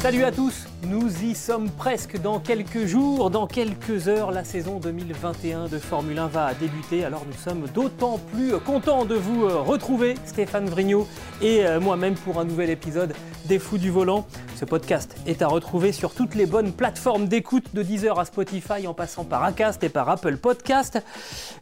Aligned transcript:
Salut 0.00 0.22
à 0.22 0.30
tous 0.30 0.67
nous 0.86 1.24
y 1.24 1.34
sommes 1.34 1.70
presque 1.70 2.20
dans 2.20 2.38
quelques 2.38 2.86
jours, 2.86 3.30
dans 3.30 3.46
quelques 3.46 4.08
heures, 4.08 4.30
la 4.30 4.44
saison 4.44 4.78
2021 4.78 5.66
de 5.66 5.78
Formule 5.78 6.18
1 6.18 6.26
va 6.28 6.54
débuter. 6.54 7.04
Alors 7.04 7.24
nous 7.26 7.36
sommes 7.36 7.66
d'autant 7.74 8.18
plus 8.32 8.52
contents 8.58 9.04
de 9.04 9.14
vous 9.14 9.44
euh, 9.44 9.60
retrouver, 9.60 10.14
Stéphane 10.24 10.68
Vrignot 10.68 11.06
et 11.42 11.66
euh, 11.66 11.80
moi-même 11.80 12.14
pour 12.14 12.38
un 12.38 12.44
nouvel 12.44 12.70
épisode 12.70 13.14
des 13.46 13.58
Fous 13.58 13.78
du 13.78 13.90
Volant. 13.90 14.26
Ce 14.56 14.64
podcast 14.64 15.16
est 15.26 15.42
à 15.42 15.46
retrouver 15.46 15.92
sur 15.92 16.12
toutes 16.14 16.34
les 16.34 16.46
bonnes 16.46 16.72
plateformes 16.72 17.28
d'écoute 17.28 17.74
de 17.74 17.82
Deezer 17.82 18.18
à 18.18 18.24
Spotify 18.24 18.86
en 18.86 18.94
passant 18.94 19.24
par 19.24 19.42
Acast 19.44 19.82
et 19.84 19.88
par 19.88 20.08
Apple 20.08 20.36
Podcast. 20.36 20.98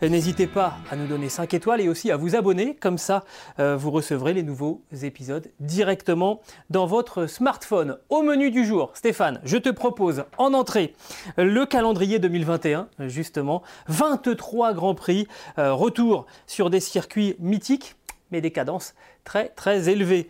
N'hésitez 0.02 0.46
pas 0.46 0.78
à 0.90 0.96
nous 0.96 1.06
donner 1.06 1.28
5 1.28 1.52
étoiles 1.54 1.80
et 1.80 1.88
aussi 1.88 2.10
à 2.10 2.16
vous 2.16 2.36
abonner, 2.36 2.74
comme 2.74 2.98
ça 2.98 3.24
euh, 3.60 3.76
vous 3.76 3.90
recevrez 3.90 4.32
les 4.32 4.42
nouveaux 4.42 4.82
épisodes 5.02 5.50
directement 5.60 6.40
dans 6.70 6.86
votre 6.86 7.26
smartphone. 7.26 7.98
Au 8.08 8.22
menu 8.22 8.50
du 8.50 8.64
jour, 8.64 8.90
Stéphane 9.06 9.38
je 9.44 9.56
te 9.56 9.68
propose 9.68 10.24
en 10.36 10.52
entrée 10.52 10.92
le 11.36 11.64
calendrier 11.64 12.18
2021, 12.18 12.88
justement. 13.06 13.62
23 13.86 14.72
Grands 14.72 14.96
Prix, 14.96 15.28
euh, 15.60 15.72
retour 15.72 16.26
sur 16.48 16.70
des 16.70 16.80
circuits 16.80 17.36
mythiques, 17.38 17.94
mais 18.32 18.40
des 18.40 18.50
cadences 18.50 18.96
très 19.22 19.50
très 19.50 19.88
élevées. 19.88 20.28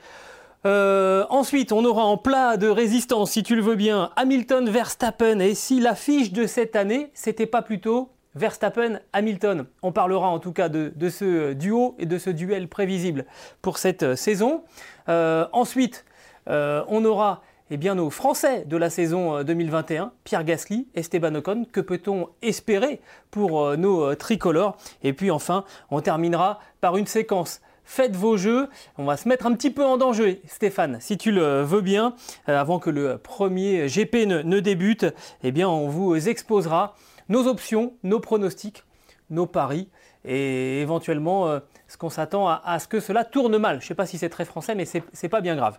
Euh, 0.67 1.25
ensuite, 1.31 1.73
on 1.73 1.87
aura 1.87 2.05
en 2.05 2.19
plat 2.19 2.59
de 2.59 2.69
résistance, 2.69 3.31
si 3.31 3.43
tu 3.43 3.57
le 3.57 3.63
veux 3.63 3.77
bien, 3.77 4.11
Hamilton 4.15 4.69
Verstappen. 4.69 5.39
Et 5.39 5.55
si 5.55 5.81
l'affiche 5.81 6.31
de 6.31 6.47
cette 6.47 6.77
année, 6.77 7.11
c'était 7.15 7.47
pas 7.47 7.63
plutôt 7.63 8.11
Verstappen-Hamilton 8.35 9.65
On 9.81 9.93
parlera 9.93 10.29
en 10.29 10.39
tout 10.39 10.53
cas 10.53 10.69
de, 10.69 11.09
ce 11.09 11.55
duo 11.55 11.95
et 11.99 12.05
de 12.05 12.19
ce 12.19 12.29
duel 12.29 12.69
prévisible 12.69 13.25
pour 13.63 13.79
cette 13.79 14.03
euh, 14.03 14.17
saison. 14.17 14.65
ensuite, 15.09 16.05
on 16.47 17.05
aura 17.07 17.41
eh 17.69 17.77
bien, 17.79 17.97
nos 17.97 18.11
Français 18.11 18.65
de 18.65 18.77
la 18.77 18.91
saison 18.91 19.43
2021, 19.43 20.05
euh, 20.05 20.07
Pierre 20.23 20.45
Gasly, 20.45 20.87
Esteban 20.95 21.35
Ocon, 21.35 21.67
que 21.71 21.81
peut-on 21.81 22.29
espérer 22.41 23.01
pour 23.33 23.61
euh, 23.61 23.77
nos 23.77 24.05
euh, 24.05 24.15
tricolores? 24.15 24.77
Et 25.03 25.13
puis 25.13 25.33
enfin, 25.33 25.65
on 25.91 26.01
terminera 26.01 26.61
par 26.81 26.97
une 26.97 27.07
séquence 27.07 27.61
faites 27.83 28.15
vos 28.15 28.37
jeux. 28.37 28.69
On 28.99 29.05
va 29.05 29.17
se 29.17 29.29
mettre 29.29 29.47
un 29.47 29.53
petit 29.55 29.71
peu 29.71 29.85
en 29.85 29.97
danger, 29.97 30.43
Stéphane, 30.47 30.99
si 31.01 31.19
tu 31.19 31.33
le 31.33 31.63
veux 31.63 31.81
bien, 31.81 32.15
avant 32.47 32.81
que 32.81 32.91
le 32.91 33.17
premier 33.19 33.87
GP 33.87 34.27
ne, 34.27 34.61
débute. 34.61 35.07
Eh 35.45 35.53
bien, 35.53 35.69
on 35.69 35.89
vous 35.89 36.29
exposera 36.29 36.95
nos 37.29 37.47
options, 37.47 37.95
nos 38.03 38.19
pronostics, 38.19 38.83
nos 39.31 39.47
paris 39.47 39.89
et 40.25 40.81
éventuellement 40.81 41.61
ce 41.87 41.97
qu'on 41.97 42.11
s'attend 42.11 42.49
à, 42.49 42.79
ce 42.81 42.89
que 42.89 42.99
cela 42.99 43.25
tourne 43.25 43.57
mal. 43.57 43.79
Je 43.79 43.85
ne 43.85 43.89
sais 43.89 43.95
pas 43.95 44.07
si 44.07 44.19
c'est 44.19 44.31
très 44.31 44.45
français, 44.45 44.75
mais 44.75 44.85
c'est 44.85 45.29
pas 45.29 45.41
bien 45.41 45.55
grave. 45.55 45.79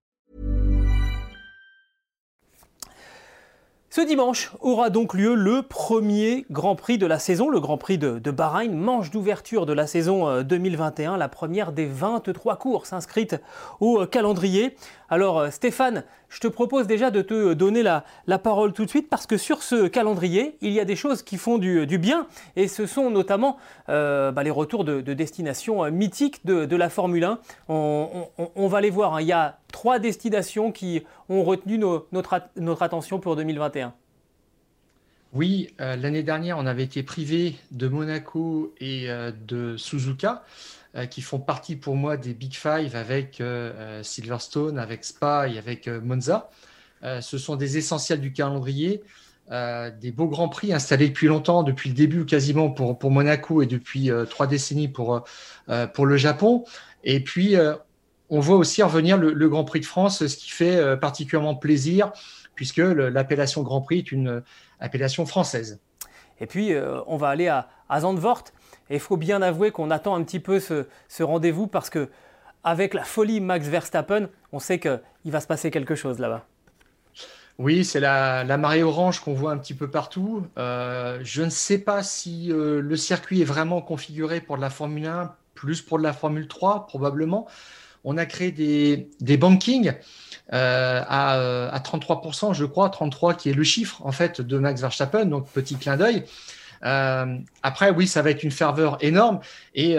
Ce 3.93 3.99
dimanche 3.99 4.51
aura 4.61 4.89
donc 4.89 5.13
lieu 5.13 5.35
le 5.35 5.63
premier 5.63 6.45
Grand 6.49 6.77
Prix 6.77 6.97
de 6.97 7.05
la 7.05 7.19
saison, 7.19 7.49
le 7.49 7.59
Grand 7.59 7.77
Prix 7.77 7.97
de, 7.97 8.31
Bahreïn, 8.31 8.73
manche 8.73 9.11
d'ouverture 9.11 9.65
de 9.65 9.73
la 9.73 9.85
saison 9.85 10.43
2021, 10.43 11.15
euh, 11.15 11.17
la 11.17 11.27
première 11.27 11.73
des 11.73 11.87
23 11.87 12.55
courses 12.55 12.93
inscrites 12.93 13.35
au 13.81 13.99
euh, 13.99 14.05
calendrier. 14.05 14.77
Alors 15.11 15.37
euh, 15.37 15.49
Stéphane, 15.51 16.03
je 16.29 16.39
te 16.39 16.47
propose 16.47 16.87
déjà 16.87 17.11
de 17.11 17.21
te 17.21 17.53
donner 17.53 17.83
la, 17.83 18.03
parole 18.39 18.73
tout 18.73 18.85
de 18.85 18.89
suite 18.89 19.09
parce 19.09 19.27
que 19.27 19.37
sur 19.37 19.61
ce 19.61 19.87
calendrier, 19.87 20.57
il 20.61 20.71
y 20.71 20.79
a 20.79 20.85
des 20.85 20.95
choses 20.95 21.21
qui 21.21 21.37
font 21.37 21.59
du, 21.59 21.85
bien 21.99 22.25
et 22.55 22.67
ce 22.67 22.87
sont 22.87 23.11
notamment 23.11 23.57
bah, 23.87 24.41
les 24.41 24.49
retours 24.49 24.85
de, 24.85 25.01
destinations 25.13 25.91
mythiques 25.91 26.45
de, 26.45 26.75
la 26.75 26.89
Formule 26.89 27.25
1. 27.25 27.39
On, 27.67 28.67
va 28.67 28.81
les 28.81 28.89
voir, 28.89 29.15
hein. 29.15 29.21
il 29.21 29.27
y 29.27 29.33
a 29.33 29.59
trois 29.71 29.99
destinations 29.99 30.71
qui 30.71 31.03
ont 31.27 31.43
retenu 31.43 31.77
notre, 31.77 32.33
attention 32.81 33.19
pour 33.19 33.35
2021. 33.35 33.93
Oui, 35.33 35.69
euh, 35.79 35.95
l'année 35.95 36.23
dernière, 36.23 36.57
on 36.57 36.65
avait 36.65 36.83
été 36.83 37.03
privé 37.03 37.55
de 37.71 37.87
Monaco 37.87 38.73
et 38.81 39.09
euh, 39.09 39.31
de 39.47 39.77
Suzuka, 39.77 40.43
euh, 40.43 40.80
qui 41.09 41.21
font 41.21 41.39
partie 41.39 41.75
pour 41.75 41.95
moi 41.95 42.17
des 42.17 42.33
Big 42.33 42.53
Five 42.53 42.95
avec 42.95 43.41
Silverstone, 44.01 44.77
avec 44.77 45.05
Spa 45.05 45.47
et 45.47 45.57
avec 45.57 45.87
Monza. 45.87 46.49
ce 47.01 47.37
sont 47.37 47.55
des 47.55 47.77
essentiels 47.77 48.19
du 48.19 48.33
calendrier, 48.33 49.01
des 49.49 50.11
beaux 50.11 50.27
grands 50.27 50.49
prix 50.49 50.73
installés 50.73 51.07
depuis 51.07 51.27
longtemps, 51.27 51.63
depuis 51.63 51.89
le 51.89 51.95
début 51.95 52.25
quasiment 52.25 52.69
pour, 52.69 52.99
pour 52.99 53.09
Monaco 53.09 53.61
et 53.61 53.67
depuis 53.67 54.09
trois 54.29 54.47
décennies 54.47 54.89
pour, 54.89 55.23
pour 55.93 56.05
le 56.05 56.17
Japon. 56.17 56.65
Et 57.05 57.23
puis, 57.23 57.55
on 58.29 58.41
voit 58.41 58.57
aussi 58.57 58.83
revenir 58.83 59.17
le, 59.17 59.47
Grand 59.47 59.63
Prix 59.63 59.79
de 59.79 59.85
France, 59.85 60.27
ce 60.27 60.35
qui 60.35 60.51
fait 60.51 60.97
particulièrement 60.97 61.55
plaisir 61.55 62.11
puisque 62.55 62.77
l'appellation 62.77 63.63
Grand 63.63 63.81
Prix 63.81 63.99
est 63.99 64.11
une 64.11 64.43
appellation 64.79 65.25
française. 65.25 65.79
Et 66.39 66.47
puis, 66.47 66.73
euh, 66.73 67.01
on 67.07 67.17
va 67.17 67.29
aller 67.29 67.47
à, 67.47 67.67
Zandvoort. 67.99 68.45
Et 68.91 68.95
il 68.95 68.99
faut 68.99 69.15
bien 69.15 69.41
avouer 69.41 69.71
qu'on 69.71 69.89
attend 69.89 70.15
un 70.15 70.23
petit 70.23 70.41
peu 70.41 70.59
ce, 70.59 71.23
rendez-vous 71.23 71.65
parce 71.65 71.89
que, 71.89 72.09
avec 72.65 72.93
la 72.93 73.05
folie 73.05 73.39
Max 73.39 73.67
Verstappen, 73.67 74.27
on 74.51 74.59
sait 74.59 74.79
qu'il 74.79 75.31
va 75.31 75.39
se 75.39 75.47
passer 75.47 75.71
quelque 75.71 75.95
chose 75.95 76.19
là-bas. 76.19 76.45
Oui, 77.57 77.85
c'est 77.85 78.01
la, 78.01 78.43
marée 78.57 78.83
orange 78.83 79.21
qu'on 79.21 79.33
voit 79.33 79.53
un 79.53 79.57
petit 79.57 79.73
peu 79.73 79.89
partout. 79.89 80.45
Euh, 80.57 81.19
je 81.23 81.41
ne 81.41 81.49
sais 81.49 81.77
pas 81.77 82.03
si 82.03 82.51
euh, 82.51 82.81
le 82.81 82.97
circuit 82.97 83.41
est 83.41 83.45
vraiment 83.45 83.81
configuré 83.81 84.41
pour 84.41 84.57
de 84.57 84.61
la 84.61 84.69
Formule 84.69 85.05
1, 85.05 85.33
plus 85.55 85.81
pour 85.81 85.97
de 85.97 86.03
la 86.03 86.11
Formule 86.11 86.49
3, 86.49 86.85
probablement. 86.87 87.47
On 88.03 88.17
a 88.17 88.25
créé 88.25 88.51
des, 88.51 89.09
des 89.21 89.37
bankings 89.37 89.93
euh, 90.53 91.01
à, 91.07 91.79
33%, 91.79 92.49
euh, 92.49 92.53
je 92.53 92.65
crois, 92.65 92.89
33 92.89 93.35
qui 93.35 93.49
est 93.49 93.53
le 93.53 93.63
chiffre 93.63 94.01
en 94.05 94.11
fait 94.11 94.41
de 94.41 94.57
Max 94.57 94.81
Verstappen, 94.81 95.25
donc 95.25 95.47
petit 95.47 95.75
clin 95.75 95.95
d'œil. 95.95 96.25
Euh, 96.83 97.37
après, 97.63 97.91
oui, 97.91 98.07
ça 98.07 98.21
va 98.21 98.31
être 98.31 98.43
une 98.43 98.51
ferveur 98.51 98.97
énorme 99.01 99.39
et 99.75 99.95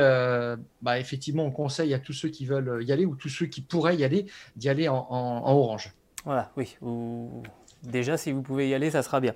bah, 0.83 0.99
effectivement, 0.99 1.45
on 1.45 1.51
conseille 1.51 1.95
à 1.95 1.99
tous 1.99 2.12
ceux 2.12 2.29
qui 2.29 2.45
veulent 2.45 2.83
y 2.83 2.93
aller 2.93 3.06
ou 3.06 3.15
tous 3.15 3.29
ceux 3.29 3.47
qui 3.47 3.61
pourraient 3.61 3.97
y 3.97 4.05
aller 4.05 4.27
d'y 4.56 4.69
aller 4.69 4.89
en, 4.89 5.06
orange. 5.11 5.93
Voilà, 6.25 6.51
oui. 6.56 6.77
Déjà, 7.83 8.17
si 8.17 8.31
vous 8.31 8.43
pouvez 8.43 8.69
y 8.69 8.75
aller, 8.75 8.91
ça 8.91 9.03
sera 9.03 9.21
bien. 9.21 9.35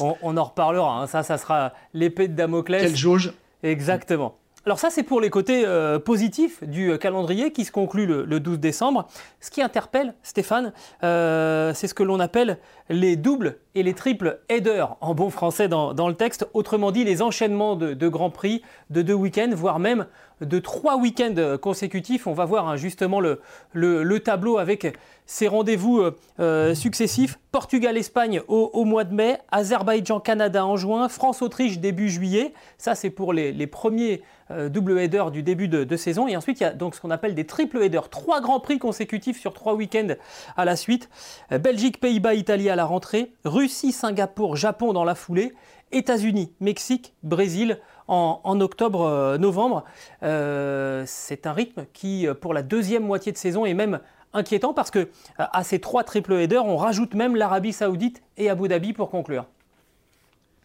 On, 0.00 0.36
en 0.36 0.44
reparlera. 0.44 1.00
Hein. 1.00 1.06
Ça, 1.06 1.22
ça 1.22 1.36
sera 1.36 1.72
l'épée 1.94 2.28
de 2.28 2.34
Damoclès. 2.34 2.82
Quelle 2.82 2.96
jauge 2.96 3.32
Exactement. 3.62 4.36
Alors 4.66 4.78
ça, 4.78 4.90
c'est 4.90 5.04
pour 5.04 5.20
les 5.20 5.30
côtés 5.30 5.62
euh, 5.64 5.98
positifs 5.98 6.64
du 6.64 6.90
euh, 6.90 6.98
calendrier 6.98 7.52
qui 7.52 7.64
se 7.64 7.72
conclut 7.72 8.06
le, 8.06 8.40
12 8.40 8.58
décembre. 8.58 9.06
Ce 9.40 9.50
qui 9.50 9.62
interpelle, 9.62 10.14
Stéphane, 10.22 10.72
euh, 11.04 11.72
c'est 11.74 11.86
ce 11.86 11.94
que 11.94 12.02
l'on 12.02 12.18
appelle 12.18 12.58
les 12.88 13.16
doubles 13.16 13.58
et 13.74 13.82
les 13.82 13.94
triples 13.94 14.40
headers, 14.48 14.96
en 15.00 15.14
bon 15.14 15.30
français 15.30 15.68
dans, 15.68 16.08
le 16.08 16.14
texte. 16.14 16.48
Autrement 16.54 16.90
dit, 16.90 17.04
les 17.04 17.22
enchaînements 17.22 17.76
de, 17.76 18.08
Grands 18.08 18.30
Prix 18.30 18.62
de 18.90 19.02
deux 19.02 19.14
week-ends, 19.14 19.50
voire 19.54 19.78
même 19.78 20.06
de 20.40 20.58
trois 20.58 20.96
week-ends 20.96 21.56
consécutifs. 21.62 22.26
On 22.26 22.32
va 22.32 22.44
voir 22.44 22.68
hein, 22.68 22.76
justement 22.76 23.20
le, 23.20 24.18
tableau 24.18 24.58
avec 24.58 24.98
ces 25.26 25.46
rendez-vous 25.46 26.02
successifs. 26.74 27.38
Portugal-Espagne 27.52 28.42
au, 28.48 28.84
mois 28.84 29.04
de 29.04 29.14
mai, 29.14 29.38
Azerbaïdjan-Canada 29.50 30.64
en 30.64 30.76
juin, 30.76 31.08
France-Autriche 31.08 31.78
début 31.78 32.08
juillet. 32.08 32.52
Ça, 32.76 32.94
c'est 32.94 33.10
pour 33.10 33.32
les, 33.32 33.66
premiers 33.66 34.22
double 34.50 34.98
headers 34.98 35.30
du 35.30 35.42
début 35.42 35.68
de, 35.68 35.96
saison. 35.96 36.28
Et 36.28 36.36
ensuite, 36.36 36.60
il 36.60 36.64
y 36.64 36.66
a 36.66 36.72
donc 36.72 36.94
ce 36.94 37.00
qu'on 37.00 37.10
appelle 37.10 37.34
des 37.34 37.46
triple 37.46 37.82
headers. 37.82 38.08
Trois 38.08 38.40
grands 38.40 38.60
prix 38.60 38.78
consécutifs 38.78 39.40
sur 39.40 39.52
trois 39.52 39.74
week-ends 39.74 40.14
à 40.56 40.64
la 40.64 40.76
suite. 40.76 41.08
Belgique, 41.50 42.00
Pays-Bas, 42.00 42.34
Italie 42.34 42.70
à 42.70 42.76
la 42.76 42.84
rentrée. 42.84 43.32
Russie, 43.44 43.92
Singapour, 43.92 44.56
Japon 44.56 44.92
dans 44.92 45.04
la 45.04 45.14
foulée. 45.14 45.54
États-Unis, 45.92 46.52
Mexique, 46.60 47.14
Brésil 47.22 47.78
en, 48.08 48.60
octobre-novembre. 48.60 49.84
Euh, 50.22 51.04
c'est 51.06 51.46
un 51.46 51.52
rythme 51.52 51.86
qui, 51.92 52.26
pour 52.40 52.54
la 52.54 52.62
deuxième 52.62 53.04
moitié 53.04 53.32
de 53.32 53.38
saison, 53.38 53.64
est 53.64 53.74
même 53.74 54.00
inquiétant 54.32 54.74
parce 54.74 54.90
que 54.90 55.08
à 55.38 55.64
ces 55.64 55.78
trois 55.78 56.04
triple 56.04 56.34
headers, 56.34 56.64
on 56.64 56.76
rajoute 56.76 57.14
même 57.14 57.36
l'Arabie 57.36 57.72
Saoudite 57.72 58.22
et 58.36 58.50
Abu 58.50 58.68
Dhabi 58.68 58.92
pour 58.92 59.10
conclure. 59.10 59.46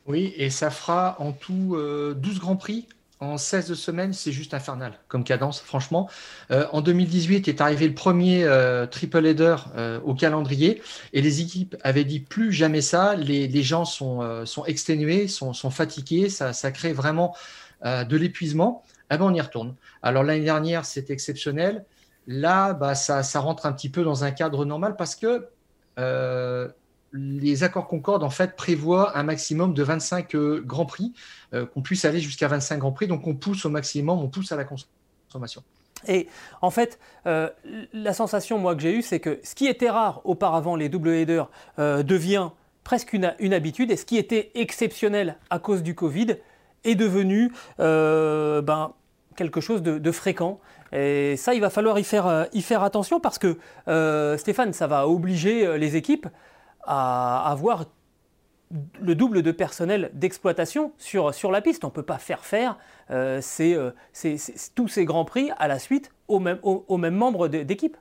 Oui, 0.05 0.33
et 0.37 0.49
ça 0.49 0.69
fera 0.69 1.15
en 1.19 1.31
tout 1.31 1.53
12 1.53 1.77
euh, 1.77 2.39
grands 2.39 2.57
prix 2.57 2.87
en 3.23 3.37
16 3.37 3.73
semaines, 3.73 4.13
c'est 4.13 4.31
juste 4.31 4.53
infernal 4.53 4.93
comme 5.07 5.23
cadence, 5.23 5.61
franchement. 5.61 6.09
Euh, 6.51 6.65
en 6.71 6.81
2018 6.81 7.47
est 7.47 7.61
arrivé 7.61 7.87
le 7.87 7.93
premier 7.93 8.43
euh, 8.43 8.85
triple 8.85 9.25
header 9.25 9.55
euh, 9.75 9.99
au 10.01 10.13
calendrier 10.13 10.81
et 11.13 11.21
les 11.21 11.41
équipes 11.41 11.75
avaient 11.83 12.03
dit 12.03 12.19
plus 12.19 12.51
jamais 12.51 12.81
ça. 12.81 13.15
Les, 13.15 13.63
gens 13.63 13.85
sont, 13.85 14.45
sont 14.45 14.65
exténués, 14.65 15.27
sont, 15.27 15.53
fatigués, 15.53 16.29
ça, 16.29 16.53
ça, 16.53 16.71
crée 16.71 16.93
vraiment 16.93 17.35
de 17.83 18.17
l'épuisement. 18.17 18.83
Ah 19.09 19.17
ben 19.17 19.25
on 19.25 19.33
y 19.33 19.41
retourne. 19.41 19.75
Alors 20.01 20.23
l'année 20.23 20.43
dernière, 20.43 20.85
c'était 20.85 21.13
exceptionnel. 21.13 21.85
Là, 22.27 22.73
bah, 22.73 22.95
ça, 22.95 23.23
ça, 23.23 23.39
rentre 23.39 23.65
un 23.65 23.73
petit 23.73 23.89
peu 23.89 24.03
dans 24.03 24.23
un 24.23 24.31
cadre 24.31 24.65
normal 24.65 24.95
parce 24.97 25.15
que 25.15 25.47
les 27.13 27.63
accords 27.63 27.87
Concorde 27.87 28.23
en 28.23 28.29
fait 28.29 28.55
prévoient 28.55 29.17
un 29.17 29.23
maximum 29.23 29.73
de 29.73 29.83
25 29.83 30.35
euh, 30.35 30.61
grands 30.65 30.85
prix, 30.85 31.13
euh, 31.53 31.65
qu'on 31.65 31.81
puisse 31.81 32.05
aller 32.05 32.19
jusqu'à 32.19 32.47
25 32.47 32.77
grands 32.79 32.91
prix. 32.91 33.07
Donc 33.07 33.27
on 33.27 33.35
pousse 33.35 33.65
au 33.65 33.69
maximum, 33.69 34.19
on 34.19 34.27
pousse 34.27 34.51
à 34.51 34.55
la 34.55 34.65
consommation. 34.65 35.63
Et 36.07 36.27
en 36.61 36.71
fait, 36.71 36.99
euh, 37.27 37.49
la 37.93 38.13
sensation 38.13 38.57
moi 38.57 38.75
que 38.75 38.81
j'ai 38.81 38.97
eue, 38.97 39.01
c'est 39.01 39.19
que 39.19 39.39
ce 39.43 39.55
qui 39.55 39.67
était 39.67 39.89
rare 39.89 40.21
auparavant, 40.25 40.75
les 40.75 40.89
double 40.89 41.09
headers, 41.09 41.49
devient 41.77 42.49
presque 42.83 43.13
une, 43.13 43.53
habitude, 43.53 43.89
et 43.91 43.95
ce 43.95 44.03
qui 44.03 44.17
était 44.17 44.51
exceptionnel 44.55 45.37
à 45.49 45.59
cause 45.59 45.81
du 45.81 45.95
Covid 45.95 46.35
est 46.83 46.95
devenu 46.95 47.53
ben, 47.77 48.91
quelque 49.37 49.61
chose 49.61 49.81
de, 49.81 49.97
de, 49.97 50.11
fréquent. 50.11 50.59
Et 50.91 51.37
ça, 51.37 51.53
il 51.53 51.61
va 51.61 51.69
falloir 51.69 51.97
y 51.97 52.03
faire, 52.03 52.47
y 52.51 52.61
faire 52.61 52.83
attention 52.83 53.21
parce 53.21 53.39
que, 53.39 53.57
Stéphane, 54.37 54.73
ça 54.73 54.87
va 54.87 55.07
obliger 55.07 55.77
les 55.77 55.95
équipes 55.95 56.27
à 56.85 57.49
avoir 57.49 57.85
le 59.01 59.15
double 59.15 59.41
de 59.41 59.51
personnel 59.51 60.09
d'exploitation 60.13 60.93
sur, 60.97 61.33
sur 61.33 61.51
la 61.51 61.61
piste. 61.61 61.83
On 61.83 61.87
ne 61.87 61.93
peut 61.93 62.03
pas 62.03 62.17
faire 62.17 62.43
faire 62.45 62.77
euh, 63.11 63.41
euh, 63.59 63.91
tous 64.75 64.87
ces 64.87 65.05
grands 65.05 65.25
prix 65.25 65.51
à 65.57 65.67
la 65.67 65.79
suite 65.79 66.11
aux 66.27 66.39
mêmes, 66.39 66.59
aux, 66.63 66.97
mêmes 66.97 67.15
membres 67.15 67.47
d'équipe. 67.47 67.97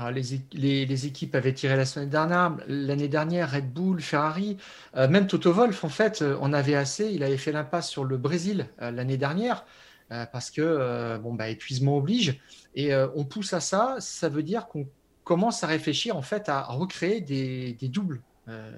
Ah, 0.00 0.12
les, 0.12 0.22
les, 0.52 1.06
équipes 1.06 1.34
avaient 1.34 1.54
tiré 1.54 1.76
la 1.76 1.84
semaine 1.84 2.08
dernière, 2.08 2.56
l'année 2.68 3.08
dernière, 3.08 3.50
Red 3.50 3.72
Bull, 3.72 4.00
Ferrari, 4.00 4.56
euh, 4.96 5.08
même 5.08 5.26
Toto 5.26 5.52
Wolf, 5.52 5.82
en 5.82 5.88
fait, 5.88 6.22
on 6.40 6.52
avait 6.52 6.76
assez. 6.76 7.10
Il 7.10 7.24
avait 7.24 7.36
fait 7.36 7.50
l'impasse 7.50 7.88
sur 7.88 8.04
le 8.04 8.16
Brésil 8.16 8.68
l'année 8.78 9.16
dernière 9.16 9.64
parce 10.08 10.50
que, 10.50 11.18
bon, 11.18 11.34
bah, 11.34 11.48
épuisement 11.48 11.98
oblige. 11.98 12.40
Et 12.74 12.94
on 12.94 13.24
pousse 13.24 13.52
à 13.52 13.60
ça, 13.60 13.96
ça 13.98 14.28
veut 14.28 14.44
dire 14.44 14.68
qu'on 14.68 14.86
commence 15.28 15.62
à 15.62 15.66
réfléchir 15.66 16.16
en 16.16 16.22
fait 16.22 16.48
à 16.48 16.62
recréer 16.62 17.20
des, 17.20 17.76
doubles 17.82 18.22
euh, 18.48 18.72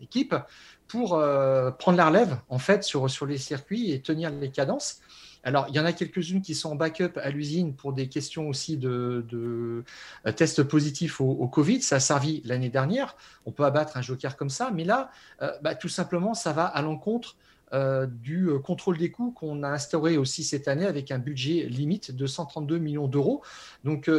équipes 0.00 0.34
pour 0.88 1.14
euh, 1.14 1.70
prendre 1.70 1.96
la 1.96 2.08
relève 2.08 2.40
en 2.48 2.58
fait 2.58 2.82
sur, 2.82 3.08
sur 3.08 3.26
les 3.26 3.38
circuits 3.38 3.92
et 3.92 4.02
tenir 4.02 4.30
les 4.30 4.50
cadences. 4.50 4.98
Alors, 5.44 5.66
il 5.68 5.76
y 5.76 5.78
en 5.78 5.84
a 5.84 5.92
quelques-unes 5.92 6.42
qui 6.42 6.56
sont 6.56 6.70
en 6.70 6.74
backup 6.74 7.12
à 7.22 7.30
l'usine 7.30 7.74
pour 7.74 7.92
des 7.92 8.08
questions 8.08 8.48
aussi 8.48 8.76
de, 8.76 9.24
euh, 9.32 10.32
tests 10.34 10.64
positifs 10.64 11.20
au, 11.20 11.46
Covid. 11.46 11.80
Ça 11.80 11.96
a 11.96 12.00
servi 12.00 12.42
l'année 12.44 12.70
dernière. 12.70 13.16
On 13.46 13.52
peut 13.52 13.64
abattre 13.64 13.96
un 13.96 14.02
joker 14.02 14.36
comme 14.36 14.50
ça. 14.50 14.72
Mais 14.74 14.82
là, 14.82 15.12
bah, 15.62 15.76
tout 15.76 15.88
simplement, 15.88 16.34
ça 16.34 16.52
va 16.52 16.64
à 16.64 16.82
l'encontre 16.82 17.36
du 18.08 18.48
contrôle 18.64 18.98
des 18.98 19.12
coûts 19.12 19.30
qu'on 19.30 19.62
a 19.62 19.68
instauré 19.68 20.16
aussi 20.16 20.42
cette 20.42 20.66
année 20.66 20.86
avec 20.86 21.12
un 21.12 21.18
budget 21.18 21.66
limite 21.68 22.10
de 22.10 22.26
132 22.26 22.78
millions 22.78 23.06
d'euros. 23.06 23.42
Donc, 23.84 24.10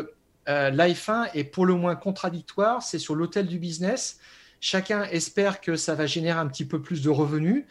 l'iPhone 0.49 1.27
est 1.33 1.43
pour 1.43 1.65
le 1.65 1.75
moins 1.75 1.95
contradictoire. 1.95 2.81
C'est 2.81 2.99
sur 2.99 3.15
l'hôtel 3.15 3.47
du 3.47 3.59
business. 3.59 4.19
Chacun 4.61 5.03
espère 5.03 5.61
que 5.61 5.75
ça 5.75 5.95
va 5.95 6.05
générer 6.05 6.39
un 6.39 6.47
petit 6.47 6.65
peu 6.65 6.81
plus 6.81 7.01
de 7.01 7.09
revenus. 7.09 7.65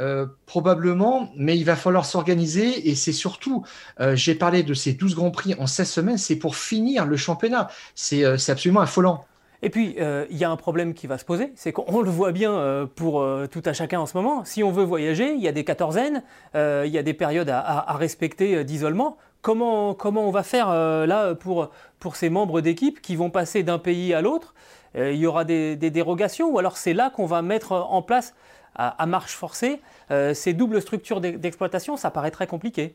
Euh, 0.00 0.26
probablement, 0.46 1.30
mais 1.36 1.58
il 1.58 1.64
va 1.64 1.76
falloir 1.76 2.06
s'organiser 2.06 2.88
et 2.88 2.94
c'est 2.94 3.12
surtout, 3.12 3.62
euh, 4.00 4.16
j'ai 4.16 4.34
parlé 4.34 4.62
de 4.62 4.72
ces 4.72 4.94
12 4.94 5.14
grands 5.14 5.30
prix 5.30 5.54
en 5.58 5.66
16 5.66 5.90
semaines, 5.90 6.18
c'est 6.18 6.36
pour 6.36 6.56
finir 6.56 7.04
le 7.04 7.18
championnat. 7.18 7.68
C'est 7.94 8.24
absolument 8.24 8.80
affolant. 8.80 9.26
Et 9.64 9.70
puis, 9.70 9.96
il 9.96 10.36
y 10.36 10.42
a 10.42 10.50
un 10.50 10.56
problème 10.56 10.92
qui 10.92 11.06
va 11.06 11.18
se 11.18 11.24
poser, 11.24 11.52
c'est 11.54 11.70
qu'on 11.70 12.00
le 12.00 12.10
voit 12.10 12.32
bien 12.32 12.88
pour 12.96 13.24
tout 13.48 13.62
à 13.64 13.72
chacun 13.72 14.00
en 14.00 14.06
ce 14.06 14.16
moment. 14.16 14.44
Si 14.44 14.64
on 14.64 14.72
veut 14.72 14.82
voyager, 14.82 15.34
il 15.34 15.40
y 15.40 15.46
a 15.46 15.52
des 15.52 15.62
quatorzaines, 15.62 16.24
il 16.52 16.90
y 16.90 16.98
a 16.98 17.02
des 17.04 17.14
périodes 17.14 17.48
à 17.48 17.94
respecter 17.96 18.64
d'isolement. 18.64 19.18
Comment, 19.42 19.96
on 20.04 20.30
va 20.30 20.44
faire 20.44 20.70
euh, 20.70 21.04
là 21.04 21.34
pour, 21.34 21.72
pour 21.98 22.14
ces 22.14 22.30
membres 22.30 22.60
d'équipe 22.60 23.02
qui 23.02 23.16
vont 23.16 23.28
passer 23.28 23.64
d'un 23.64 23.80
pays 23.80 24.14
à 24.14 24.22
l'autre? 24.22 24.54
Euh, 24.94 25.12
Il 25.12 25.18
y 25.18 25.26
aura 25.26 25.44
des, 25.44 25.76
dérogations 25.76 26.48
ou 26.48 26.60
alors 26.60 26.76
c'est 26.76 26.94
là 26.94 27.10
qu'on 27.10 27.26
va 27.26 27.42
mettre 27.42 27.72
en 27.72 28.02
place 28.02 28.34
à, 28.76 29.04
marche 29.04 29.32
forcée 29.32 29.82
euh, 30.10 30.32
ces 30.32 30.54
doubles 30.54 30.80
structures 30.80 31.20
d'exploitation? 31.20 31.96
Ça 31.96 32.10
paraît 32.12 32.30
très 32.30 32.46
compliqué. 32.46 32.94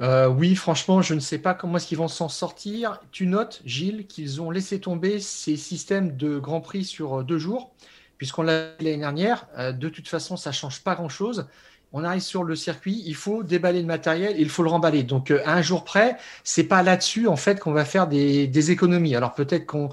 oui, 0.00 0.56
franchement, 0.56 1.00
je 1.02 1.14
ne 1.14 1.20
sais 1.20 1.38
pas 1.38 1.54
comment 1.54 1.76
est-ce 1.76 1.86
qu'ils 1.86 1.98
vont 1.98 2.08
s'en 2.08 2.28
sortir. 2.28 3.00
Tu 3.12 3.26
notes, 3.26 3.62
Gilles, 3.64 4.08
qu'ils 4.08 4.42
ont 4.42 4.50
laissé 4.50 4.80
tomber 4.80 5.20
ces 5.20 5.56
systèmes 5.56 6.16
de 6.16 6.40
Grand 6.40 6.60
Prix 6.60 6.84
sur 6.84 7.22
deux 7.22 7.38
jours, 7.38 7.72
puisqu'on 8.18 8.42
l'a 8.42 8.72
l'année 8.80 8.96
dernière. 8.96 9.46
de 9.56 9.88
toute 9.88 10.08
façon, 10.08 10.36
ça 10.36 10.50
ne 10.50 10.54
change 10.54 10.82
pas 10.82 10.96
grand-chose 10.96 11.46
on 11.92 12.04
arrive 12.04 12.22
sur 12.22 12.44
le 12.44 12.56
circuit, 12.56 13.02
il 13.06 13.14
faut 13.14 13.42
déballer 13.42 13.80
le 13.80 13.86
matériel, 13.86 14.36
il 14.38 14.48
faut 14.48 14.62
le 14.62 14.70
remballer. 14.70 15.02
Donc 15.02 15.30
euh, 15.30 15.40
un 15.44 15.62
jour 15.62 15.84
près, 15.84 16.16
c'est 16.44 16.64
pas 16.64 16.82
là-dessus 16.82 17.28
en 17.28 17.36
fait 17.36 17.60
qu'on 17.60 17.72
va 17.72 17.84
faire 17.84 18.06
des, 18.06 18.70
économies. 18.70 19.14
Alors 19.14 19.34
peut-être 19.34 19.66
qu'on 19.66 19.90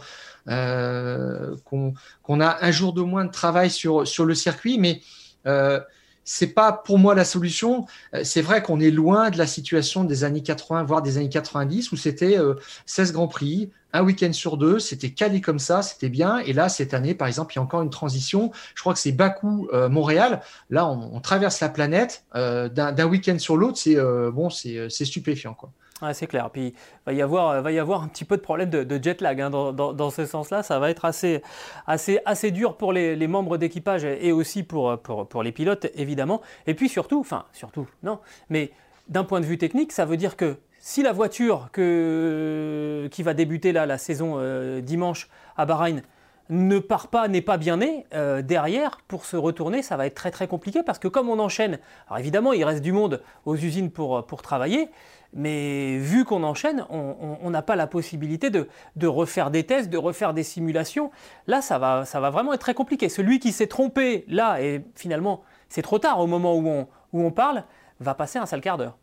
euh, 0.47 1.55
qu'on 1.63 2.41
a 2.41 2.57
un 2.65 2.71
jour 2.71 2.93
de 2.93 3.01
moins 3.01 3.25
de 3.25 3.31
travail 3.31 3.69
sur 3.69 4.07
sur 4.07 4.25
le 4.25 4.33
circuit, 4.33 4.77
mais 4.79 5.01
euh, 5.45 5.79
c'est 6.23 6.53
pas 6.53 6.71
pour 6.71 6.99
moi 6.99 7.15
la 7.15 7.25
solution. 7.25 7.85
Euh, 8.13 8.23
c'est 8.23 8.41
vrai 8.41 8.61
qu'on 8.63 8.79
est 8.79 8.91
loin 8.91 9.29
de 9.29 9.37
la 9.37 9.47
situation 9.47 10.03
des 10.03 10.23
années 10.23 10.43
80, 10.43 10.83
voire 10.83 11.01
des 11.01 11.17
années 11.17 11.29
90, 11.29 11.91
où 11.91 11.97
c'était 11.97 12.37
16 12.85 13.13
grands 13.13 13.27
prix, 13.27 13.71
un 13.93 14.03
week-end 14.03 14.33
sur 14.33 14.57
deux, 14.57 14.79
c'était 14.79 15.11
calé 15.11 15.41
comme 15.41 15.59
ça, 15.59 15.81
c'était 15.81 16.09
bien. 16.09 16.39
Et 16.39 16.53
là, 16.53 16.69
cette 16.69 16.93
année, 16.93 17.13
par 17.15 17.27
exemple, 17.27 17.53
il 17.53 17.57
y 17.57 17.59
a 17.59 17.61
encore 17.61 17.81
une 17.81 17.89
transition. 17.89 18.51
Je 18.75 18.81
crois 18.81 18.93
que 18.93 18.99
c'est 18.99 19.11
Bakou-Montréal. 19.11 20.41
Euh, 20.41 20.45
là, 20.69 20.87
on, 20.87 21.19
traverse 21.21 21.59
la 21.59 21.69
planète 21.69 22.23
euh, 22.35 22.69
d'un 22.69 23.05
week-end 23.05 23.37
sur 23.39 23.57
l'autre. 23.57 23.77
C'est 23.77 23.97
bon, 24.31 24.49
c'est 24.49 24.89
stupéfiant, 24.89 25.53
quoi 25.53 25.71
c'est 26.13 26.27
clair. 26.27 26.49
Puis 26.49 26.73
va 27.05 27.13
y 27.13 27.21
avoir, 27.21 27.61
va 27.61 27.71
y 27.71 27.79
avoir 27.79 28.03
un 28.03 28.07
petit 28.07 28.25
peu 28.25 28.37
de 28.37 28.41
problème 28.41 28.69
de, 28.69 29.03
jet 29.03 29.21
lag 29.21 29.41
hein, 29.41 29.49
dans, 29.49 30.09
ce 30.09 30.25
sens-là. 30.25 30.63
Ça 30.63 30.79
va 30.79 30.89
être 30.89 31.05
assez, 31.05 31.41
assez, 31.87 32.19
assez 32.25 32.51
dur 32.51 32.77
pour 32.77 32.93
les, 32.93 33.27
membres 33.27 33.57
d'équipage 33.57 34.05
et 34.05 34.31
aussi 34.31 34.63
pour, 34.63 34.97
pour, 34.99 35.43
les 35.43 35.51
pilotes, 35.51 35.87
évidemment. 35.95 36.41
Et 36.67 36.73
puis 36.73 36.89
surtout, 36.89 37.19
enfin, 37.19 37.45
surtout, 37.53 37.87
non, 38.03 38.19
mais 38.49 38.71
d'un 39.07 39.23
point 39.23 39.39
de 39.39 39.45
vue 39.45 39.57
technique, 39.57 39.91
ça 39.91 40.05
veut 40.05 40.17
dire 40.17 40.35
que 40.35 40.57
si 40.79 41.03
la 41.03 41.11
voiture 41.11 41.69
qui 41.73 43.23
va 43.23 43.33
débuter 43.33 43.71
la 43.71 43.97
saison 43.97 44.35
euh, 44.37 44.81
dimanche 44.81 45.29
à 45.57 45.65
Bahreïn 45.65 46.01
ne 46.49 46.79
part 46.79 47.09
pas, 47.09 47.27
n'est 47.27 47.43
pas 47.43 47.57
bien 47.57 47.77
née, 47.77 48.07
euh, 48.13 48.41
derrière, 48.41 49.01
pour 49.07 49.25
se 49.25 49.37
retourner, 49.37 49.83
ça 49.83 49.97
va 49.97 50.07
être 50.07 50.15
très 50.15 50.31
très 50.31 50.47
compliqué 50.47 50.81
parce 50.81 50.97
que 50.97 51.07
comme 51.07 51.29
on 51.29 51.37
enchaîne, 51.37 51.77
alors 52.07 52.17
évidemment, 52.17 52.53
il 52.53 52.63
reste 52.63 52.81
du 52.81 52.91
monde 52.91 53.21
aux 53.45 53.55
usines 53.55 53.91
pour, 53.91 54.25
pour 54.25 54.41
travailler, 54.41 54.89
mais 55.33 55.97
vu 55.99 56.25
qu'on 56.25 56.43
enchaîne, 56.43 56.85
on 56.89 57.49
n'a 57.49 57.61
pas 57.61 57.75
la 57.75 57.85
possibilité 57.87 58.49
de, 58.49 58.67
refaire 59.07 59.51
des 59.51 59.63
tests, 59.63 59.89
de 59.89 59.97
refaire 59.97 60.33
des 60.33 60.43
simulations. 60.43 61.11
Là, 61.45 61.61
ça 61.61 61.77
va, 61.77 62.03
vraiment 62.31 62.53
être 62.53 62.61
très 62.61 62.73
compliqué. 62.73 63.09
Celui 63.09 63.39
qui 63.39 63.51
s'est 63.51 63.67
trompé 63.67 64.25
là, 64.27 64.59
et 64.61 64.83
finalement, 64.95 65.43
c'est 65.67 65.83
trop 65.83 65.99
tard 65.99 66.19
au 66.19 66.27
moment 66.27 66.57
où 66.57 66.87
on, 67.13 67.31
parle, 67.31 67.63
va 67.99 68.15
passer 68.15 68.39
un 68.39 68.47
sale 68.47 68.61
quart 68.61 68.77
d'heure. 68.77 68.97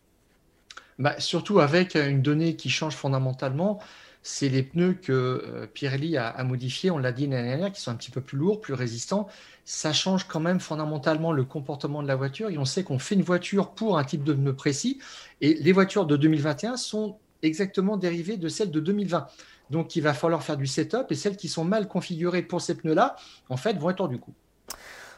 Bah, 0.99 1.19
surtout 1.21 1.61
avec 1.61 1.95
une 1.95 2.23
donnée 2.23 2.57
qui 2.57 2.71
change 2.71 2.95
fondamentalement, 2.95 3.81
c'est 4.23 4.49
les 4.49 4.63
pneus 4.65 4.95
que 4.95 5.13
euh, 5.13 5.67
Pirelli 5.73 6.17
a, 6.17 6.29
a 6.29 6.43
modifiés, 6.43 6.91
on 6.91 6.99
l'a 6.99 7.13
dit 7.13 7.29
l'année 7.29 7.49
dernière, 7.49 7.71
qui 7.71 7.81
sont 7.81 7.93
un 7.93 7.95
petit 7.95 8.11
peu 8.11 8.21
plus 8.21 8.37
lourds, 8.37 8.61
plus 8.61 8.75
résistants. 8.75 9.29
Ça 9.65 9.93
change 9.93 10.27
quand 10.27 10.41
même 10.41 10.59
fondamentalement 10.59 11.33
le 11.33 11.45
comportement 11.45 12.03
de 12.03 12.09
la 12.09 12.17
voiture 12.17 12.51
et 12.51 12.59
on 12.59 12.65
sait 12.65 12.83
qu'on 12.83 12.99
fait 12.99 13.15
une 13.15 13.23
voiture 13.23 13.71
pour 13.71 13.99
un 13.99 14.05
type 14.05 14.25
de 14.25 14.33
pneu 14.33 14.53
précis 14.53 14.99
et 15.41 15.55
les 15.55 15.73
voitures 15.73 16.07
de 16.07 16.17
2021 16.17 16.77
sont 16.77 17.19
exactement 17.43 17.97
dérivée 17.97 18.37
de 18.37 18.49
celle 18.49 18.71
de 18.71 18.81
2020. 18.81 19.29
Donc 19.71 19.97
il 19.97 20.01
va 20.01 20.15
falloir 20.15 20.43
faire 20.43 20.57
du 20.57 20.67
setup 20.67 21.07
et 21.11 21.15
celles 21.15 21.37
qui 21.37 21.49
sont 21.49 21.65
mal 21.65 21.87
configurées 21.89 22.43
pour 22.43 22.61
ces 22.61 22.77
pneus-là, 22.77 23.17
en 23.49 23.57
fait, 23.57 23.79
vont 23.79 23.91
être 23.91 24.01
hors 24.01 24.09
du 24.09 24.19
coup. 24.19 24.35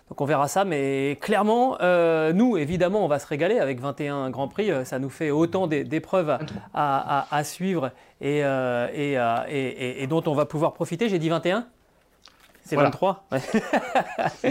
Donc 0.09 0.21
on 0.23 0.25
verra 0.25 0.49
ça, 0.49 0.65
mais 0.65 1.19
clairement, 1.21 1.77
euh, 1.81 2.33
nous, 2.33 2.57
évidemment, 2.57 3.05
on 3.05 3.09
va 3.09 3.19
se 3.19 3.27
régaler 3.27 3.59
avec 3.59 3.81
21 3.81 4.31
Grands 4.31 4.49
Prix. 4.49 4.71
Euh, 4.71 4.85
ça 4.85 4.99
nous 4.99 5.11
fait 5.11 5.31
autant 5.31 5.67
d'épreuves 5.67 6.39
à, 6.75 7.45
suivre 7.45 7.91
euh, 8.23 8.89
et, 8.95 10.03
et, 10.03 10.07
dont 10.07 10.23
on 10.27 10.33
va 10.33 10.47
pouvoir 10.47 10.73
profiter. 10.73 11.11
J'ai 11.11 11.19
dit 11.19 11.29
21 11.29 11.67
C'est 12.65 12.77
23 12.77 13.27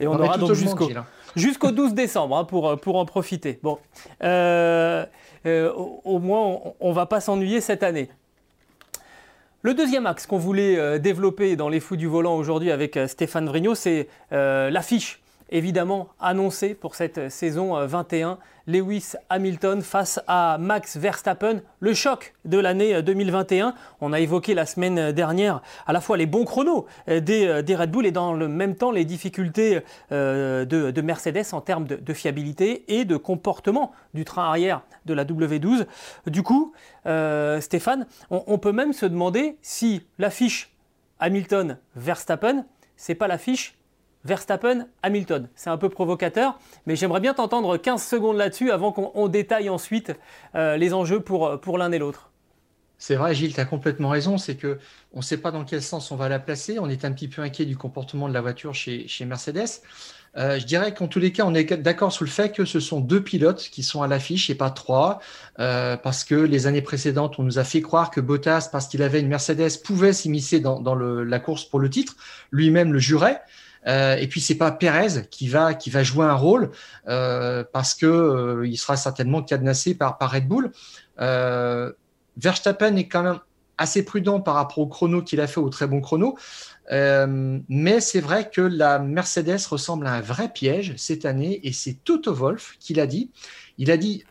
Et 0.00 0.06
on, 0.06 0.14
aura 0.18 0.38
donc 0.38 0.52
jusqu'au 0.54 0.88
jusqu'au 1.36 1.70
12 1.70 1.92
décembre 1.92 2.38
hein, 2.38 2.44
pour, 2.44 2.80
pour 2.80 2.96
en 2.96 3.04
profiter. 3.04 3.60
Bon, 3.62 3.78
au, 5.44 6.18
moins, 6.18 6.60
on 6.80 6.88
ne 6.88 6.94
va 6.94 7.04
pas 7.04 7.20
s'ennuyer 7.20 7.60
cette 7.60 7.82
année. 7.82 8.08
Le 9.62 9.74
deuxième 9.74 10.06
axe 10.06 10.26
qu'on 10.26 10.38
voulait 10.38 10.78
euh, 10.78 10.98
développer 10.98 11.56
dans 11.56 11.68
les 11.68 11.80
fous 11.80 11.96
du 11.96 12.06
volant 12.06 12.36
aujourd'hui 12.36 12.70
avec 12.70 12.96
euh, 12.96 13.08
Stéphane 13.08 13.46
Vrignot, 13.46 13.74
c'est 13.74 14.06
euh, 14.32 14.70
l'affiche 14.70 15.20
évidemment 15.50 16.08
annoncé 16.20 16.74
pour 16.74 16.94
cette 16.94 17.30
saison 17.30 17.86
21. 17.86 18.30
Euh, 18.30 18.34
Lewis 18.66 19.14
Hamilton 19.30 19.80
face 19.80 20.20
à 20.26 20.58
Max 20.60 20.98
Verstappen, 20.98 21.62
le 21.80 21.94
choc 21.94 22.34
de 22.44 22.58
l'année 22.58 23.02
2021. 23.02 23.68
Euh, 23.68 23.72
On 24.02 24.12
a 24.12 24.20
évoqué 24.20 24.52
la 24.52 24.66
semaine 24.66 25.10
dernière 25.12 25.62
à 25.86 25.94
la 25.94 26.02
fois 26.02 26.18
les 26.18 26.26
bons 26.26 26.44
chronos 26.44 26.84
euh, 27.08 27.20
des, 27.20 27.76
Red 27.76 27.90
Bull 27.90 28.04
et 28.04 28.12
dans 28.12 28.34
le 28.34 28.46
même 28.46 28.76
temps 28.76 28.90
les 28.90 29.06
difficultés 29.06 29.80
de, 30.10 31.00
Mercedes 31.00 31.46
en 31.52 31.62
termes 31.62 31.86
de, 31.86 32.12
fiabilité 32.12 32.84
et 32.88 33.06
de 33.06 33.16
comportement 33.16 33.92
du 34.12 34.26
train 34.26 34.44
arrière 34.44 34.82
de 35.06 35.14
la 35.14 35.24
W12. 35.24 35.86
Du 36.26 36.42
coup, 36.42 36.74
Stéphane, 37.60 38.06
on, 38.30 38.58
peut 38.58 38.72
même 38.72 38.92
se 38.92 39.06
demander 39.06 39.56
si 39.62 40.02
l'affiche 40.18 40.74
Hamilton-Verstappen, 41.20 42.64
c'est 42.96 43.14
pas 43.14 43.28
l'affiche 43.28 43.78
Verstappen-Hamilton. 44.24 45.48
C'est 45.54 45.70
un 45.70 45.76
peu 45.76 45.88
provocateur, 45.88 46.58
mais 46.86 46.96
j'aimerais 46.96 47.20
bien 47.20 47.34
t'entendre 47.34 47.76
15 47.76 48.02
secondes 48.02 48.36
là-dessus 48.36 48.70
avant 48.70 48.92
qu'on 48.92 49.28
détaille 49.28 49.70
ensuite 49.70 50.12
euh, 50.54 50.76
les 50.76 50.94
enjeux 50.94 51.20
pour, 51.20 51.60
pour 51.60 51.78
l'un 51.78 51.92
et 51.92 51.98
l'autre. 51.98 52.30
C'est 52.98 53.14
vrai, 53.14 53.32
Gilles, 53.32 53.54
tu 53.54 53.60
as 53.60 53.64
complètement 53.64 54.08
raison. 54.08 54.38
C'est 54.38 54.56
que 54.56 54.78
on 55.12 55.18
ne 55.18 55.22
sait 55.22 55.36
pas 55.38 55.52
dans 55.52 55.64
quel 55.64 55.82
sens 55.82 56.10
on 56.10 56.16
va 56.16 56.28
la 56.28 56.40
placer. 56.40 56.78
On 56.80 56.88
est 56.88 57.04
un 57.04 57.12
petit 57.12 57.28
peu 57.28 57.42
inquiet 57.42 57.64
du 57.64 57.76
comportement 57.76 58.28
de 58.28 58.34
la 58.34 58.40
voiture 58.40 58.74
chez, 58.74 59.06
chez 59.06 59.24
Mercedes. 59.24 59.68
Euh, 60.36 60.58
je 60.58 60.66
dirais 60.66 60.92
qu'en 60.92 61.06
tous 61.06 61.20
les 61.20 61.32
cas, 61.32 61.44
on 61.46 61.54
est 61.54 61.72
d'accord 61.80 62.12
sur 62.12 62.24
le 62.24 62.30
fait 62.30 62.52
que 62.52 62.64
ce 62.64 62.80
sont 62.80 63.00
deux 63.00 63.22
pilotes 63.22 63.68
qui 63.70 63.82
sont 63.82 64.02
à 64.02 64.08
l'affiche 64.08 64.50
et 64.50 64.54
pas 64.54 64.70
trois, 64.70 65.20
euh, 65.58 65.96
parce 65.96 66.24
que 66.24 66.34
les 66.34 66.66
années 66.66 66.82
précédentes, 66.82 67.38
on 67.38 67.44
nous 67.44 67.58
a 67.58 67.64
fait 67.64 67.80
croire 67.80 68.10
que 68.10 68.20
Bottas, 68.20 68.68
parce 68.70 68.88
qu'il 68.88 69.02
avait 69.02 69.20
une 69.20 69.28
Mercedes, 69.28 69.82
pouvait 69.82 70.12
s'immiscer 70.12 70.60
dans, 70.60 70.80
dans 70.80 70.94
la 70.94 71.38
course 71.38 71.64
pour 71.64 71.80
le 71.80 71.88
titre. 71.88 72.16
Lui-même 72.50 72.92
le 72.92 72.98
jurait. 72.98 73.40
Euh, 73.86 74.16
et 74.16 74.26
puis 74.26 74.40
c'est 74.40 74.56
pas 74.56 74.70
Pérez 74.70 75.28
qui 75.30 75.48
va 75.48 76.02
jouer 76.02 76.26
un 76.26 76.34
rôle 76.34 76.70
euh, 77.08 77.64
parce 77.72 77.94
que 77.94 78.06
euh, 78.06 78.66
il 78.66 78.76
sera 78.76 78.96
certainement 78.96 79.42
cadenassé 79.42 79.94
par 79.94 80.18
par 80.18 80.32
Red 80.32 80.48
Bull. 80.48 80.72
Verstappen 82.36 82.96
est 82.96 83.08
quand 83.08 83.22
même 83.22 83.40
assez 83.78 84.04
prudent 84.04 84.40
par 84.40 84.54
rapport 84.54 84.78
au 84.78 84.86
chrono 84.86 85.22
qu'il 85.22 85.40
a 85.40 85.46
fait, 85.46 85.60
au 85.60 85.68
très 85.68 85.86
bon 85.86 86.00
chrono. 86.00 86.36
mais 86.90 88.00
c'est 88.00 88.20
vrai 88.20 88.50
que 88.50 88.60
la 88.60 88.98
Mercedes 88.98 89.66
ressemble 89.70 90.06
à 90.06 90.14
un 90.14 90.20
vrai 90.20 90.48
piège 90.48 90.94
cette 90.96 91.24
année 91.24 91.60
et 91.62 91.72
c'est 91.72 91.94
Toto 92.04 92.32
Wolff 92.32 92.76
qui 92.80 92.94
l'a 92.94 93.06
dit. 93.06 93.30
Il 93.78 93.90
a 93.90 93.96
dit 93.96 94.24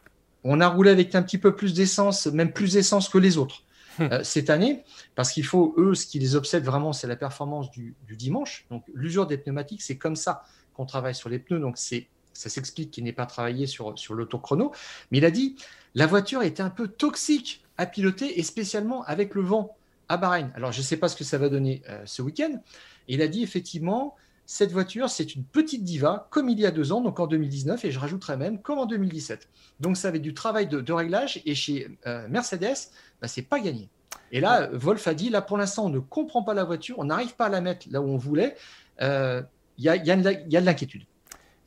on 0.44 0.62
a 0.62 0.68
roulé 0.68 0.92
avec 0.92 1.14
un 1.16 1.24
petit 1.24 1.38
peu 1.38 1.56
plus 1.56 1.74
d'essence, 1.74 2.28
même 2.28 2.54
plus 2.54 2.74
d'essence 2.74 3.10
que 3.10 3.18
les 3.18 3.38
autres. 3.38 3.64
Euh, 4.00 4.24
cette 4.24 4.50
année, 4.50 4.84
parce 5.16 5.32
qu'il 5.32 5.46
faut, 5.46 5.74
eux, 5.78 5.96
ce 5.96 6.06
qui 6.06 6.20
les 6.20 6.36
obsède 6.36 6.64
vraiment, 6.64 6.94
c'est 6.94 7.08
la 7.08 7.16
performance 7.16 7.72
du, 7.72 7.96
dimanche. 8.10 8.66
Donc, 8.70 8.84
l'usure 8.94 9.28
des 9.28 9.38
pneumatiques, 9.38 9.82
c'est 9.82 9.98
comme 9.98 10.16
ça 10.16 10.44
qu'on 10.74 10.86
travaille 10.86 11.16
sur 11.16 11.30
les 11.30 11.40
pneus. 11.40 11.60
Donc, 11.60 11.78
c'est 11.78 12.08
ça 12.34 12.50
s'explique 12.50 12.92
qu'il 12.92 13.04
n'ait 13.04 13.14
pas 13.14 13.26
travaillé 13.26 13.66
sur, 13.66 13.98
sur 13.98 14.14
l'autochrono. 14.14 14.72
Mais 15.10 15.18
il 15.18 15.26
a 15.26 15.32
dit 15.32 15.56
la 15.96 16.06
voiture 16.06 16.44
était 16.44 16.62
un 16.62 16.70
peu 16.70 16.88
toxique 16.88 17.64
à 17.78 17.86
piloter, 17.86 18.40
et 18.40 18.44
spécialement 18.44 19.04
avec 19.04 19.34
le 19.34 19.42
vent 19.42 19.76
à 20.10 20.18
Bahreïn. 20.18 20.52
Alors, 20.56 20.72
je 20.72 20.80
ne 20.80 20.84
sais 20.84 20.98
pas 20.98 21.10
ce 21.10 21.16
que 21.16 21.24
ça 21.24 21.38
va 21.38 21.50
donner 21.50 21.82
euh, 21.90 22.02
ce 22.06 22.22
week-end. 22.22 22.62
Il 23.08 23.22
a 23.22 23.28
dit 23.28 23.44
effectivement 23.44 24.16
cette 24.50 24.72
voiture, 24.72 25.10
c'est 25.10 25.36
une 25.36 25.44
petite 25.44 25.84
diva, 25.84 26.28
comme 26.32 26.48
il 26.50 26.58
y 26.58 26.66
a 26.66 26.72
deux 26.72 26.94
ans, 26.94 27.02
donc 27.02 27.20
en 27.20 27.28
2019, 27.28 27.84
et 27.84 27.92
je 27.92 28.00
rajouterais 28.00 28.38
même 28.38 28.62
comme 28.62 28.80
en 28.80 28.86
2017. 28.86 29.50
Donc 29.82 29.98
ça 29.98 30.08
avait 30.08 30.20
du 30.20 30.34
travail 30.34 30.68
de, 30.68 30.94
réglage, 30.94 31.42
et 31.46 31.54
chez 31.54 31.90
euh, 32.08 32.26
Mercedes, 32.30 32.90
bah, 33.22 33.28
c'est 33.28 33.42
pas 33.42 33.60
gagné. 33.60 33.90
Et 34.32 34.40
là, 34.40 34.70
Wolf 34.72 35.06
a 35.06 35.14
dit, 35.14 35.30
là 35.30 35.42
pour 35.42 35.58
l'instant, 35.58 35.88
on 35.88 35.90
ne 35.90 36.00
comprend 36.00 36.44
pas 36.44 36.54
la 36.54 36.64
voiture, 36.64 36.96
on 36.98 37.04
n'arrive 37.04 37.36
pas 37.36 37.48
à 37.48 37.50
la 37.50 37.60
mettre 37.60 37.88
là 37.92 38.02
où 38.02 38.08
on 38.08 38.16
voulait, 38.16 38.56
euh, 39.02 39.44
il 39.78 39.84
y, 39.84 39.90
a, 39.90 39.98
y, 39.98 40.12
a, 40.12 40.16
de 40.16 40.66
l'inquiétude. 40.66 41.04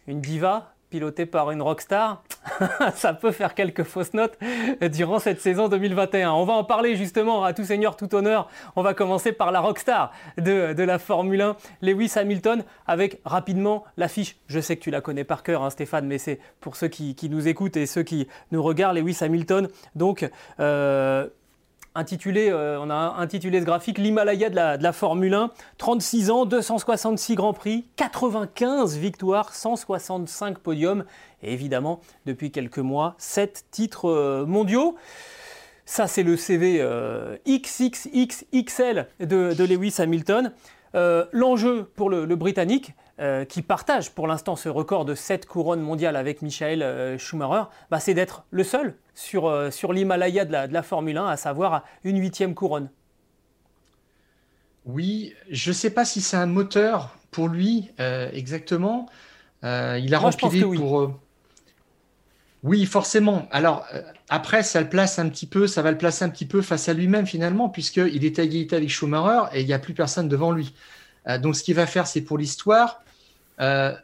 Une 0.06 0.22
diva? 0.22 0.74
Piloté 0.90 1.24
par 1.24 1.50
une 1.50 1.62
rockstar, 1.62 2.22
ça 2.94 3.14
peut 3.14 3.30
faire 3.30 3.54
quelques 3.54 3.84
fausses 3.84 4.12
notes 4.12 4.38
durant 4.92 5.18
cette 5.18 5.40
saison 5.40 5.68
2021. 5.68 6.32
On 6.32 6.44
va 6.44 6.54
en 6.54 6.64
parler 6.64 6.96
justement 6.96 7.44
à 7.44 7.52
tout 7.52 7.64
seigneur, 7.64 7.96
tout 7.96 8.14
honneur. 8.14 8.48
On 8.76 8.82
va 8.82 8.92
commencer 8.92 9.32
par 9.32 9.52
la 9.52 9.60
rockstar 9.60 10.12
de, 10.36 10.72
de 10.72 10.82
la 10.82 10.98
Formule 10.98 11.40
1, 11.40 11.56
Lewis 11.82 12.12
Hamilton, 12.16 12.64
avec 12.86 13.20
rapidement 13.24 13.84
l'affiche. 13.96 14.36
Je 14.48 14.60
sais 14.60 14.76
que 14.76 14.82
tu 14.82 14.90
la 14.90 15.00
connais 15.00 15.24
par 15.24 15.42
cœur, 15.42 15.62
hein, 15.62 15.70
Stéphane, 15.70 16.06
mais 16.06 16.18
c'est 16.18 16.40
pour 16.60 16.76
ceux 16.76 16.88
qui, 16.88 17.16
nous 17.30 17.48
écoutent 17.48 17.76
et 17.76 17.86
ceux 17.86 18.02
qui 18.02 18.26
nous 18.50 18.62
regardent, 18.62 18.96
Lewis 18.96 19.18
Hamilton. 19.20 19.68
Donc, 19.94 20.28
euh, 20.58 21.28
intitulé, 21.94 22.50
euh, 22.50 22.80
on 22.80 22.90
a 22.90 23.16
intitulé 23.18 23.60
ce 23.60 23.64
graphique 23.64 23.98
l'Himalaya 23.98 24.48
de 24.50 24.54
la, 24.54 24.92
Formule 24.92 25.34
1. 25.34 25.50
36 25.78 26.30
ans, 26.30 26.46
266 26.46 27.34
Grands 27.34 27.52
Prix, 27.52 27.86
95 27.96 28.96
victoires, 28.96 29.54
165 29.54 30.58
podiums 30.58 31.04
et 31.42 31.52
évidemment, 31.52 32.00
depuis 32.26 32.50
quelques 32.50 32.78
mois, 32.78 33.14
7 33.18 33.64
titres 33.70 34.08
euh, 34.08 34.46
mondiaux. 34.46 34.96
Ça, 35.84 36.06
c'est 36.06 36.22
le 36.22 36.36
CV 36.36 36.78
euh, 36.80 37.36
XXXXL 37.48 39.08
de, 39.20 39.64
Lewis 39.64 39.96
Hamilton. 39.98 40.52
L'enjeu 41.32 41.84
pour 41.94 42.10
le 42.10 42.34
Britannique, 42.34 42.94
euh, 43.20 43.44
qui 43.44 43.60
partage 43.60 44.12
pour 44.12 44.26
l'instant 44.26 44.56
ce 44.56 44.70
record 44.70 45.04
de 45.04 45.14
7 45.14 45.44
couronnes 45.44 45.82
mondiales 45.82 46.16
avec 46.16 46.40
Michael 46.40 46.82
euh, 46.82 47.18
Schumacher, 47.18 47.64
bah, 47.90 48.00
c'est 48.00 48.14
d'être 48.14 48.44
le 48.50 48.64
seul 48.64 48.94
sur, 49.14 49.46
euh, 49.46 49.70
sur 49.70 49.92
l'Himalaya 49.92 50.46
de 50.46 50.52
la, 50.52 50.66
de 50.66 50.72
la, 50.72 50.82
Formule 50.82 51.18
1, 51.18 51.26
à 51.26 51.36
savoir 51.36 51.84
une 52.02 52.18
huitième 52.18 52.54
couronne. 52.54 52.88
Oui, 54.86 55.34
je 55.50 55.68
ne 55.68 55.74
sais 55.74 55.90
pas 55.90 56.06
si 56.06 56.22
c'est 56.22 56.38
un 56.38 56.46
moteur 56.46 57.14
pour 57.30 57.48
lui 57.48 57.90
exactement. 57.98 59.04
il 59.62 60.14
a 60.14 60.18
rempli 60.18 60.64
oui. 60.64 60.78
pour. 60.78 61.12
Oui, 62.62 62.86
forcément. 62.86 63.46
Alors 63.50 63.86
après, 64.30 64.62
ça 64.62 64.80
le 64.80 64.88
place 64.88 65.18
un 65.18 65.28
petit 65.28 65.46
peu, 65.46 65.66
ça 65.66 65.82
va 65.82 65.90
le 65.90 65.98
placer 65.98 66.24
un 66.24 66.30
petit 66.30 66.46
peu 66.46 66.62
face 66.62 66.88
à 66.88 66.94
lui-même 66.94 67.26
finalement, 67.26 67.68
puisqu'il 67.68 68.24
est 68.24 68.38
à 68.38 68.44
égalité 68.44 68.76
avec 68.76 68.88
Schumacher 68.88 69.54
et 69.54 69.60
il 69.60 69.66
n'y 69.66 69.74
a 69.74 69.78
plus 69.78 69.92
personne 69.92 70.26
devant 70.26 70.52
lui. 70.52 70.74
donc 71.40 71.54
ce 71.54 71.62
qu'il 71.62 71.74
va 71.74 71.86
faire, 71.86 72.06
c'est 72.06 72.22
pour 72.22 72.38
l'histoire, 72.38 73.02
euh, 73.60 73.94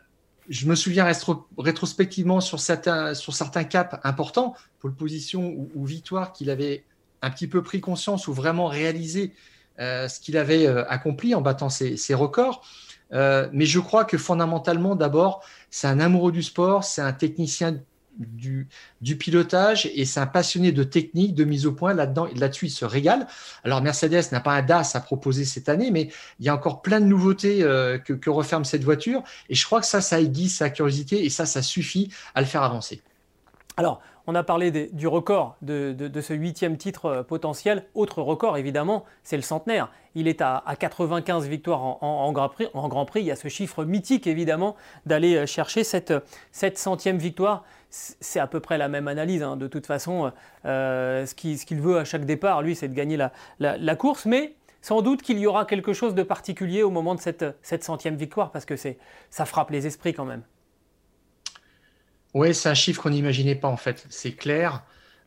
je 0.49 0.67
me 0.67 0.75
souviens 0.75 1.11
rétrospectivement 1.59 2.41
sur 2.41 2.61
certains, 2.61 3.15
sur 3.15 3.35
certains 3.35 3.65
caps 3.65 3.97
importants, 4.05 4.55
pour 4.79 4.89
position 4.97 5.69
ou, 5.75 5.85
victoire, 5.85 6.33
qu'il 6.33 6.51
avait 6.51 6.85
un 7.23 7.31
petit 7.31 7.49
peu 7.49 7.63
pris 7.63 7.81
conscience 7.81 8.29
ou 8.29 8.33
vraiment 8.33 8.67
réalisé 8.67 9.33
euh, 9.81 10.07
ce 10.09 10.21
qu'il 10.21 10.37
avait 10.37 10.67
euh, 10.67 10.89
accompli 10.89 11.35
en 11.35 11.41
battant 11.41 11.69
ses 11.69 12.15
records. 12.15 12.65
mais 13.11 13.67
je 13.67 13.81
crois 13.81 14.05
que 14.05 14.19
fondamentalement, 14.19 14.95
d'abord, 14.95 15.43
c'est 15.71 15.89
un 15.89 15.99
amoureux 15.99 16.33
du 16.33 16.43
sport, 16.43 16.85
c'est 16.85 17.03
un 17.03 17.13
technicien 17.13 17.81
du, 18.19 18.69
pilotage 19.19 19.89
et 19.95 20.05
c'est 20.05 20.21
un 20.21 20.27
passionné 20.27 20.73
de 20.73 20.83
technique, 20.83 21.35
de 21.35 21.45
mise 21.45 21.67
au 21.67 21.73
point. 21.73 21.95
Là-dedans, 21.95 22.29
là-dessus, 22.35 22.67
il 22.67 22.71
se 22.71 22.85
régale. 22.85 23.27
Alors, 23.65 23.83
Mercedes 23.83 24.33
n'a 24.33 24.41
pas 24.41 24.53
un 24.53 24.63
DAS 24.63 24.95
à 24.95 25.01
proposer 25.01 25.45
cette 25.45 25.69
année, 25.69 25.91
mais 25.91 26.09
il 26.41 26.47
y 26.47 26.49
a 26.49 26.55
encore 26.55 26.83
plein 26.83 27.01
de 27.01 27.07
nouveautés 27.07 27.63
euh, 27.63 27.99
que, 27.99 28.31
referme 28.31 28.65
cette 28.65 28.85
voiture. 28.85 29.23
Et 29.49 29.55
je 29.55 29.65
crois 29.65 29.81
que 29.81 29.87
ça, 29.87 30.01
ça 30.01 30.21
aiguise 30.21 30.55
sa 30.55 30.71
curiosité 30.71 31.25
et 31.25 31.31
ça, 31.31 31.47
ça 31.47 31.63
suffit 31.63 32.11
à 32.35 32.41
le 32.41 32.47
faire 32.47 32.63
avancer. 32.63 33.03
Alors, 33.77 34.01
on 34.27 34.35
a 34.35 34.43
parlé 34.43 34.71
du 34.71 35.07
record 35.07 35.57
de, 35.63 36.21
ce 36.21 36.33
huitième 36.33 36.77
titre 36.77 37.07
euh, 37.07 37.23
potentiel. 37.23 37.87
Autre 37.95 38.23
record, 38.23 38.57
évidemment, 38.57 39.05
c'est 39.23 39.37
le 39.37 39.43
centenaire. 39.43 39.91
Il 40.15 40.29
est 40.29 40.41
à, 40.41 40.63
95 40.79 41.47
victoires 41.47 42.03
en, 42.03 42.33
Grand 42.33 42.49
Prix, 42.49 43.21
Il 43.21 43.27
y 43.27 43.31
a 43.31 43.37
ce 43.37 43.49
chiffre 43.49 43.85
mythique, 43.85 44.27
évidemment, 44.27 44.77
d'aller 45.05 45.37
euh, 45.37 45.47
chercher 45.47 45.85
cette, 45.85 46.15
cette 46.53 46.79
centième 46.79 47.19
victoire 47.19 47.65
c'est 47.91 48.41
à 48.41 48.47
peu 48.47 48.61
près 48.61 48.79
la 48.79 48.89
même 48.89 49.09
analyse. 49.09 49.43
Hein. 49.43 49.57
De 49.57 49.67
toute 49.67 49.87
façon, 49.87 50.33
euh, 50.65 51.27
ce 51.27 51.35
qu'il 51.35 51.81
veut 51.81 51.99
à 51.99 52.05
chaque 52.05 52.25
départ, 52.25 52.63
lui, 52.63 52.75
c'est 52.75 52.89
de 52.89 52.95
gagner 52.95 53.17
la, 53.59 53.97
course. 53.97 54.27
Mais 54.27 54.55
sans 54.83 55.03
doute 55.03 55.23
qu'il 55.23 55.39
y 55.39 55.47
aura 55.47 55.65
quelque 55.65 55.93
chose 55.93 56.15
de 56.15 56.23
particulier 56.23 56.83
au 56.83 56.91
moment 56.91 57.15
de 57.15 57.21
cette, 57.21 57.85
centième 57.85 58.17
victoire, 58.17 58.51
parce 58.51 58.65
que 58.65 58.75
ça 59.31 59.45
frappe 59.45 59.71
les 59.71 59.87
esprits 59.87 60.15
quand 60.15 60.25
même. 60.25 60.43
Oui, 62.39 62.55
c'est 62.55 62.69
un 62.69 62.75
chiffre 62.75 63.03
qu'on 63.03 63.11
n'imaginait 63.11 63.55
pas 63.55 63.69
en 63.69 63.77
fait. 63.77 64.07
C'est 64.11 64.33
clair. 64.33 64.83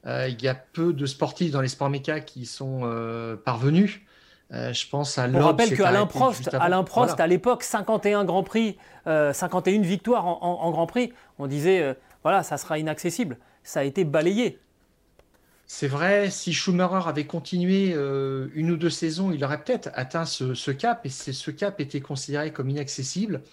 il 0.06 0.42
y 0.42 0.48
a 0.48 0.56
peu 0.56 0.94
de 0.94 1.06
sportifs 1.06 1.52
dans 1.52 1.62
les 1.62 1.68
sports 1.68 1.90
méca 1.90 2.20
qui 2.20 2.46
sont 2.46 2.82
parvenus. 3.46 4.02
je 4.52 4.90
pense 4.90 5.18
à 5.18 5.28
On 5.28 5.40
rappelle 5.40 5.76
qu'Alain 5.76 6.06
Prost, 6.06 6.50
Alain 6.54 6.84
Prost 6.84 7.20
à 7.20 7.28
l'époque, 7.28 7.64
51 7.64 8.26
Grand 8.26 8.44
Prix, 8.44 8.78
51 9.06 9.82
victoires 9.82 10.28
en, 10.28 10.40
en, 10.42 10.72
Grand 10.72 10.88
Prix. 10.88 11.12
On 11.40 11.48
disait, 11.48 11.96
voilà, 12.24 12.44
ça 12.44 12.58
sera 12.58 12.78
inaccessible. 12.78 13.38
Ça 13.64 13.82
a 13.82 13.84
été 13.84 14.04
balayé. 14.04 14.60
C'est 15.72 15.88
vrai, 15.88 16.32
si 16.32 16.52
Schumacher 16.52 17.08
avait 17.08 17.28
continué 17.28 17.94
euh, 17.94 18.48
une 18.56 18.72
ou 18.72 18.76
deux 18.76 18.90
saisons, 18.90 19.32
il 19.32 19.44
aurait 19.44 19.64
peut-être 19.64 19.92
atteint 19.94 20.26
ce, 20.26 20.72
cap, 20.72 21.06
et 21.06 21.10
ce 21.10 21.52
cap 21.52 21.80
était 21.80 22.02
considéré 22.02 22.52
comme 22.52 22.72
inaccessible. 22.72 23.44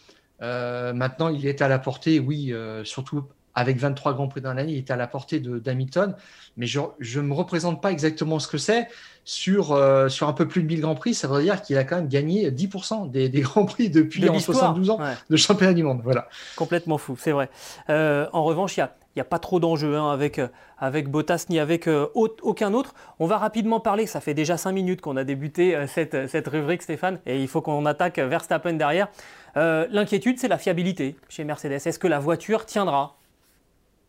Euh, 0.40 0.94
maintenant, 0.94 1.28
il 1.28 1.46
est 1.46 1.60
à 1.60 1.68
la 1.68 1.78
portée, 1.78 2.18
oui, 2.18 2.54
euh, 2.54 2.84
surtout 2.84 3.24
avec 3.56 3.78
23 3.78 4.14
Grands 4.14 4.28
Prix 4.28 4.40
dans 4.40 4.54
l'année, 4.54 4.74
il 4.74 4.78
est 4.78 4.90
à 4.92 4.96
la 4.96 5.08
portée 5.08 5.40
d'Hamilton, 5.40 6.14
mais 6.56 6.66
je 6.66 6.80
ne 6.80 7.22
me 7.22 7.34
représente 7.34 7.82
pas 7.82 7.90
exactement 7.90 8.38
ce 8.38 8.46
que 8.46 8.58
c'est. 8.58 8.88
Sur, 9.24 9.76
sur 10.08 10.28
un 10.28 10.32
peu 10.32 10.46
plus 10.46 10.62
de 10.62 10.68
1000 10.68 10.82
Grands 10.82 10.94
Prix, 10.94 11.14
ça 11.14 11.26
veut 11.26 11.42
dire 11.42 11.60
qu'il 11.60 11.76
a 11.78 11.82
quand 11.82 11.96
même 11.96 12.06
gagné 12.06 12.48
10% 12.48 13.10
des, 13.10 13.28
Grands 13.40 13.64
Prix 13.64 13.90
depuis 13.90 14.24
72 14.24 14.90
ans 14.90 15.00
de 15.28 15.36
championnat 15.36 15.74
du 15.74 15.82
monde. 15.82 16.00
Voilà. 16.04 16.28
Complètement 16.54 16.96
fou, 16.96 17.16
c'est 17.18 17.32
vrai. 17.32 17.50
en 17.88 18.44
revanche, 18.44 18.76
il 18.76 18.80
y 18.80 18.84
a 18.84 18.94
il 19.16 19.20
n'y 19.20 19.22
a 19.22 19.24
pas 19.24 19.38
trop 19.38 19.58
d'enjeux 19.60 19.96
hein, 19.96 20.10
avec, 20.10 20.38
euh, 20.38 20.48
avec 20.78 21.08
Bottas 21.08 21.46
ni 21.48 21.58
avec 21.58 21.88
euh, 21.88 22.06
aucun 22.14 22.74
autre. 22.74 22.94
On 23.18 23.26
va 23.26 23.38
rapidement 23.38 23.80
parler, 23.80 24.06
ça 24.06 24.20
fait 24.20 24.34
déjà 24.34 24.58
5 24.58 24.72
minutes 24.72 25.00
qu'on 25.00 25.16
a 25.16 25.24
débuté 25.24 25.74
euh, 25.74 25.86
cette, 25.86 26.28
cette, 26.28 26.46
rubrique 26.48 26.82
Stéphane, 26.82 27.18
et 27.24 27.40
il 27.40 27.48
faut 27.48 27.62
qu'on 27.62 27.86
attaque 27.86 28.18
Verstappen 28.18 28.74
derrière. 28.74 29.08
L'inquiétude, 29.54 30.38
c'est 30.38 30.48
la 30.48 30.58
fiabilité 30.58 31.16
chez 31.30 31.42
Mercedes. 31.44 31.80
Est-ce 31.86 31.98
que 31.98 32.06
la 32.06 32.18
voiture 32.18 32.66
tiendra? 32.66 33.16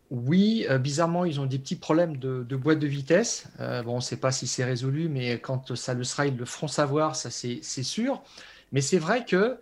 Oui, 0.10 0.66
bizarrement, 0.80 1.26
ils 1.26 1.40
ont 1.40 1.46
des 1.46 1.60
petits 1.60 1.76
problèmes 1.76 2.18
de, 2.18 2.56
boîte 2.56 2.80
de 2.80 2.88
vitesse. 2.88 3.48
bon, 3.60 3.94
on 3.94 3.96
ne 3.98 4.02
sait 4.02 4.18
pas 4.18 4.32
si 4.32 4.48
c'est 4.48 4.64
résolu, 4.64 5.10
mais 5.10 5.40
quand 5.40 5.76
ça 5.76 5.94
le 5.94 6.04
sera, 6.04 6.28
ils 6.28 6.38
le 6.38 6.46
feront 6.46 6.68
savoir, 6.68 7.16
ça 7.16 7.30
c'est 7.30 7.84
sûr. 7.84 8.22
Mais 8.72 8.82
c'est 8.82 9.00
vrai 9.00 9.26
que 9.26 9.58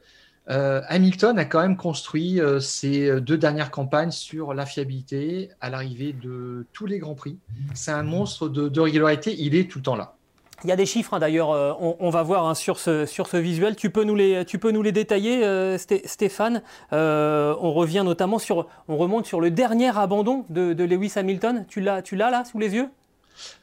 euh, 0.50 0.82
Hamilton 0.88 1.40
a 1.40 1.46
quand 1.46 1.62
même 1.62 1.78
construit 1.78 2.40
euh, 2.40 2.60
ses 2.60 3.20
deux 3.20 3.38
dernières 3.38 3.72
campagnes 3.72 4.12
sur 4.12 4.54
la 4.54 4.66
fiabilité 4.66 5.50
à 5.60 5.70
l'arrivée 5.70 6.14
de 6.14 6.66
tous 6.72 6.86
les 6.86 7.00
grands 7.00 7.16
prix. 7.16 7.38
C'est 7.74 7.92
un 7.92 8.04
monstre 8.04 8.48
de, 8.48 8.80
régularité, 8.80 9.36
il 9.38 9.56
est 9.56 9.70
tout 9.70 9.80
le 9.80 9.84
temps 9.84 9.96
là. 9.96 10.15
Il 10.66 10.70
y 10.70 10.72
a 10.72 10.76
des 10.76 10.88
chiffres 10.88 11.14
hein, 11.14 11.20
d'ailleurs, 11.20 11.52
euh, 11.52 11.74
on, 11.80 12.10
va 12.10 12.24
voir 12.24 12.48
hein, 12.48 12.56
sur, 12.56 12.80
ce, 12.80 13.38
visuel. 13.38 13.76
Tu 13.76 13.92
peux 13.92 14.04
nous 14.04 14.16
les, 14.16 14.92
détailler, 14.92 15.78
Stéphane? 15.78 16.64
On 16.92 17.74
revient 17.74 18.02
notamment 18.04 18.40
sur, 18.40 18.68
on 18.88 18.98
remonte 18.98 19.28
sur 19.28 19.40
le 19.42 19.52
dernier 19.52 19.96
abandon 19.96 20.44
de, 20.50 20.84
Lewis 20.84 21.14
Hamilton. 21.18 21.66
Tu 21.68 21.82
l'as, 21.82 22.02
là 22.18 22.44
sous 22.46 22.58
les 22.58 22.74
yeux? 22.74 22.90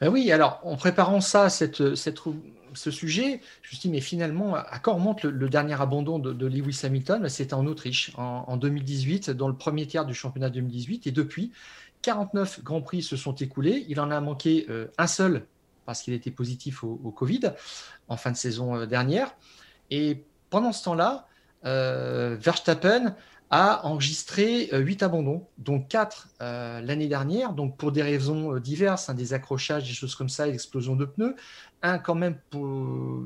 Oui, 0.01 0.31
alors 0.31 0.61
en 0.63 0.77
préparant 0.77 1.19
ça, 1.19 1.49
ce 1.49 2.91
sujet, 2.91 3.41
je 3.63 3.67
me 3.67 3.69
suis 3.69 3.77
dit, 3.79 3.89
mais 3.89 3.99
finalement, 3.99 4.55
à 4.55 4.79
quoi 4.79 4.93
remonte 4.93 5.23
le, 5.23 5.49
dernier 5.49 5.73
abandon 5.81 6.19
de, 6.19 6.47
Lewis 6.47 6.79
Hamilton? 6.83 7.27
C'était 7.27 7.53
en 7.53 7.65
Autriche, 7.65 8.13
en, 8.15 8.55
2018, 8.55 9.29
dans 9.31 9.49
le 9.49 9.55
premier 9.55 9.85
tiers 9.87 10.05
du 10.05 10.13
championnat 10.13 10.49
2018. 10.49 11.05
Et 11.07 11.11
depuis, 11.11 11.51
49 12.01 12.63
Grands 12.63 12.81
Prix 12.81 13.01
se 13.01 13.17
sont 13.17 13.35
écoulés. 13.35 13.85
Il 13.89 13.99
en 13.99 14.09
a 14.09 14.21
manqué 14.21 14.67
euh, 14.69 14.87
un 14.97 15.07
seul 15.07 15.43
parce 15.85 16.01
qu'il 16.01 16.13
était 16.13 16.31
positif 16.31 16.83
au, 16.83 17.13
Covid 17.15 17.53
en 18.07 18.17
fin 18.17 18.31
de 18.31 18.37
saison 18.37 18.75
euh, 18.75 18.85
dernière. 18.85 19.35
Et 19.91 20.23
pendant 20.49 20.71
ce 20.71 20.83
temps-là, 20.85 21.27
euh, 21.65 22.37
Verstappen 22.39 23.15
a 23.49 23.85
enregistré 23.85 24.69
8 24.71 25.03
abandons, 25.03 25.45
dont 25.59 25.79
4 25.79 26.29
l'année 26.39 27.07
dernière, 27.07 27.53
donc 27.53 27.77
pour 27.77 27.91
des 27.91 28.01
raisons 28.01 28.57
diverses, 28.57 29.09
hein, 29.09 29.13
des 29.13 29.35
accrochages, 29.35 29.87
des 29.87 29.93
choses 29.93 30.15
comme 30.15 30.29
ça, 30.29 30.47
des 30.47 30.55
explosions 30.55 30.95
de 30.95 31.05
pneus, 31.05 31.35
un 31.83 31.99
quand 31.99 32.15
même 32.15 32.37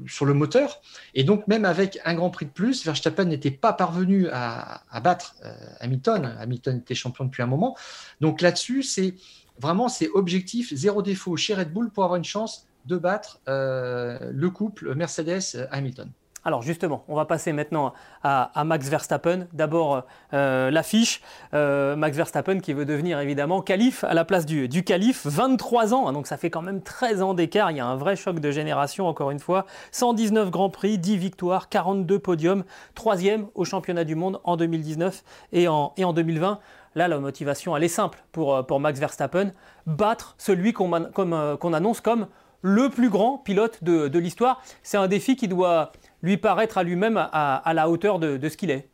sur 0.07 0.25
le 0.25 0.33
moteur. 0.33 0.81
Et 1.13 1.23
donc, 1.23 1.47
même 1.47 1.63
avec 1.63 1.99
un 2.03 2.15
Grand 2.15 2.31
Prix 2.31 2.47
de 2.47 2.51
plus, 2.51 2.83
Verstappen 2.83 3.25
n'était 3.25 3.51
pas 3.51 3.71
parvenu 3.71 4.27
à, 4.29 4.81
battre 5.01 5.35
euh, 5.45 5.53
Hamilton. 5.79 6.35
Hamilton 6.39 6.77
était 6.79 6.95
champion 6.95 7.25
depuis 7.25 7.43
un 7.43 7.47
moment. 7.47 7.77
Donc 8.19 8.41
là-dessus, 8.41 8.83
c'est 8.83 9.13
vraiment 9.59 9.89
c'est 9.89 10.09
objectif 10.13 10.73
zéro 10.73 11.01
défaut 11.01 11.35
chez 11.35 11.53
Red 11.53 11.71
Bull 11.71 11.89
pour 11.89 12.03
avoir 12.03 12.17
une 12.17 12.23
chance 12.23 12.67
de 12.85 12.97
battre 12.97 13.39
euh, 13.47 14.17
le 14.31 14.49
couple 14.49 14.95
Mercedes-Hamilton. 14.95 16.09
Alors 16.47 16.61
justement, 16.61 17.03
on 17.09 17.15
va 17.15 17.25
passer 17.25 17.51
maintenant 17.51 17.93
à, 18.23 18.63
Max 18.63 18.87
Verstappen. 18.87 19.47
D'abord 19.51 20.05
euh, 20.33 20.71
l'affiche, 20.71 21.21
euh, 21.53 21.97
Max 21.97 22.15
Verstappen 22.15 22.59
qui 22.59 22.71
veut 22.71 22.85
devenir 22.85 23.19
évidemment 23.19 23.61
calife 23.61 24.05
à 24.05 24.13
la 24.13 24.23
place 24.23 24.45
du, 24.45 24.69
du 24.69 24.85
calife, 24.85 25.25
23 25.25 25.93
ans, 25.93 26.07
hein, 26.07 26.13
donc 26.13 26.25
ça 26.25 26.37
fait 26.37 26.49
quand 26.49 26.61
même 26.61 26.81
13 26.81 27.21
ans 27.21 27.33
d'écart, 27.33 27.71
il 27.71 27.77
y 27.77 27.79
a 27.81 27.85
un 27.85 27.97
vrai 27.97 28.15
choc 28.15 28.39
de 28.39 28.49
génération 28.49 29.07
encore 29.07 29.29
une 29.31 29.41
fois. 29.41 29.65
119 29.91 30.49
Grands 30.49 30.69
Prix, 30.69 30.97
10 30.97 31.17
victoires, 31.17 31.67
42 31.67 32.17
podiums, 32.17 32.63
troisième 32.95 33.47
au 33.53 33.65
championnat 33.65 34.05
du 34.05 34.15
monde 34.15 34.39
en 34.45 34.55
2019 34.55 35.25
et 35.51 35.67
en, 35.67 35.91
et 35.97 36.05
en 36.05 36.13
2020. 36.13 36.59
Là, 36.97 37.07
la 37.07 37.19
motivation, 37.19 37.77
elle 37.77 37.83
est 37.83 37.89
simple 37.89 38.23
pour, 38.31 38.55
euh, 38.55 38.79
Max 38.79 38.99
Verstappen, 38.99 39.51
battre 39.85 40.33
celui 40.39 40.73
qu'on 40.73 40.91
annonce 40.91 42.01
comme 42.01 42.27
le 42.63 42.89
plus 42.89 43.11
grand 43.11 43.37
pilote 43.37 43.83
de, 43.83 44.07
de 44.07 44.17
l'histoire. 44.17 44.63
C'est 44.81 44.97
un 44.97 45.07
défi 45.07 45.35
qui 45.35 45.47
doit 45.47 45.91
lui 46.23 46.37
paraître 46.37 46.79
à 46.79 46.83
lui-même 46.83 47.17
à, 47.31 47.71
la 47.75 47.87
hauteur 47.87 48.17
de, 48.17 48.49
ce 48.49 48.57
qu'il 48.57 48.71
est. 48.71 48.89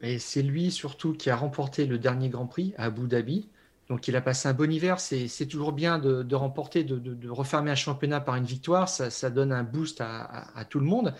Et 0.00 0.18
c'est 0.18 0.40
lui 0.40 0.70
surtout 0.70 1.12
qui 1.12 1.28
a 1.28 1.36
remporté 1.36 1.84
le 1.84 1.98
dernier 1.98 2.30
Grand 2.30 2.46
Prix 2.46 2.72
à 2.78 2.84
Abu 2.84 3.06
Dhabi. 3.06 3.50
Donc 3.90 4.08
il 4.08 4.16
a 4.16 4.22
passé 4.22 4.48
un 4.48 4.54
bon 4.54 4.72
hiver. 4.72 4.98
C'est 4.98 5.46
toujours 5.46 5.72
bien 5.72 5.98
de, 5.98 6.34
remporter, 6.34 6.84
de, 6.84 7.28
refermer 7.28 7.70
un 7.70 7.74
championnat 7.74 8.20
par 8.20 8.36
une 8.36 8.44
victoire. 8.44 8.88
Ça, 8.88 9.28
donne 9.28 9.52
un 9.52 9.62
boost 9.62 10.00
à, 10.00 10.64
tout 10.70 10.80
le 10.80 10.86
monde. 10.86 11.12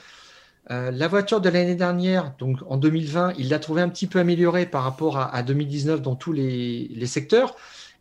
Euh, 0.70 0.90
la 0.90 1.06
voiture 1.06 1.40
de 1.40 1.48
l'année 1.48 1.76
dernière, 1.76 2.34
donc 2.38 2.58
en 2.68 2.76
2020, 2.76 3.34
il 3.38 3.48
l'a 3.50 3.58
trouvé 3.58 3.82
un 3.82 3.88
petit 3.88 4.06
peu 4.06 4.18
améliorée 4.18 4.66
par 4.66 4.82
rapport 4.82 5.18
à, 5.18 5.42
2019 5.42 6.02
dans 6.02 6.16
tous 6.16 6.32
les, 6.32 7.06
secteurs. 7.06 7.54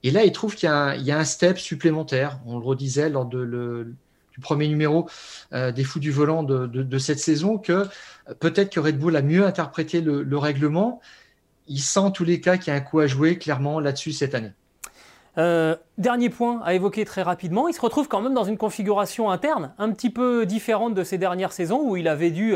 Et 0.04 0.12
là, 0.12 0.24
il 0.24 0.32
trouve 0.32 0.56
qu'il 0.56 0.70
y, 0.70 1.12
a 1.12 1.18
un 1.18 1.24
step 1.24 1.58
supplémentaire. 1.60 2.40
On 2.46 2.58
le 2.58 2.66
redisait 2.66 3.10
lors 3.10 3.26
du 3.26 4.40
premier 4.42 4.68
numéro 4.68 5.08
euh, 5.54 5.72
des 5.72 5.84
Fous 5.84 6.00
du 6.00 6.12
Volant 6.12 6.44
de, 6.44 6.98
cette 6.98 7.20
saison 7.20 7.58
que 7.58 7.72
euh, 7.74 8.34
peut-être 8.40 8.72
que 8.72 8.80
Red 8.80 8.98
Bull 8.98 9.16
a 9.16 9.22
mieux 9.22 9.46
interprété 9.46 10.02
le, 10.02 10.38
règlement. 10.38 11.02
Il 11.68 11.80
sent 11.80 12.00
en 12.00 12.12
tous 12.12 12.26
les 12.26 12.42
cas 12.42 12.58
qu'il 12.58 12.74
y 12.74 12.76
a 12.76 12.80
un 12.80 12.82
coup 12.82 13.00
à 13.00 13.08
jouer 13.08 13.38
clairement 13.38 13.80
là-dessus 13.80 14.12
cette 14.12 14.36
année. 14.36 14.54
Euh, 15.38 15.76
dernier 15.98 16.30
point 16.30 16.62
à 16.64 16.74
évoquer 16.74 17.04
très 17.06 17.22
rapidement, 17.22 17.68
il 17.68 17.74
se 17.74 17.82
retrouve 17.82 18.08
quand 18.08 18.22
même 18.22 18.34
dans 18.34 18.44
une 18.44 18.58
configuration 18.58 19.30
interne 19.30 19.74
un 19.78 19.92
petit 19.92 20.10
peu 20.10 20.46
différente 20.46 20.94
de 20.94 21.04
ces 21.04 21.18
dernières 21.18 21.52
saisons 21.52 21.82
où 21.82 21.98
il 21.98 22.08
avait 22.08 22.32
dû 22.32 22.56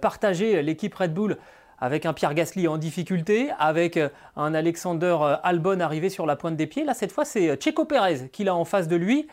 partager 0.00 0.62
l'équipe 0.62 0.94
Red 0.94 1.12
Bull 1.12 1.36
avec 1.78 2.06
un 2.06 2.14
Pierre 2.14 2.34
Gasly 2.34 2.66
en 2.66 2.78
difficulté, 2.78 3.50
avec 3.58 3.98
un 4.36 4.54
Alexander 4.54 5.16
Albon 5.42 5.80
arrivé 5.80 6.08
sur 6.08 6.24
la 6.24 6.36
pointe 6.36 6.56
des 6.56 6.66
pieds. 6.66 6.84
Là, 6.84 6.94
cette 6.94 7.12
fois, 7.12 7.26
c'est 7.26 7.60
Checo 7.60 7.84
Pérez 7.84 8.30
qu'il 8.32 8.48
a 8.48 8.54
en 8.54 8.64
face 8.64 8.88
de 8.88 8.96
lui 8.96 9.26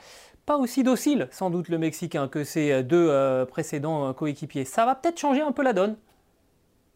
pas 0.46 0.58
aussi 0.58 0.84
docile, 0.84 1.28
sans 1.32 1.50
doute, 1.50 1.70
le 1.70 1.78
Mexicain 1.78 2.28
que 2.28 2.44
ses 2.44 2.84
deux 2.84 3.08
euh, 3.10 3.46
précédents 3.46 4.10
euh, 4.10 4.14
coéquipiers. 4.14 4.66
Ça 4.66 4.86
va 4.86 4.96
peut-être 4.96 5.20
changer 5.20 5.42
un 5.42 5.52
peu 5.52 5.64
la 5.64 5.74
donne. 5.74 5.96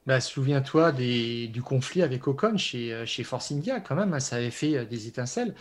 Bah, 0.05 0.21
Souviens-toi 0.21 0.91
du 0.91 1.61
conflit 1.63 2.03
avec 2.03 2.27
Ocon 2.27 2.57
chez, 2.57 2.93
euh, 2.93 3.05
chez 3.05 3.23
Force 3.23 3.51
India, 3.51 3.79
quand 3.79 3.95
même, 3.95 4.13
hein, 4.13 4.19
ça 4.19 4.35
avait 4.35 4.51
fait 4.51 4.85
des 4.85 5.07
étincelles. 5.07 5.55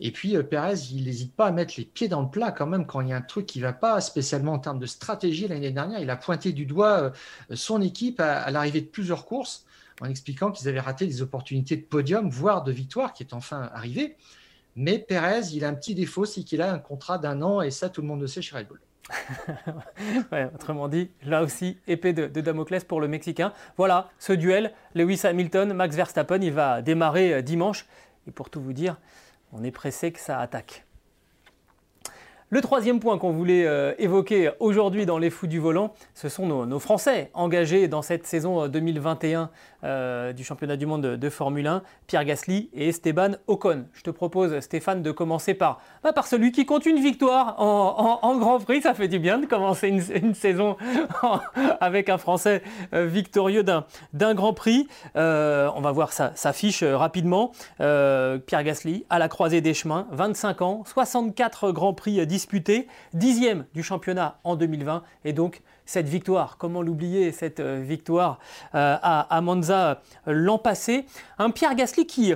Et 0.00 0.12
puis 0.12 0.36
Perez, 0.44 0.78
il 0.92 1.04
n'hésite 1.04 1.34
pas 1.34 1.46
à 1.46 1.50
mettre 1.50 1.74
les 1.78 1.84
pieds 1.84 2.06
dans 2.06 2.22
le 2.22 2.30
plat 2.30 2.52
quand 2.52 2.66
même 2.66 2.86
quand 2.86 3.00
il 3.00 3.08
y 3.08 3.12
a 3.12 3.16
un 3.16 3.22
truc 3.22 3.46
qui 3.46 3.58
ne 3.58 3.64
va 3.64 3.72
pas, 3.72 4.00
spécialement 4.00 4.52
en 4.52 4.58
termes 4.60 4.78
de 4.78 4.86
stratégie. 4.86 5.48
L'année 5.48 5.72
dernière, 5.72 6.00
il 6.00 6.10
a 6.10 6.16
pointé 6.16 6.52
du 6.52 6.66
doigt 6.66 7.12
son 7.52 7.82
équipe 7.82 8.20
à 8.20 8.48
l'arrivée 8.50 8.80
de 8.82 8.86
plusieurs 8.86 9.26
courses 9.26 9.64
en 10.00 10.06
expliquant 10.06 10.52
qu'ils 10.52 10.68
avaient 10.68 10.80
raté 10.80 11.06
des 11.06 11.22
opportunités 11.22 11.76
de 11.76 11.82
podium, 11.82 12.30
voire 12.30 12.62
de 12.62 12.72
victoire 12.72 13.12
qui 13.12 13.22
est 13.22 13.34
enfin 13.34 13.70
arrivée. 13.74 14.16
Mais 14.76 14.98
Perez, 14.98 15.48
il 15.52 15.64
a 15.64 15.68
un 15.68 15.74
petit 15.74 15.94
défaut, 15.94 16.24
c'est 16.24 16.44
qu'il 16.44 16.62
a 16.62 16.72
un 16.72 16.78
contrat 16.78 17.18
d'un 17.18 17.42
an, 17.42 17.62
et 17.62 17.70
ça, 17.70 17.88
tout 17.88 18.00
le 18.00 18.06
monde 18.06 18.20
le 18.20 18.28
sait 18.28 18.42
chez 18.42 18.56
Red 18.56 18.68
Bull. 18.68 18.80
autrement 20.54 20.88
dit, 20.88 21.10
là 21.24 21.42
aussi, 21.42 21.78
épée 21.86 22.12
de, 22.12 22.26
Damoclès 22.40 22.84
pour 22.84 23.00
le 23.00 23.08
Mexicain. 23.08 23.52
Voilà, 23.76 24.10
ce 24.18 24.32
duel, 24.32 24.72
Lewis 24.94 25.20
Hamilton, 25.24 25.72
Max 25.72 25.96
Verstappen, 25.96 26.40
il 26.40 26.52
va 26.52 26.82
démarrer 26.82 27.34
euh, 27.34 27.42
dimanche. 27.42 27.86
Et 28.26 28.30
pour 28.30 28.50
tout 28.50 28.60
vous 28.60 28.72
dire, 28.72 28.96
on 29.52 29.64
est 29.64 29.70
pressé 29.70 30.12
que 30.12 30.20
ça 30.20 30.38
attaque. 30.40 30.84
Le 32.50 32.62
troisième 32.62 32.98
point 32.98 33.18
qu'on 33.18 33.30
voulait 33.30 33.66
euh, 33.66 33.92
évoquer 33.98 34.50
aujourd'hui 34.58 35.04
dans 35.04 35.18
les 35.18 35.28
fous 35.28 35.46
du 35.46 35.58
volant, 35.58 35.92
ce 36.14 36.30
sont 36.30 36.46
nos, 36.46 36.78
Français 36.78 37.30
engagés 37.34 37.88
dans 37.88 38.00
cette 38.00 38.26
saison 38.26 38.68
2021 38.68 39.42
euh, 39.42 39.46
euh, 39.84 40.32
du 40.32 40.44
championnat 40.44 40.76
du 40.76 40.86
monde 40.86 41.02
de, 41.02 41.30
Formule 41.30 41.66
1, 41.66 41.82
Pierre 42.06 42.24
Gasly 42.24 42.70
et 42.72 42.88
Esteban 42.88 43.32
Ocon. 43.48 43.84
Je 43.92 44.02
te 44.02 44.08
propose, 44.08 44.58
Stéphane, 44.60 45.02
de 45.02 45.10
commencer 45.10 45.52
par, 45.52 45.82
bah, 46.02 46.12
celui 46.24 46.50
qui 46.50 46.64
compte 46.64 46.86
une 46.86 47.00
victoire 47.00 47.60
en, 47.60 48.38
Grand 48.38 48.58
Prix. 48.60 48.80
Ça 48.80 48.94
fait 48.94 49.08
du 49.08 49.18
bien 49.18 49.38
de 49.38 49.46
commencer 49.46 49.88
une, 49.88 50.34
saison 50.34 50.76
avec 51.80 52.08
un 52.08 52.18
Français 52.18 52.62
victorieux 52.92 53.62
d'un 53.62 54.34
Grand 54.34 54.54
Prix. 54.54 54.88
on 55.14 55.80
va 55.80 55.92
voir 55.92 56.12
sa, 56.12 56.32
sa 56.34 56.52
fiche 56.52 56.82
rapidement. 56.82 57.52
Pierre 57.76 58.64
Gasly 58.64 59.04
à 59.10 59.18
la 59.18 59.28
croisée 59.28 59.60
des 59.60 59.74
chemins, 59.74 60.06
25 60.12 60.62
ans, 60.62 60.82
64 60.86 61.72
Grands 61.72 61.94
Prix 61.94 62.18
disputé, 62.38 62.86
dixième 63.14 63.66
du 63.74 63.82
championnat 63.82 64.38
en 64.44 64.54
2020 64.54 65.02
et 65.24 65.32
donc 65.32 65.60
cette 65.86 66.08
victoire, 66.08 66.56
comment 66.56 66.82
l'oublier, 66.82 67.32
cette 67.32 67.58
euh, 67.58 67.82
victoire 67.82 68.38
euh, 68.76 68.96
à, 69.02 69.40
Monza 69.40 70.02
euh, 70.28 70.32
l'an 70.32 70.58
passé? 70.58 71.04
Un 71.38 71.50
Pierre 71.50 71.74
Gasly 71.74 72.06
qui 72.06 72.32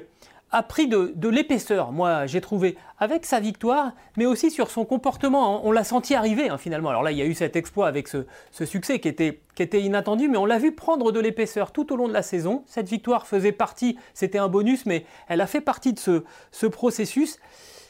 a 0.50 0.62
pris 0.64 0.88
de, 0.88 1.28
l'épaisseur, 1.28 1.92
moi 1.92 2.26
j'ai 2.26 2.40
trouvé, 2.40 2.76
avec 2.98 3.24
sa 3.24 3.38
victoire, 3.38 3.92
mais 4.16 4.26
aussi 4.26 4.50
sur 4.50 4.72
son 4.72 4.84
comportement. 4.84 5.64
On 5.64 5.70
l'a 5.70 5.84
senti 5.84 6.16
arriver 6.16 6.48
hein, 6.48 6.58
finalement. 6.58 6.90
Alors 6.90 7.04
là, 7.04 7.12
il 7.12 7.18
y 7.18 7.22
a 7.22 7.26
eu 7.26 7.34
cet 7.34 7.54
exploit 7.54 7.86
avec 7.86 8.08
ce, 8.08 8.24
succès 8.64 8.98
qui 8.98 9.06
était, 9.06 9.40
qui 9.54 9.62
était, 9.62 9.82
inattendu, 9.82 10.28
mais 10.28 10.36
on 10.36 10.46
l'a 10.46 10.58
vu 10.58 10.72
prendre 10.72 11.12
de 11.12 11.20
l'épaisseur 11.20 11.70
tout 11.70 11.92
au 11.92 11.96
long 11.96 12.08
de 12.08 12.12
la 12.12 12.22
saison. 12.22 12.64
Cette 12.66 12.88
victoire 12.88 13.28
faisait 13.28 13.52
partie, 13.52 13.96
c'était 14.14 14.38
un 14.38 14.48
bonus, 14.48 14.84
mais 14.84 15.06
elle 15.28 15.40
a 15.40 15.46
fait 15.46 15.60
partie 15.60 15.92
de 15.92 16.00
ce, 16.00 16.24
ce 16.50 16.66
processus 16.66 17.38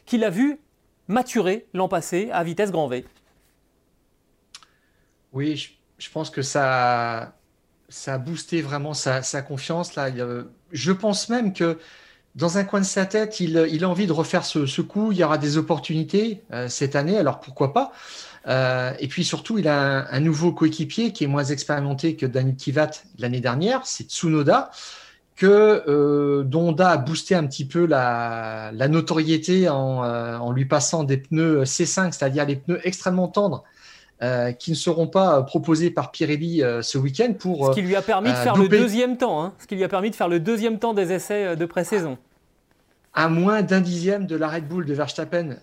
qu'il 0.05 0.25
a 0.25 0.31
vu 0.31 0.61
maturé 1.09 1.67
l'an 1.75 1.89
passé 1.89 2.31
à 2.33 2.45
vitesse 2.45 2.71
grand 2.71 2.89
V. 2.89 3.05
Oui, 5.33 5.57
je, 5.99 6.11
pense 6.11 6.31
que 6.31 6.43
ça, 6.43 7.35
ça 7.89 8.15
a 8.15 8.19
boosté 8.19 8.61
vraiment 8.61 8.95
sa, 8.95 9.23
confiance. 9.43 9.95
Là. 9.95 10.11
Je 10.73 10.93
pense 10.93 11.29
même 11.29 11.53
que 11.53 11.79
dans 12.35 12.59
un 12.59 12.65
coin 12.65 12.81
de 12.81 12.87
sa 12.87 13.07
tête, 13.07 13.41
il, 13.41 13.57
a 13.59 13.89
envie 13.89 14.07
de 14.07 14.13
refaire 14.13 14.45
ce, 14.45 14.81
coup. 14.81 15.13
Il 15.13 15.19
y 15.19 15.25
aura 15.25 15.39
des 15.39 15.57
opportunités 15.59 16.43
euh, 16.53 16.69
cette 16.69 16.97
année, 16.97 17.19
alors 17.19 17.41
pourquoi 17.41 17.73
pas 17.73 17.93
euh, 18.47 18.93
Et 19.01 19.09
puis 19.09 19.25
surtout, 19.25 19.59
il 19.59 19.69
a 19.69 20.11
un, 20.11 20.21
nouveau 20.21 20.53
coéquipier 20.53 21.13
qui 21.13 21.25
est 21.25 21.29
moins 21.29 21.45
expérimenté 21.45 22.17
que 22.17 22.27
Dani 22.27 22.57
Kivat 22.57 22.91
l'année 23.19 23.41
dernière, 23.41 23.87
c'est 23.87 24.05
Tsunoda 24.05 24.71
que 25.43 25.83
euh, 25.89 26.45
Donda 26.45 26.91
a 26.91 26.97
boosté 26.99 27.35
un 27.35 27.45
petit 27.49 27.65
peu 27.65 27.85
la, 27.85 28.71
notoriété 28.89 29.67
euh, 29.67 29.71
en, 29.73 30.53
lui 30.53 30.67
passant 30.67 31.03
des 31.03 31.17
pneus 31.17 31.65
C5, 31.65 32.13
c'est-à-dire 32.13 32.47
les 32.47 32.55
pneus 32.55 32.81
extrêmement 32.85 33.27
tendres. 33.27 33.65
Euh, 34.23 34.53
qui 34.53 34.71
ne 34.71 34.77
seront 34.77 35.09
pas 35.09 35.43
proposés 35.43 35.91
par 35.91 36.13
Pirelli 36.13 36.63
ce 36.81 36.97
week-end 36.97 37.33
pour. 37.37 37.67
Ce 37.67 37.73
qui 37.73 37.83
lui 37.83 37.97
a 37.97 38.03
permis 38.03 38.31
de 38.31 38.37
faire 38.37 38.57
le 38.57 38.69
deuxième 38.69 39.17
temps, 39.17 39.43
hein. 39.43 39.53
ce 39.59 39.67
qui 39.67 39.75
lui 39.75 39.83
a 39.83 39.89
permis 39.89 40.11
de 40.11 40.15
faire 40.15 40.29
le 40.29 40.39
deuxième 40.39 40.79
temps 40.79 40.95
des 40.95 41.11
essais 41.11 41.57
de 41.57 41.67
pré-saison. 41.67 42.19
À 43.15 43.29
moins 43.29 43.63
d'un 43.63 43.81
dixième 43.81 44.27
de 44.27 44.37
la 44.37 44.47
Red 44.47 44.69
Bull 44.69 44.87
de 44.87 44.95
Verstappen, 44.95 45.57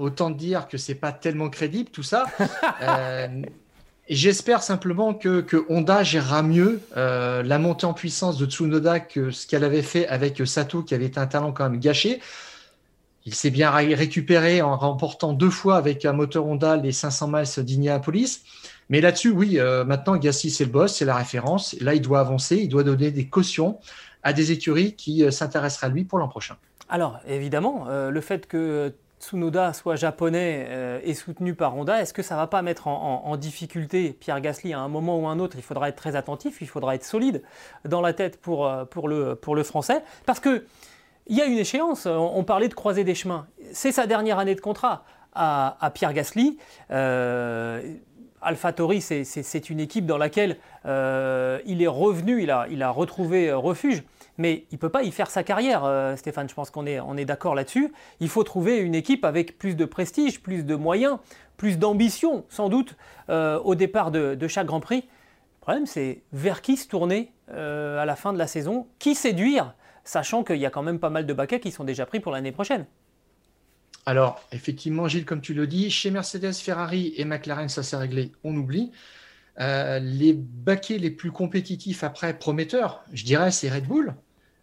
autant 0.00 0.30
dire 0.30 0.66
que 0.66 0.78
c'est 0.78 0.96
pas 0.96 1.12
tellement 1.12 1.48
crédible 1.48 1.90
tout 1.90 2.02
ça. 2.02 2.24
j'espère 4.08 4.62
simplement 4.62 5.14
que, 5.14 5.64
Honda 5.68 6.02
gérera 6.02 6.42
mieux 6.42 6.80
euh, 6.96 7.42
la 7.42 7.58
montée 7.58 7.86
en 7.86 7.94
puissance 7.94 8.38
de 8.38 8.46
Tsunoda 8.46 9.00
que 9.00 9.30
ce 9.30 9.46
qu'elle 9.46 9.64
avait 9.64 9.82
fait 9.82 10.06
avec 10.08 10.40
Sato, 10.46 10.82
qui 10.82 10.94
avait 10.94 11.18
un 11.18 11.26
talent 11.26 11.52
quand 11.52 11.68
même 11.68 11.80
gâché. 11.80 12.20
Il 13.24 13.34
s'est 13.34 13.50
bien 13.50 13.70
récupéré 13.70 14.62
en 14.62 14.76
remportant 14.76 15.32
deux 15.32 15.50
fois 15.50 15.76
avec 15.76 16.04
un 16.04 16.12
moteur 16.12 16.44
Honda 16.46 16.76
les 16.76 16.90
500 16.90 17.28
miles 17.28 17.64
d'Indianapolis. 17.64 18.40
Mais 18.88 19.00
là-dessus, 19.00 19.30
oui, 19.30 19.60
euh, 19.60 19.84
maintenant, 19.84 20.16
Gassi, 20.16 20.50
c'est 20.50 20.64
le 20.64 20.70
boss, 20.70 20.96
c'est 20.96 21.04
la 21.04 21.14
référence. 21.14 21.76
Là, 21.80 21.94
il 21.94 22.02
doit 22.02 22.18
avancer, 22.18 22.56
il 22.56 22.68
doit 22.68 22.82
donner 22.82 23.12
des 23.12 23.28
cautions 23.28 23.78
à 24.24 24.32
des 24.32 24.50
écuries 24.50 24.96
qui 24.96 25.24
euh, 25.24 25.30
s'intéresseraient 25.30 25.86
à 25.86 25.90
lui 25.90 26.04
pour 26.04 26.18
l'an 26.18 26.28
prochain. 26.28 26.56
Alors, 26.88 27.20
évidemment, 27.26 27.86
le 27.88 28.20
fait 28.20 28.46
que 28.46 28.92
Tsunoda 29.22 29.72
soit 29.72 29.94
japonais 29.94 30.66
euh, 30.68 31.00
et 31.04 31.14
soutenu 31.14 31.54
par 31.54 31.76
Honda, 31.76 32.02
est-ce 32.02 32.12
que 32.12 32.22
ça 32.22 32.34
va 32.34 32.48
pas 32.48 32.60
mettre 32.60 32.88
en, 32.88 33.36
difficulté 33.36 34.16
Pierre 34.18 34.40
Gasly 34.40 34.72
à 34.72 34.80
un 34.80 34.88
moment 34.88 35.18
ou 35.18 35.28
un 35.28 35.38
autre? 35.38 35.56
Il 35.56 35.62
faudra 35.62 35.88
être 35.88 35.96
très 35.96 36.16
attentif, 36.16 36.60
il 36.60 36.66
faudra 36.66 36.96
être 36.96 37.04
solide 37.04 37.42
dans 37.84 38.00
la 38.00 38.12
tête 38.12 38.40
pour, 38.40 38.66
euh, 38.66 38.84
pour, 38.84 39.08
le, 39.08 39.62
français. 39.62 40.02
Parce 40.26 40.40
qu'il 40.40 40.64
y 41.28 41.40
a 41.40 41.44
une 41.44 41.58
échéance, 41.58 42.06
on, 42.06 42.42
parlait 42.42 42.68
de 42.68 42.74
croiser 42.74 43.04
des 43.04 43.14
chemins. 43.14 43.46
C'est 43.72 43.92
sa 43.92 44.08
dernière 44.08 44.40
année 44.40 44.56
de 44.56 44.60
contrat 44.60 45.04
à, 45.34 45.90
Pierre 45.94 46.12
Gasly. 46.12 46.58
Euh, 46.90 47.80
AlphaTauri, 48.42 49.00
c'est 49.00 49.70
une 49.70 49.78
équipe 49.78 50.04
dans 50.04 50.18
laquelle 50.18 50.56
euh, 50.84 51.60
il 51.64 51.80
est 51.80 51.86
revenu, 51.86 52.42
il 52.42 52.50
a, 52.50 52.66
il 52.70 52.82
a 52.82 52.90
retrouvé 52.90 53.52
refuge 53.52 54.02
mais 54.42 54.66
il 54.72 54.74
ne 54.74 54.78
peut 54.78 54.88
pas 54.88 55.04
y 55.04 55.12
faire 55.12 55.30
sa 55.30 55.44
carrière, 55.44 55.84
euh, 55.84 56.16
Stéphane, 56.16 56.48
je 56.48 56.54
pense 56.54 56.70
qu'on 56.70 56.84
est, 56.84 57.24
d'accord 57.24 57.54
là-dessus. 57.54 57.92
Il 58.18 58.28
faut 58.28 58.42
trouver 58.42 58.78
une 58.78 58.96
équipe 58.96 59.24
avec 59.24 59.56
plus 59.56 59.76
de 59.76 59.84
prestige, 59.84 60.42
plus 60.42 60.64
de 60.64 60.74
moyens, 60.74 61.18
plus 61.56 61.78
d'ambition, 61.78 62.44
sans 62.48 62.68
doute, 62.68 62.96
euh, 63.30 63.60
au 63.60 63.76
départ 63.76 64.10
de, 64.10 64.48
chaque 64.48 64.66
Grand 64.66 64.80
Prix. 64.80 65.04
Le 65.04 65.60
problème, 65.60 65.86
c'est 65.86 66.22
vers 66.32 66.60
qui 66.60 66.76
se 66.76 66.88
tourner 66.88 67.32
euh, 67.52 68.02
à 68.02 68.04
la 68.04 68.16
fin 68.16 68.32
de 68.32 68.38
la 68.38 68.48
saison, 68.48 68.88
qui 68.98 69.14
séduire, 69.14 69.74
sachant 70.02 70.42
qu'il 70.42 70.56
y 70.56 70.66
a 70.66 70.70
quand 70.70 70.82
même 70.82 70.98
pas 70.98 71.10
mal 71.10 71.24
de 71.24 71.32
baquets 71.32 71.60
qui 71.60 71.70
sont 71.70 71.84
déjà 71.84 72.04
pris 72.04 72.18
pour 72.18 72.32
l'année 72.32 72.52
prochaine. 72.52 72.86
Alors, 74.06 74.42
effectivement, 74.50 75.06
Gilles, 75.06 75.24
comme 75.24 75.40
tu 75.40 75.54
le 75.54 75.68
dis, 75.68 75.88
chez 75.88 76.10
Mercedes, 76.10 76.54
Ferrari 76.54 77.14
et 77.16 77.24
McLaren, 77.24 77.68
ça 77.68 77.84
s'est 77.84 77.96
réglé, 77.96 78.32
on 78.42 78.56
oublie. 78.56 78.90
Les 79.58 80.32
baquets 80.32 80.98
les 80.98 81.10
plus 81.10 81.30
compétitifs 81.30 82.02
après 82.02 82.36
prometteurs, 82.36 83.04
je 83.12 83.24
dirais, 83.24 83.52
c'est 83.52 83.70
Red 83.70 83.86
Bull. 83.86 84.16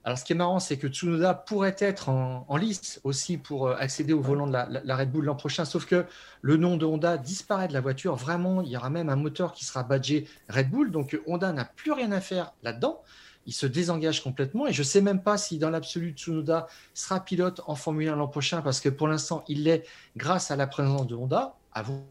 Alors, 0.10 0.18
ce 0.18 0.26
qui 0.26 0.34
est 0.34 0.36
marrant, 0.36 0.58
c'est 0.58 0.78
que 0.78 0.88
Tsunoda 0.88 1.36
pourrait 1.36 1.76
être 1.78 2.10
en, 2.10 2.58
lice 2.58 3.00
aussi 3.04 3.38
pour 3.38 3.68
euh, 3.68 3.76
accéder 3.78 4.12
au 4.12 4.22
volant 4.22 4.48
de 4.48 4.54
la, 4.54 4.96
Red 4.96 5.12
Bull 5.12 5.26
l'an 5.26 5.36
prochain, 5.36 5.66
sauf 5.66 5.86
que 5.86 6.04
le 6.42 6.58
nom 6.58 6.78
de 6.78 6.86
Honda 6.88 7.16
disparaît 7.20 7.68
de 7.68 7.74
la 7.74 7.80
voiture. 7.80 8.16
Vraiment, 8.16 8.64
il 8.64 8.70
y 8.70 8.76
aura 8.76 8.90
même 8.90 9.10
un 9.10 9.16
moteur 9.16 9.54
qui 9.54 9.66
sera 9.66 9.84
badgé 9.84 10.26
Red 10.50 10.72
Bull. 10.72 10.90
Donc, 10.90 11.16
Honda 11.28 11.54
n'a 11.54 11.64
plus 11.64 11.92
rien 11.92 12.12
à 12.12 12.22
faire 12.22 12.54
là-dedans. 12.64 13.04
Il 13.46 13.54
se 13.54 13.68
désengage 13.68 14.24
complètement. 14.24 14.66
Et 14.66 14.74
je 14.74 14.82
ne 14.82 14.88
sais 14.88 15.02
même 15.02 15.22
pas 15.22 15.38
si, 15.38 15.60
dans 15.60 15.70
l'absolu, 15.70 16.14
Tsunoda 16.14 16.66
sera 16.96 17.20
pilote 17.20 17.62
en 17.68 17.76
Formule 17.76 18.10
1 18.10 18.16
l'an 18.16 18.28
prochain, 18.28 18.64
parce 18.64 18.80
que 18.80 18.90
pour 18.90 19.08
l'instant, 19.08 19.44
il 19.48 19.66
l'est 19.66 19.86
grâce 20.18 20.50
à 20.50 20.56
la 20.56 20.66
présence 20.66 21.06
de 21.06 21.14
Honda. 21.14 21.54
Vous. 21.84 22.02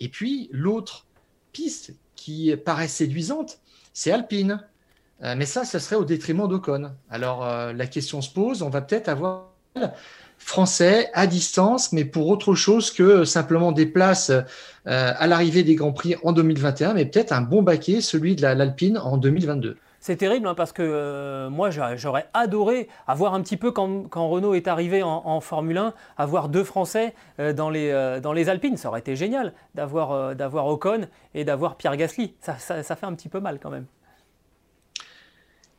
Et 0.00 0.08
puis, 0.08 0.48
l'autre 0.50 1.06
piste 1.52 1.94
qui 2.16 2.56
paraît 2.56 2.88
séduisante, 2.88 3.60
c'est 3.92 4.10
Alpine. 4.10 4.64
Euh, 5.22 5.34
mais 5.36 5.46
ça, 5.46 5.64
ce 5.64 5.78
serait 5.78 5.96
au 5.96 6.04
détriment 6.04 6.48
d'Ocon. 6.48 6.90
Alors 7.10 7.44
euh, 7.44 7.72
la 7.72 7.86
question 7.86 8.20
se 8.22 8.32
pose, 8.32 8.62
on 8.62 8.70
va 8.70 8.80
peut-être 8.80 9.08
avoir 9.08 9.48
français 10.38 11.10
à 11.12 11.26
distance, 11.26 11.92
mais 11.92 12.04
pour 12.04 12.28
autre 12.28 12.54
chose 12.54 12.90
que 12.90 13.24
simplement 13.24 13.72
des 13.72 13.86
places 13.86 14.30
euh, 14.30 14.42
à 14.84 15.26
l'arrivée 15.26 15.62
des 15.62 15.74
Grands 15.74 15.92
Prix 15.92 16.16
en 16.22 16.32
2021, 16.32 16.94
mais 16.94 17.04
peut-être 17.04 17.32
un 17.32 17.42
bon 17.42 17.62
baquet, 17.62 18.00
celui 18.00 18.36
de 18.36 18.42
l'Alpine 18.42 18.96
en 18.96 19.18
2022. 19.18 19.76
C'est 20.02 20.16
terrible 20.16 20.48
hein, 20.48 20.54
parce 20.54 20.72
que 20.72 21.48
moi 21.48 21.68
j'aurais 21.68 22.26
adoré 22.32 22.88
avoir 23.06 23.34
un 23.34 23.42
petit 23.42 23.58
peu 23.58 23.70
quand, 23.70 24.08
Renault 24.14 24.54
est 24.54 24.66
arrivé 24.66 25.02
en, 25.02 25.40
Formule 25.42 25.76
1, 25.76 25.92
avoir 26.16 26.48
deux 26.48 26.64
Français 26.64 27.14
dans, 27.38 27.68
les, 27.68 28.18
dans 28.22 28.32
les 28.32 28.48
Alpines. 28.48 28.78
Ça 28.78 28.88
aurait 28.88 29.00
été 29.00 29.14
génial 29.14 29.52
d'avoir 29.74 30.66
Ocon 30.66 31.02
et 31.34 31.44
d'avoir 31.44 31.76
Pierre 31.76 31.98
Gasly. 31.98 32.32
Ça, 32.40 32.54
fait 32.56 33.04
un 33.04 33.12
petit 33.12 33.28
peu 33.28 33.40
mal 33.40 33.58
quand 33.62 33.68
même. 33.68 33.84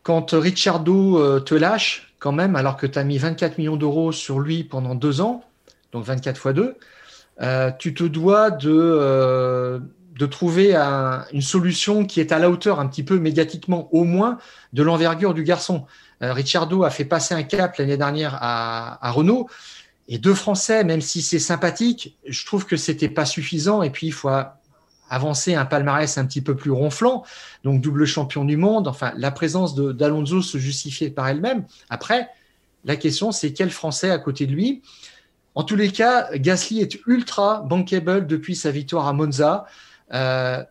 Quand 0.03 0.31
Ricciardo 0.31 1.39
te 1.41 1.53
lâche 1.53 2.13
quand 2.19 2.31
même, 2.31 2.55
alors 2.55 2.77
que 2.77 2.87
tu 2.87 2.97
as 2.97 3.03
mis 3.03 3.17
24 3.17 3.57
millions 3.57 3.77
d'euros 3.77 4.11
sur 4.11 4.39
lui 4.39 4.63
pendant 4.63 4.95
deux 4.95 5.21
ans, 5.21 5.43
donc 5.91 6.05
24 6.05 6.37
fois 6.37 6.53
2, 6.53 6.75
tu 7.77 7.93
te 7.93 8.03
dois 8.03 8.49
de 8.51 9.79
de 10.21 10.25
trouver 10.27 10.75
une 10.75 11.41
solution 11.41 12.05
qui 12.05 12.19
est 12.19 12.31
à 12.31 12.37
la 12.37 12.49
hauteur, 12.49 12.79
un 12.79 12.87
petit 12.87 13.03
peu 13.03 13.17
médiatiquement 13.17 13.89
au 13.91 14.03
moins, 14.03 14.37
de 14.71 14.83
l'envergure 14.83 15.33
du 15.33 15.43
garçon. 15.43 15.85
Euh, 16.21 16.33
Ricciardo 16.33 16.83
a 16.83 16.91
fait 16.91 17.05
passer 17.05 17.33
un 17.33 17.43
cap 17.43 17.77
l'année 17.77 17.97
dernière 17.97 18.37
à, 18.39 19.11
Renault. 19.11 19.49
Et 20.07 20.17
deux 20.17 20.35
Français, 20.35 20.83
même 20.83 21.01
si 21.01 21.21
c'est 21.21 21.39
sympathique, 21.39 22.17
je 22.27 22.45
trouve 22.45 22.65
que 22.65 22.75
c'était 22.75 23.09
pas 23.09 23.25
suffisant. 23.25 23.81
Et 23.81 23.89
puis, 23.89 24.07
il 24.07 24.13
faut 24.13 24.29
avancer 25.11 25.53
un 25.53 25.65
palmarès 25.65 26.17
un 26.17 26.25
petit 26.25 26.41
peu 26.41 26.55
plus 26.55 26.71
ronflant. 26.71 27.23
Donc, 27.63 27.81
double 27.81 28.05
champion 28.05 28.45
du 28.45 28.57
monde. 28.57 28.87
Enfin, 28.87 29.11
la 29.17 29.29
présence 29.29 29.75
d'Alonso 29.75 30.41
se 30.41 30.57
justifiait 30.57 31.11
par 31.11 31.27
elle-même. 31.27 31.65
Après, 31.89 32.29
la 32.85 32.95
question, 32.95 33.31
c'est 33.31 33.53
quel 33.53 33.69
Français 33.69 34.09
à 34.09 34.17
côté 34.17 34.47
de 34.47 34.53
lui? 34.53 34.81
En 35.53 35.63
tous 35.63 35.75
les 35.75 35.91
cas, 35.91 36.29
Gasly 36.33 36.79
est 36.79 36.97
ultra 37.05 37.61
bankable 37.61 38.25
depuis 38.25 38.55
sa 38.55 38.71
victoire 38.71 39.07
à 39.07 39.13
Monza. 39.13 39.65
Euh, 40.13 40.63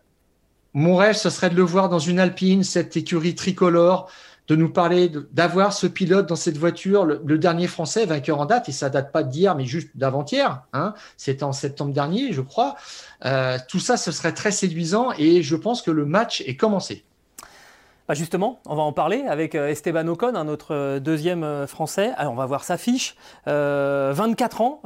mon 0.73 0.95
rêve, 0.95 1.15
ce 1.15 1.29
serait 1.29 1.49
de 1.49 1.55
le 1.55 1.63
voir 1.63 1.87
dans 1.89 1.99
une 1.99 2.19
Alpine, 2.19 2.63
cette 2.63 2.97
écurie 2.97 3.35
tricolore, 3.35 4.09
de 4.51 4.57
nous 4.57 4.67
parler 4.67 5.09
d'avoir 5.31 5.71
ce 5.71 5.87
pilote 5.87 6.27
dans 6.27 6.35
cette 6.35 6.57
voiture, 6.57 7.05
le, 7.05 7.37
dernier 7.37 7.67
Français 7.67 8.05
vainqueur 8.05 8.41
en 8.41 8.45
date, 8.45 8.67
et 8.67 8.73
ça 8.73 8.89
date 8.89 9.13
pas 9.13 9.23
d'hier, 9.23 9.55
mais 9.55 9.63
juste 9.63 9.91
d'avant-hier. 9.95 10.63
Hein, 10.73 10.93
C'était 11.15 11.45
en 11.45 11.53
septembre 11.53 11.93
dernier, 11.93 12.33
je 12.33 12.41
crois. 12.41 12.75
Euh, 13.23 13.57
tout 13.69 13.79
ça, 13.79 13.95
ce 13.95 14.11
serait 14.11 14.33
très 14.33 14.51
séduisant, 14.51 15.13
et 15.17 15.41
je 15.41 15.55
pense 15.55 15.81
que 15.81 15.89
le 15.89 16.05
match 16.05 16.43
est 16.45 16.57
commencé. 16.57 17.05
Bah, 18.11 18.15
justement, 18.15 18.59
on 18.65 18.75
va 18.75 18.81
en 18.81 18.91
parler 18.91 19.23
avec 19.25 19.55
euh, 19.55 19.69
Esteban 19.69 20.05
Ocon, 20.09 20.35
un 20.35 20.49
autre 20.49 20.75
euh, 20.75 20.99
deuxième 20.99 21.45
euh, 21.45 21.65
français. 21.65 22.11
On 22.19 22.33
va 22.33 22.45
voir 22.45 22.65
sa 22.65 22.75
fiche. 22.75 23.15
24 23.45 24.59
ans, 24.59 24.81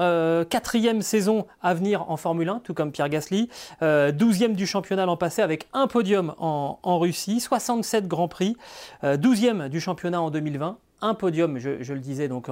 quatrième 0.48 1.02
saison 1.02 1.48
à 1.64 1.74
venir 1.74 2.12
en 2.12 2.18
Formule 2.18 2.50
1, 2.50 2.60
tout 2.60 2.76
comme 2.76 2.92
Pierre 2.92 3.10
Gasly. 3.10 3.50
12e 3.82 4.54
du 4.54 4.68
championnat 4.68 5.08
l'an 5.08 5.18
passé 5.18 5.42
avec 5.42 5.68
un 5.74 5.88
podium 5.88 6.36
en, 6.38 7.00
Russie, 7.00 7.40
67 7.40 8.08
grands 8.08 8.28
prix. 8.28 8.58
12e 9.04 9.70
du 9.70 9.80
championnat 9.80 10.22
en 10.22 10.30
2020, 10.30 10.78
un 11.02 11.14
podium, 11.16 11.58
je, 11.58 11.94
le 11.94 12.00
disais 12.00 12.28
donc 12.28 12.48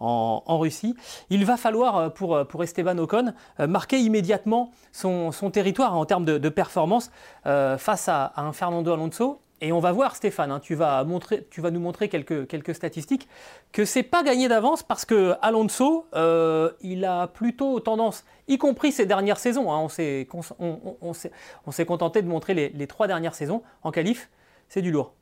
en, 0.00 0.58
Russie. 0.58 0.96
Il 1.28 1.44
va 1.44 1.58
falloir 1.58 2.14
pour 2.14 2.64
Esteban 2.64 2.96
Ocon 2.96 3.34
marquer 3.58 3.98
immédiatement 4.00 4.70
son, 4.92 5.32
territoire 5.52 5.94
en 5.94 6.06
termes 6.06 6.24
de, 6.24 6.48
performance 6.48 7.10
face 7.44 8.08
à, 8.08 8.32
un 8.36 8.52
Fernando 8.52 8.92
Alonso 8.92 9.43
et 9.60 9.72
on 9.72 9.80
va 9.80 9.92
voir, 9.92 10.16
Stéphane, 10.16 10.50
hein, 10.50 10.60
tu, 10.60 10.74
vas 10.74 11.04
nous 11.04 11.80
montrer 11.80 12.08
quelques, 12.08 12.74
statistiques, 12.74 13.28
que 13.72 13.84
c'est 13.84 14.02
pas 14.02 14.22
gagné 14.22 14.48
d'avance 14.48 14.82
parce 14.82 15.04
que 15.04 15.34
Alonso, 15.42 16.06
euh, 16.14 16.70
il 16.82 17.04
a 17.04 17.28
plutôt 17.28 17.78
tendance, 17.80 18.24
y 18.48 18.58
compris 18.58 18.92
ces 18.92 19.06
dernières 19.06 19.38
saisons, 19.38 19.72
hein, 19.72 19.78
on 19.78 19.88
s'est 19.88 20.28
on, 20.58 21.84
contenté 21.86 22.20
de 22.20 22.28
montrer 22.28 22.54
les, 22.54 22.86
trois 22.86 23.06
dernières 23.06 23.34
saisons 23.34 23.62
en 23.82 23.90
qualif, 23.90 24.28
c'est 24.68 24.82
du 24.82 24.90
lourd. 24.90 25.14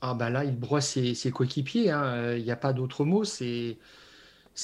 Ah 0.00 0.14
bah 0.14 0.30
là, 0.30 0.44
il 0.44 0.56
broie 0.56 0.80
ses, 0.80 1.14
coéquipiers, 1.32 1.90
hein, 1.90 2.34
il 2.34 2.42
n'y 2.42 2.50
a 2.50 2.56
pas 2.56 2.72
d'autre 2.72 3.04
mot, 3.04 3.24
c'est 3.24 3.76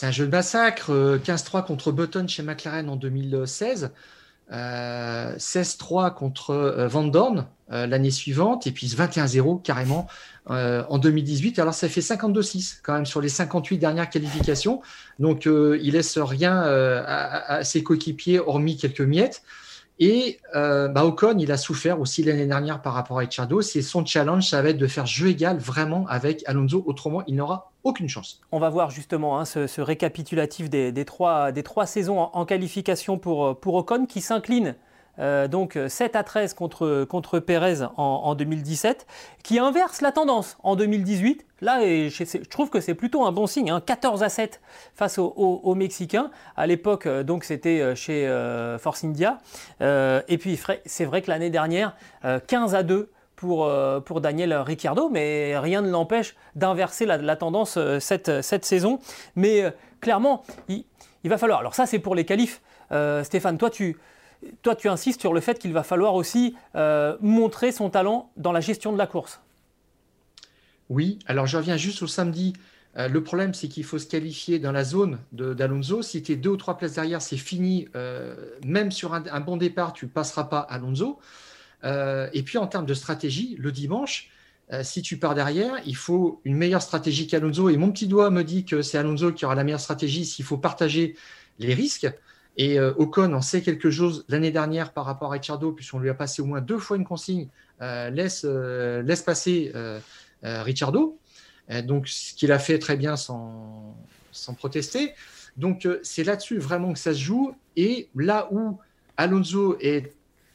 un 0.02 0.10
jeu 0.10 0.26
de 0.26 0.30
massacre. 0.30 0.90
15-3 0.90 1.58
euh, 1.58 1.62
contre 1.62 1.92
Button 1.92 2.26
chez 2.26 2.42
McLaren 2.42 2.88
en 2.88 2.96
2016. 2.96 3.92
16-3 4.50 6.06
euh, 6.06 6.10
contre 6.10 6.50
euh, 6.50 6.88
Van 6.88 7.04
Dorn 7.04 7.46
euh, 7.72 7.86
l'année 7.86 8.10
suivante, 8.10 8.66
et 8.66 8.72
puis 8.72 8.86
21-0 8.86 9.62
carrément 9.62 10.06
en 10.46 10.98
2018. 10.98 11.58
Alors 11.58 11.72
ça 11.72 11.88
fait 11.88 12.02
52-6 12.02 12.80
quand 12.82 12.92
même 12.92 13.06
sur 13.06 13.22
les 13.22 13.30
58 13.30 13.78
dernières 13.78 14.10
qualifications. 14.10 14.82
Donc 15.18 15.46
il 15.46 15.92
laisse 15.92 16.18
rien 16.18 16.60
à, 16.60 17.64
ses 17.64 17.82
coéquipiers 17.82 18.40
hormis 18.40 18.76
quelques 18.76 19.00
miettes. 19.00 19.42
Et 20.00 20.40
bah, 20.52 21.04
Ocon, 21.04 21.36
il 21.38 21.52
a 21.52 21.56
souffert 21.56 22.00
aussi 22.00 22.22
l'année 22.24 22.46
dernière 22.46 22.82
par 22.82 22.94
rapport 22.94 23.18
à 23.18 23.20
Ricciardo. 23.20 23.62
C'est 23.62 23.82
son 23.82 24.04
challenge, 24.04 24.48
ça 24.48 24.60
va 24.60 24.70
être 24.70 24.78
de 24.78 24.86
faire 24.86 25.06
jeu 25.06 25.28
égal 25.28 25.58
vraiment 25.58 26.06
avec 26.08 26.42
Alonso. 26.46 26.82
Autrement, 26.86 27.22
il 27.26 27.36
n'aura 27.36 27.72
aucune 27.84 28.08
chance. 28.08 28.40
On 28.50 28.58
va 28.58 28.70
voir 28.70 28.90
justement 28.90 29.38
hein, 29.38 29.44
ce, 29.44 29.80
récapitulatif 29.80 30.68
des, 30.68 31.04
trois, 31.04 31.52
des, 31.52 31.62
trois, 31.62 31.86
saisons 31.86 32.18
en, 32.18 32.44
qualification 32.44 33.18
pour, 33.18 33.60
pour 33.60 33.74
Ocon 33.74 34.06
qui 34.06 34.20
s'incline 34.20 34.74
euh, 35.18 35.48
donc 35.48 35.78
7 35.88 36.16
à 36.16 36.24
13 36.24 36.54
contre, 36.54 37.04
contre 37.04 37.38
Pérez 37.38 37.86
en, 37.96 38.34
2017, 38.34 39.06
qui 39.42 39.58
inverse 39.58 40.00
la 40.00 40.12
tendance 40.12 40.56
en 40.62 40.76
2018. 40.76 41.46
Là, 41.60 41.80
je, 41.80 42.48
trouve 42.48 42.70
que 42.70 42.80
c'est 42.80 42.94
plutôt 42.94 43.24
un 43.24 43.32
bon 43.32 43.46
signe, 43.46 43.72
14 43.84 44.22
hein. 44.22 44.26
à 44.26 44.28
7 44.28 44.60
face 44.94 45.18
aux, 45.18 45.74
Mexicains. 45.74 46.30
À 46.56 46.66
l'époque, 46.66 47.06
euh, 47.06 47.22
donc 47.22 47.44
c'était 47.44 47.80
euh, 47.80 47.94
chez 47.94 48.24
Force 48.78 49.04
India. 49.04 49.38
et 49.80 50.38
puis 50.38 50.60
c'est 50.84 51.04
vrai 51.04 51.22
que 51.22 51.30
l'année 51.30 51.50
dernière, 51.50 51.94
15 52.46 52.74
à 52.74 52.82
2 52.82 53.10
pour, 53.36 54.20
Daniel 54.20 54.54
Ricciardo, 54.54 55.10
mais 55.10 55.58
rien 55.58 55.82
ne 55.82 55.90
l'empêche 55.90 56.34
d'inverser 56.54 57.04
la, 57.04 57.36
tendance 57.36 57.78
cette, 57.98 58.42
cette, 58.42 58.64
saison. 58.64 58.98
Mais 59.36 59.64
clairement, 60.00 60.42
il, 60.68 60.84
va 61.24 61.36
falloir. 61.38 61.60
Alors, 61.60 61.74
ça, 61.74 61.86
c'est 61.86 61.98
pour 61.98 62.14
les 62.14 62.24
qualifs. 62.24 62.62
Stéphane, 63.22 63.58
toi 63.58 63.70
tu, 63.70 63.96
toi, 64.62 64.74
tu 64.74 64.88
insistes 64.88 65.20
sur 65.20 65.32
le 65.32 65.40
fait 65.40 65.58
qu'il 65.58 65.72
va 65.72 65.82
falloir 65.82 66.14
aussi 66.14 66.54
montrer 67.20 67.72
son 67.72 67.90
talent 67.90 68.30
dans 68.36 68.52
la 68.52 68.60
gestion 68.60 68.92
de 68.92 68.98
la 68.98 69.06
course. 69.06 69.40
Oui, 70.90 71.18
alors 71.26 71.46
je 71.46 71.56
reviens 71.56 71.76
juste 71.76 72.02
au 72.02 72.06
samedi. 72.06 72.52
le 72.96 73.22
problème, 73.22 73.54
c'est 73.54 73.68
qu'il 73.68 73.84
faut 73.84 73.98
se 73.98 74.06
qualifier 74.06 74.58
dans 74.58 74.72
la 74.72 74.84
zone 74.84 75.18
d'Alonso. 75.32 76.02
Si 76.02 76.22
tu 76.22 76.32
es 76.32 76.36
deux 76.36 76.50
ou 76.50 76.56
trois 76.56 76.76
places 76.76 76.94
derrière, 76.94 77.22
c'est 77.22 77.36
fini. 77.36 77.88
même 78.64 78.90
sur 78.90 79.14
un, 79.14 79.40
bon 79.40 79.56
départ, 79.56 79.92
tu 79.92 80.06
ne 80.06 80.10
passeras 80.10 80.44
pas 80.44 80.60
Alonso. 80.60 81.20
Euh, 81.84 82.28
et 82.32 82.42
puis 82.42 82.58
en 82.58 82.66
termes 82.66 82.86
de 82.86 82.94
stratégie, 82.94 83.56
le 83.58 83.72
dimanche, 83.72 84.30
euh, 84.72 84.82
si 84.82 85.02
tu 85.02 85.18
pars 85.18 85.34
derrière, 85.34 85.76
il 85.84 85.96
faut 85.96 86.40
une 86.44 86.56
meilleure 86.56 86.82
stratégie 86.82 87.26
qu'Alonso. 87.26 87.68
Et 87.68 87.76
mon 87.76 87.92
petit 87.92 88.06
doigt 88.06 88.30
me 88.30 88.42
dit 88.42 88.64
que 88.64 88.82
c'est 88.82 88.98
Alonso 88.98 89.32
qui 89.32 89.44
aura 89.44 89.54
la 89.54 89.64
meilleure 89.64 89.80
stratégie 89.80 90.24
s'il 90.24 90.44
faut 90.44 90.56
partager 90.56 91.16
les 91.58 91.74
risques. 91.74 92.08
Et 92.56 92.78
euh, 92.78 92.92
Ocon 92.96 93.32
en 93.32 93.40
sait 93.40 93.62
quelque 93.62 93.90
chose 93.90 94.24
l'année 94.28 94.50
dernière 94.50 94.92
par 94.92 95.04
rapport 95.04 95.30
à 95.30 95.34
Ricciardo, 95.34 95.72
puisqu'on 95.72 95.98
lui 95.98 96.10
a 96.10 96.14
passé 96.14 96.42
au 96.42 96.46
moins 96.46 96.60
deux 96.60 96.78
fois 96.78 96.96
une 96.96 97.04
consigne, 97.04 97.48
laisse, 97.80 98.44
laisse 98.44 99.22
passer 99.22 99.72
Ricciardo. 100.42 101.18
donc, 101.82 102.08
ce 102.08 102.32
qu'il 102.34 102.52
a 102.52 102.58
fait 102.58 102.78
très 102.78 102.96
bien 102.96 103.16
sans, 103.16 103.96
sans 104.32 104.54
protester. 104.54 105.12
Donc, 105.56 105.86
c'est 106.02 106.24
là-dessus 106.24 106.58
vraiment 106.58 106.92
que 106.92 106.98
ça 106.98 107.12
se 107.12 107.18
joue. 107.18 107.54
Et 107.76 108.08
là 108.14 108.48
où 108.52 108.78
Alonso 109.16 109.76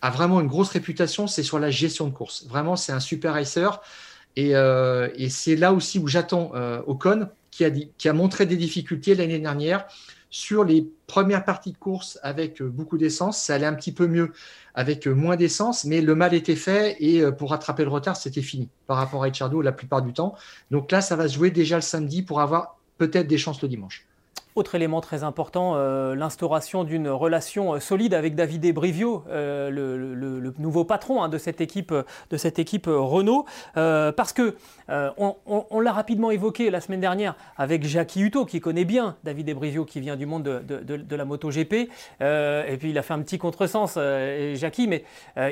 a 0.02 0.10
vraiment 0.10 0.42
une 0.42 0.48
grosse 0.48 0.70
réputation, 0.70 1.28
c'est 1.28 1.44
sur 1.44 1.60
la 1.60 1.70
gestion 1.70 2.08
de 2.08 2.14
course. 2.14 2.46
Vraiment, 2.48 2.76
c'est 2.76 2.92
un 2.92 3.00
super 3.00 3.34
racer. 3.34 3.82
Et, 4.36 4.56
euh, 4.56 5.10
c'est 5.30 5.56
là 5.56 5.74
aussi 5.74 6.00
où 6.00 6.08
j'attends 6.08 6.52
euh, 6.56 6.82
Ocon, 6.88 7.28
qui 7.52 7.66
a, 7.66 7.72
qui 7.72 8.08
a 8.08 8.14
montré 8.14 8.46
des 8.46 8.58
difficultés 8.58 9.16
l'année 9.16 9.40
dernière 9.40 9.86
sur 10.30 10.64
les 10.64 10.88
premières 11.08 11.44
parties 11.44 11.72
de 11.72 11.78
course 11.78 12.20
avec 12.24 12.62
euh, 12.62 12.70
beaucoup 12.70 12.98
d'essence. 12.98 13.42
Ça 13.42 13.56
allait 13.56 13.66
un 13.66 13.74
petit 13.74 13.92
peu 13.92 14.08
mieux 14.08 14.32
avec 14.76 15.08
moins 15.08 15.36
d'essence, 15.36 15.86
mais 15.86 16.02
le 16.02 16.16
mal 16.16 16.34
était 16.34 16.56
fait 16.56 16.96
et 17.00 17.24
pour 17.32 17.50
rattraper 17.50 17.84
le 17.84 17.90
retard, 17.90 18.16
c'était 18.16 18.42
fini 18.42 18.70
par 18.88 18.98
rapport 18.98 19.22
à 19.22 19.26
Ricciardo 19.26 19.62
la 19.62 19.72
plupart 19.72 20.02
du 20.02 20.14
temps. 20.14 20.36
Donc 20.72 20.92
là, 20.92 21.02
ça 21.02 21.16
va 21.16 21.28
se 21.28 21.34
jouer 21.36 21.52
déjà 21.52 21.76
le 21.76 21.82
samedi 21.82 22.22
pour 22.22 22.40
avoir 22.40 22.78
peut-être 22.98 23.28
des 23.28 23.38
chances 23.38 23.62
le 23.62 23.68
dimanche. 23.68 24.09
Autre 24.60 24.76
élément 24.76 25.00
très 25.00 25.24
important, 25.24 25.76
euh, 25.78 26.16
l'instauration 26.16 26.84
d'une 26.84 27.08
relation 27.08 27.76
euh, 27.76 27.80
solide 27.80 28.14
avec 28.14 28.36
David 28.36 28.74
Brivio, 28.74 29.24
euh, 29.30 29.70
le, 29.70 30.54
nouveau 30.58 30.84
patron 30.84 31.24
hein, 31.24 31.30
de 31.30 31.38
cette 31.38 31.62
équipe, 31.62 31.94
de 31.94 32.38
cette 32.38 32.60
équipe 32.60 32.88
Renault, 32.88 33.46
parce 33.74 34.34
que 34.34 34.58
on, 34.90 35.80
l'a 35.80 35.94
rapidement 35.94 36.30
évoqué 36.30 36.72
la 36.72 36.82
semaine 36.82 37.00
dernière 37.00 37.36
avec 37.56 37.86
Jackie 37.86 38.22
Hutto, 38.22 38.44
qui 38.44 38.60
connaît 38.60 38.84
bien 38.84 39.16
David 39.24 39.56
Brivio, 39.56 39.86
qui 39.86 40.02
vient 40.02 40.18
du 40.18 40.26
monde 40.26 40.44
de, 40.44 40.98
de 40.98 41.16
la 41.16 41.24
MotoGP, 41.24 41.74
et 42.20 42.78
puis 42.78 42.90
il 42.90 42.98
a 42.98 43.02
fait 43.02 43.14
un 43.14 43.22
petit 43.22 43.38
contresens, 43.38 43.98
Jackie, 44.56 44.88
mais 44.88 45.06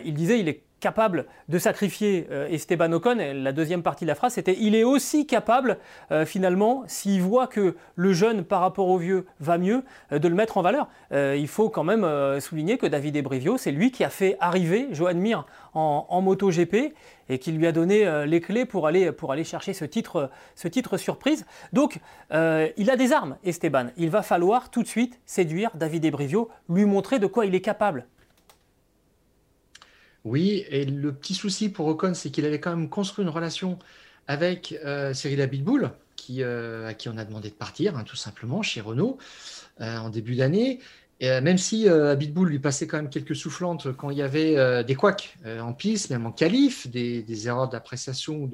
il 0.04 0.16
disait 0.16 0.40
il 0.40 0.50
est 0.50 0.64
capable 0.80 1.26
de 1.50 1.58
sacrifier 1.58 2.28
euh, 2.32 2.48
Esteban 2.50 2.92
Ocon. 2.92 3.18
la 3.18 3.52
deuxième 3.52 3.84
partie 3.84 4.06
de 4.06 4.10
la 4.10 4.16
phrase, 4.16 4.34
c'était 4.34 4.56
il 4.60 4.76
est 4.76 4.84
aussi 4.84 5.26
capable, 5.26 5.78
euh, 6.12 6.26
finalement, 6.26 6.84
s'il 6.88 7.22
voit 7.22 7.48
que 7.48 7.76
le 7.96 8.14
jeune 8.14 8.44
par 8.44 8.62
rapport 8.62 8.88
au 8.88 8.98
vieux 8.98 9.26
va 9.40 9.58
mieux, 9.58 9.84
euh, 10.12 10.20
de 10.20 10.28
le 10.28 10.36
mettre 10.36 10.58
en 10.58 10.62
valeur. 10.62 10.88
il 11.12 11.48
faut 11.48 11.70
quand 11.70 11.84
même 11.84 12.06
souligner 12.40 12.78
que 12.78 12.86
David 12.86 13.16
Ebrivio, 13.16 13.58
c'est 13.58 13.72
lui 13.72 13.92
qui 13.92 14.04
a 14.04 14.10
fait 14.10 14.38
arriver 14.40 14.88
Johan 14.92 15.16
Mir 15.16 15.46
en, 15.74 16.06
en 16.10 16.22
MotoGP 16.22 16.94
et 17.30 17.40
qui 17.40 17.52
lui 17.52 17.68
a 17.68 17.72
donné 17.72 18.26
les 18.26 18.42
clés 18.42 18.66
pour 18.66 18.88
aller, 18.88 19.44
chercher 19.44 19.74
ce 19.74 19.86
titre, 19.86 20.30
ce 20.56 20.68
titre 20.68 20.98
surprise. 20.98 21.46
Donc, 21.74 22.00
il 22.32 22.90
a 22.90 22.96
des 22.96 23.12
armes, 23.14 23.38
Esteban. 23.44 23.88
Il 23.98 24.10
va 24.10 24.22
falloir 24.22 24.70
tout 24.70 24.84
de 24.84 24.88
suite 24.88 25.20
séduire 25.26 25.72
David 25.76 26.06
Ebrivio, 26.06 26.50
lui 26.70 26.86
montrer 26.86 27.20
de 27.20 27.28
quoi 27.28 27.46
il 27.46 27.56
est 27.56 27.62
capable. 27.62 28.06
Oui, 30.28 30.66
et 30.70 30.84
le 30.84 31.14
petit 31.14 31.34
souci 31.34 31.70
pour 31.70 31.88
Ocon, 31.88 32.14
c'est 32.14 32.32
qu'il 32.32 32.44
avait 32.44 32.60
quand 32.60 32.76
même 32.76 32.90
construit 32.90 33.24
une 33.24 33.30
relation 33.30 33.80
avec 34.28 34.78
euh, 34.84 35.14
Cyril 35.14 35.40
Abitboul, 35.40 35.92
euh, 36.32 36.90
à 36.90 36.94
qui 36.94 37.08
on 37.08 37.18
a 37.18 37.24
demandé 37.24 37.50
de 37.50 37.56
partir, 37.56 37.96
hein, 37.96 38.04
tout 38.04 38.18
simplement, 38.18 38.62
chez 38.62 38.82
Renault, 38.82 39.18
euh, 39.80 39.98
en 39.98 40.10
début 40.10 40.36
d'année. 40.36 40.82
même 41.22 41.58
si 41.58 41.88
Abitboul 41.88 42.50
lui 42.50 42.60
passait 42.60 42.88
quand 42.88 42.98
même 42.98 43.10
quelques 43.10 43.38
soufflantes 43.38 43.94
quand 43.94 44.10
il 44.10 44.18
y 44.18 44.22
avait 44.22 44.84
des 44.84 44.96
couacs 44.96 45.38
en 45.46 45.72
piste, 45.72 46.10
même 46.10 46.26
en 46.26 46.34
qualif, 46.34 46.88
des, 46.88 47.48
erreurs 47.48 47.70
d'appréciation 47.70 48.36
ou 48.36 48.52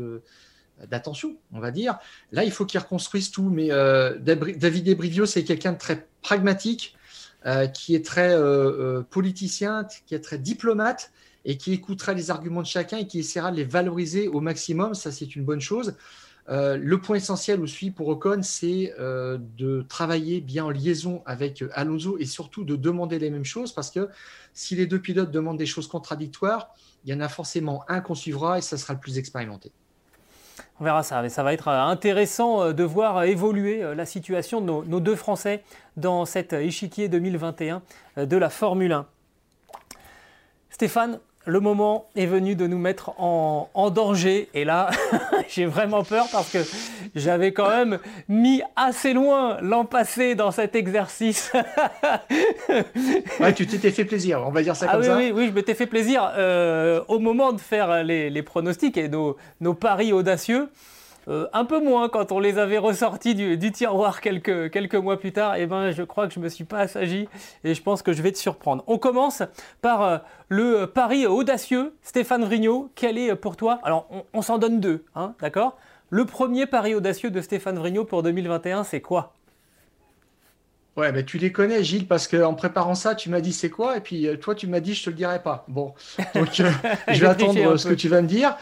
d'attention, 0.88 1.36
on 1.54 1.60
va 1.60 1.72
dire. 1.72 1.98
Là, 2.32 2.44
il 2.44 2.52
faut 2.52 2.66
qu'il 2.66 2.80
reconstruise 2.80 3.32
tout. 3.32 3.50
Mais 3.50 3.70
David 4.20 4.88
Ebrivio, 4.88 5.26
c'est 5.26 5.44
quelqu'un 5.44 5.74
de 5.74 5.80
très 5.80 6.08
pragmatique, 6.22 6.96
qui 7.74 7.96
est 7.96 8.06
très 8.06 8.34
politicien, 9.10 9.86
qui 10.06 10.16
est 10.16 10.24
très 10.24 10.38
diplomate 10.38 11.12
et 11.46 11.58
qui 11.58 11.74
écoutera 11.74 12.14
les 12.14 12.32
arguments 12.32 12.62
de 12.62 12.68
chacun 12.68 12.98
et 12.98 13.08
qui 13.08 13.20
essaiera 13.20 13.52
de 13.52 13.58
les 13.58 13.64
valoriser 13.64 14.28
au 14.28 14.40
maximum. 14.40 14.94
Ça, 14.94 15.12
c'est 15.12 15.36
une 15.36 15.44
bonne 15.44 15.62
chose. 15.62 15.96
Euh, 16.50 16.78
le 16.78 17.00
point 17.00 17.16
essentiel 17.16 17.62
aussi 17.62 17.90
pour 17.92 18.10
Ocon, 18.10 18.42
c'est 18.42 18.94
euh, 19.00 19.38
de 19.58 19.86
travailler 19.88 20.42
bien 20.42 20.66
en 20.66 20.70
liaison 20.70 21.22
avec 21.26 21.64
Alonso 21.74 22.18
et 22.20 22.26
surtout 22.26 22.66
de 22.66 22.76
demander 22.76 23.18
les 23.18 23.30
mêmes 23.30 23.46
choses 23.46 23.72
parce 23.72 23.90
que 23.90 24.10
si 24.54 24.76
les 24.76 24.86
deux 24.86 25.00
pilotes 25.00 25.32
demandent 25.32 25.58
des 25.58 25.66
choses 25.66 25.88
contradictoires, 25.88 26.74
il 27.06 27.14
y 27.14 27.16
en 27.16 27.22
a 27.22 27.30
forcément 27.30 27.84
un 27.88 28.02
qu'on 28.02 28.16
suivra 28.16 28.58
et 28.58 28.62
ça 28.62 28.78
sera 28.78 28.94
le 28.94 29.00
plus 29.00 29.18
expérimenté. 29.18 29.72
On 30.80 30.84
verra 30.84 31.04
ça, 31.04 31.22
mais 31.22 31.30
ça 31.30 31.44
va 31.44 31.54
être 31.54 31.70
intéressant 31.70 32.74
de 32.74 32.84
voir 32.84 33.24
évoluer 33.24 33.82
la 33.96 34.06
situation 34.06 34.60
de 34.60 34.66
nos, 34.66 34.84
nos 34.84 35.00
deux 35.00 35.16
Français 35.16 35.64
dans 35.98 36.26
cet 36.26 36.54
échiquier 36.54 37.10
2021 37.10 37.82
de 38.18 38.38
la 38.38 38.50
Formule 38.50 38.92
1. 38.92 39.08
Stéphane, 40.70 41.20
le 41.46 41.60
moment 41.60 42.08
est 42.16 42.26
venu 42.26 42.56
de 42.56 42.68
nous 42.68 42.78
mettre 42.78 43.20
en, 43.20 43.70
danger. 43.90 44.50
Et 44.54 44.64
là, 44.64 44.90
j'ai 45.50 45.66
vraiment 45.66 46.04
peur 46.04 46.28
parce 46.32 46.50
que 46.50 46.60
j'avais 47.16 47.52
quand 47.52 47.70
même 47.70 48.00
mis 48.30 48.62
assez 48.76 49.14
loin 49.14 49.58
l'an 49.62 49.86
passé 49.86 50.36
dans 50.36 50.52
cet 50.52 50.76
exercice. 50.76 51.52
ouais, 53.40 53.54
tu 53.54 53.68
t'étais 53.68 53.92
fait 53.92 54.06
plaisir, 54.06 54.44
on 54.46 54.52
va 54.52 54.64
dire 54.64 54.76
ça 54.76 54.88
ah 54.90 54.94
comme 54.94 55.02
oui, 55.02 55.08
ça. 55.08 55.18
Oui, 55.18 55.32
oui, 55.36 55.48
je 55.48 55.52
m'étais 55.52 55.76
fait 55.76 55.88
plaisir 55.88 56.32
euh, 56.36 57.02
au 57.08 57.20
moment 57.20 57.52
de 57.52 57.60
faire 57.60 58.04
les, 58.04 58.44
pronostics 58.44 58.98
et 58.98 59.10
nos, 59.10 59.38
nos 59.62 59.74
paris 59.74 60.14
audacieux. 60.14 60.70
Euh, 61.28 61.48
un 61.54 61.66
peu 61.66 61.80
moins 61.82 62.10
quand 62.10 62.32
on 62.32 62.40
les 62.40 62.58
avait 62.58 62.78
ressortis 62.78 63.36
du, 63.36 63.72
tiroir 63.72 64.22
quelques, 64.22 64.72
quelques, 64.72 64.96
mois 64.96 65.20
plus 65.20 65.32
tard. 65.32 65.56
Et 65.56 65.64
eh 65.64 65.66
ben, 65.66 65.92
je 65.92 66.04
crois 66.04 66.28
que 66.28 66.34
je 66.34 66.40
ne 66.40 66.44
me 66.44 66.50
suis 66.50 66.64
pas 66.64 66.80
assagi 66.80 67.28
et 67.64 67.74
je 67.74 67.82
pense 67.82 68.02
que 68.02 68.14
je 68.14 68.22
vais 68.22 68.32
te 68.32 68.38
surprendre. 68.38 68.84
On 68.88 68.98
commence 68.98 69.44
par 69.82 70.02
euh, 70.02 70.18
le 70.50 70.86
pari 70.86 71.26
audacieux. 71.26 71.94
Stéphane 72.02 72.44
Vrignot, 72.44 72.92
quel 72.96 73.18
est 73.18 73.36
pour 73.36 73.56
toi? 73.56 73.80
Alors, 73.84 74.08
on, 74.34 74.42
s'en 74.42 74.58
donne 74.58 74.80
deux, 74.80 75.06
hein, 75.16 75.34
d'accord? 75.42 75.78
Le 76.10 76.26
premier 76.26 76.66
pari 76.66 76.94
audacieux 76.94 77.32
de 77.32 77.42
Stéphane 77.42 77.78
Vrignot 77.78 78.06
pour 78.06 78.24
2021, 78.24 78.84
c'est 78.84 79.02
quoi? 79.02 79.34
Ouais, 80.96 81.12
mais 81.12 81.26
tu 81.26 81.40
les 81.40 81.52
connais, 81.52 81.84
Gilles, 81.84 82.06
parce 82.06 82.28
qu'en 82.28 82.54
préparant 82.54 82.94
ça, 82.94 83.16
tu 83.16 83.30
m'as 83.30 83.42
dit 83.42 83.52
c'est 83.52 83.72
quoi, 83.72 83.98
et 83.98 84.00
puis 84.00 84.28
euh, 84.28 84.38
toi, 84.38 84.54
tu 84.54 84.68
m'as 84.68 84.80
dit 84.80 84.94
je 84.94 85.06
te 85.06 85.10
le 85.10 85.16
dirai 85.16 85.42
pas. 85.42 85.66
Bon, 85.68 85.94
donc 86.36 86.50
je 86.54 87.20
vais 87.20 87.28
attendre 87.28 87.78
ce 87.78 87.88
que 87.88 87.96
tu 87.96 88.10
vas 88.10 88.22
me 88.22 88.28
dire. 88.28 88.56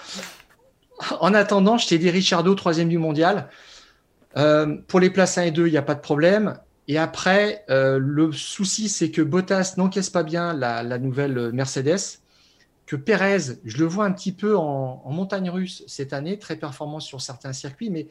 En 1.19 1.33
attendant, 1.33 1.77
je 1.77 1.87
t'ai 1.87 1.97
dit 1.97 2.09
Richardo, 2.09 2.53
troisième 2.55 2.89
du 2.89 2.97
mondial. 2.97 3.49
Euh, 4.37 4.77
pour 4.87 4.99
les 4.99 5.09
places 5.09 5.37
1 5.37 5.43
et 5.43 5.51
2, 5.51 5.67
il 5.67 5.71
n'y 5.71 5.77
a 5.77 5.81
pas 5.81 5.95
de 5.95 6.01
problème. 6.01 6.57
Et 6.87 6.97
après, 6.97 7.63
euh, 7.69 7.99
le 7.99 8.31
souci, 8.31 8.89
c'est 8.89 9.11
que 9.11 9.21
Bottas 9.21 9.75
n'encaisse 9.77 10.09
pas 10.09 10.23
bien 10.23 10.53
la, 10.53 10.97
nouvelle 10.97 11.51
Mercedes. 11.51 12.19
Que 12.85 12.95
Perez, 12.95 13.59
je 13.63 13.77
le 13.77 13.85
vois 13.85 14.05
un 14.05 14.11
petit 14.11 14.31
peu 14.31 14.57
en, 14.57 15.09
montagne 15.09 15.49
russe 15.49 15.83
cette 15.87 16.13
année, 16.13 16.37
très 16.39 16.55
performant 16.55 16.99
sur 16.99 17.21
certains 17.21 17.53
circuits, 17.53 17.89
mais 17.89 18.07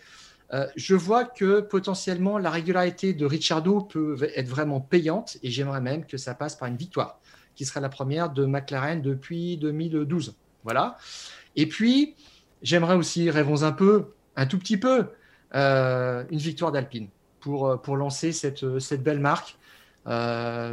euh, 0.52 0.66
je 0.76 0.94
vois 0.94 1.24
que 1.24 1.60
potentiellement 1.60 2.38
la 2.38 2.50
régularité 2.50 3.12
de 3.12 3.26
Richardo 3.26 3.82
peut 3.82 4.16
être 4.34 4.48
vraiment 4.48 4.80
payante 4.80 5.36
et 5.42 5.50
j'aimerais 5.50 5.80
même 5.80 6.06
que 6.06 6.16
ça 6.16 6.34
passe 6.34 6.56
par 6.56 6.68
une 6.68 6.76
victoire, 6.76 7.20
qui 7.54 7.64
sera 7.64 7.80
la 7.80 7.88
première 7.88 8.30
de 8.30 8.46
McLaren 8.46 9.02
depuis 9.02 9.58
2012. 9.58 10.34
Voilà. 10.64 10.96
Et 11.56 11.66
puis, 11.66 12.14
J'aimerais 12.62 12.94
aussi, 12.94 13.30
rêvons 13.30 13.62
un 13.62 13.72
peu, 13.72 14.12
un 14.36 14.46
tout 14.46 14.58
petit 14.58 14.76
peu, 14.76 15.06
euh, 15.54 16.24
une 16.30 16.38
victoire 16.38 16.72
d'Alpine 16.72 17.08
pour, 17.40 17.66
euh, 17.66 17.76
pour 17.76 17.96
lancer 17.96 18.32
cette, 18.32 18.62
euh, 18.62 18.78
cette 18.78 19.02
belle 19.02 19.20
marque 19.20 19.56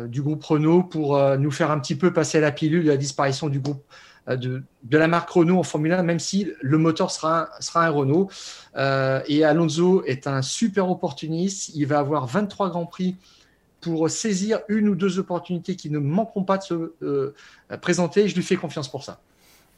du 0.07 0.21
groupe 0.21 0.43
Renault, 0.43 0.83
pour 0.83 1.19
nous 1.37 1.51
faire 1.51 1.69
un 1.69 1.79
petit 1.79 1.95
peu 1.95 2.13
passer 2.13 2.39
la 2.39 2.51
pilule 2.51 2.85
de 2.85 2.89
la 2.89 2.97
disparition 2.97 3.49
du 3.49 3.59
groupe 3.59 3.83
de, 4.25 4.63
de, 4.83 4.97
la 4.97 5.07
marque 5.07 5.29
Renault 5.29 5.59
en 5.59 5.63
Formule 5.63 5.91
1, 5.91 6.01
même 6.01 6.17
si 6.17 6.49
le 6.61 6.77
moteur 6.77 7.11
sera 7.11 7.41
un, 7.41 7.61
sera 7.61 7.85
un 7.85 7.89
Renault. 7.89 8.29
et 8.75 9.43
Alonso 9.43 10.03
est 10.05 10.27
un 10.27 10.41
super 10.41 10.89
opportuniste. 10.89 11.75
Il 11.75 11.85
va 11.87 11.99
avoir 11.99 12.25
23 12.25 12.69
grands 12.69 12.85
prix 12.85 13.17
pour 13.81 14.09
saisir 14.09 14.61
une 14.69 14.87
ou 14.87 14.95
deux 14.95 15.19
opportunités 15.19 15.75
qui 15.75 15.91
ne 15.91 15.99
manqueront 15.99 16.45
pas 16.45 16.57
de 16.57 16.63
se 16.63 17.33
présenter. 17.81 18.29
Je 18.29 18.35
lui 18.35 18.43
fais 18.43 18.55
confiance 18.55 18.89
pour 18.89 19.03
ça. 19.03 19.19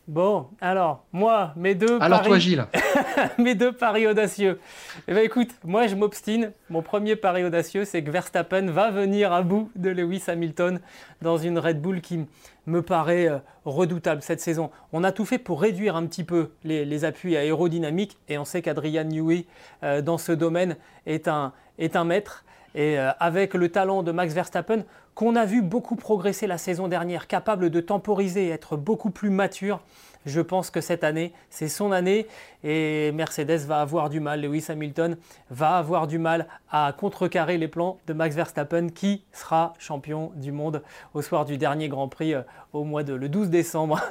Bon, 0.10 0.48
alors, 0.60 1.06
moi, 1.14 1.54
mes 1.56 1.76
deux 1.76 2.00
alors 2.02 2.24
toi, 2.24 2.40
Gilles 2.40 2.66
mes 3.38 3.54
deux 3.54 3.72
paris 3.72 4.08
audacieux. 4.08 4.60
Eh 5.08 5.14
bien, 5.14 5.22
écoute, 5.22 5.52
moi, 5.64 5.86
je 5.86 5.94
m'obstine. 5.94 6.52
Mon 6.72 6.82
premier 6.82 7.16
pari 7.16 7.44
audacieux, 7.44 7.86
c'est 7.86 8.04
que 8.04 8.10
Verstappen 8.10 8.72
va 8.72 8.90
venir 8.90 9.32
à 9.32 9.44
bout 9.44 9.70
de 9.76 9.92
Lewis 9.92 10.24
Hamilton 10.26 10.80
dans 11.22 11.38
une 11.38 11.60
Red 11.60 11.80
Bull 11.80 12.02
qui 12.02 12.26
me 12.66 12.82
paraît 12.82 13.28
euh, 13.28 13.38
redoutable 13.66 14.24
cette 14.24 14.42
saison. 14.42 14.72
On 14.94 15.04
a 15.04 15.12
tout 15.12 15.26
fait 15.26 15.38
pour 15.38 15.62
réduire 15.62 15.96
un 15.96 16.08
petit 16.08 16.24
peu 16.24 16.50
les, 16.64 17.06
appuis 17.06 17.38
aérodynamiques 17.38 18.18
et 18.30 18.40
on 18.40 18.46
sait 18.46 18.64
qu'Adrian 18.64 19.04
Newey, 19.04 19.46
euh, 19.84 20.02
dans 20.02 20.18
ce 20.18 20.32
domaine, 20.32 20.76
est 21.06 21.28
un, 21.28 21.54
est 21.78 21.96
un 21.96 22.04
maître. 22.04 22.46
Et 22.74 22.98
euh, 22.98 23.12
avec 23.20 23.54
le 23.54 23.70
talent 23.70 24.02
de 24.02 24.12
Max 24.12 24.34
Verstappen, 24.34 24.86
qu'on 25.16 25.36
a 25.36 25.46
vu 25.46 25.62
beaucoup 25.62 25.96
progresser 25.96 26.48
la 26.48 26.58
saison 26.58 26.88
dernière, 26.88 27.28
capable 27.28 27.70
de 27.70 27.80
temporiser, 27.82 28.50
être 28.50 28.78
beaucoup 28.78 29.10
plus 29.10 29.30
mature, 29.30 29.82
je 30.26 30.42
pense 30.42 30.70
que 30.70 30.82
cette 30.82 31.04
année, 31.04 31.34
c'est 31.50 31.70
son 31.70 31.92
année. 31.92 32.28
Et 32.64 33.12
Mercedes 33.14 33.66
va 33.66 33.82
avoir 33.82 34.10
du 34.10 34.20
mal, 34.20 34.42
Lewis 34.42 34.66
Hamilton 34.70 35.18
va 35.50 35.78
avoir 35.78 36.08
du 36.08 36.20
mal 36.20 36.48
à 36.72 36.94
contrecarrer 36.98 37.58
les 37.58 37.68
plans 37.68 37.98
de 38.08 38.14
Max 38.14 38.36
Verstappen 38.36 38.90
qui 38.90 39.24
sera 39.32 39.74
champion 39.80 40.32
du 40.36 40.52
monde 40.52 40.84
au 41.14 41.22
soir 41.22 41.46
du 41.46 41.58
dernier 41.58 41.88
Grand 41.88 42.10
Prix 42.10 42.34
euh, 42.34 42.42
au 42.74 42.84
mois 42.84 43.04
de 43.04 43.14
le 43.14 43.30
12 43.30 43.50
décembre 43.50 44.02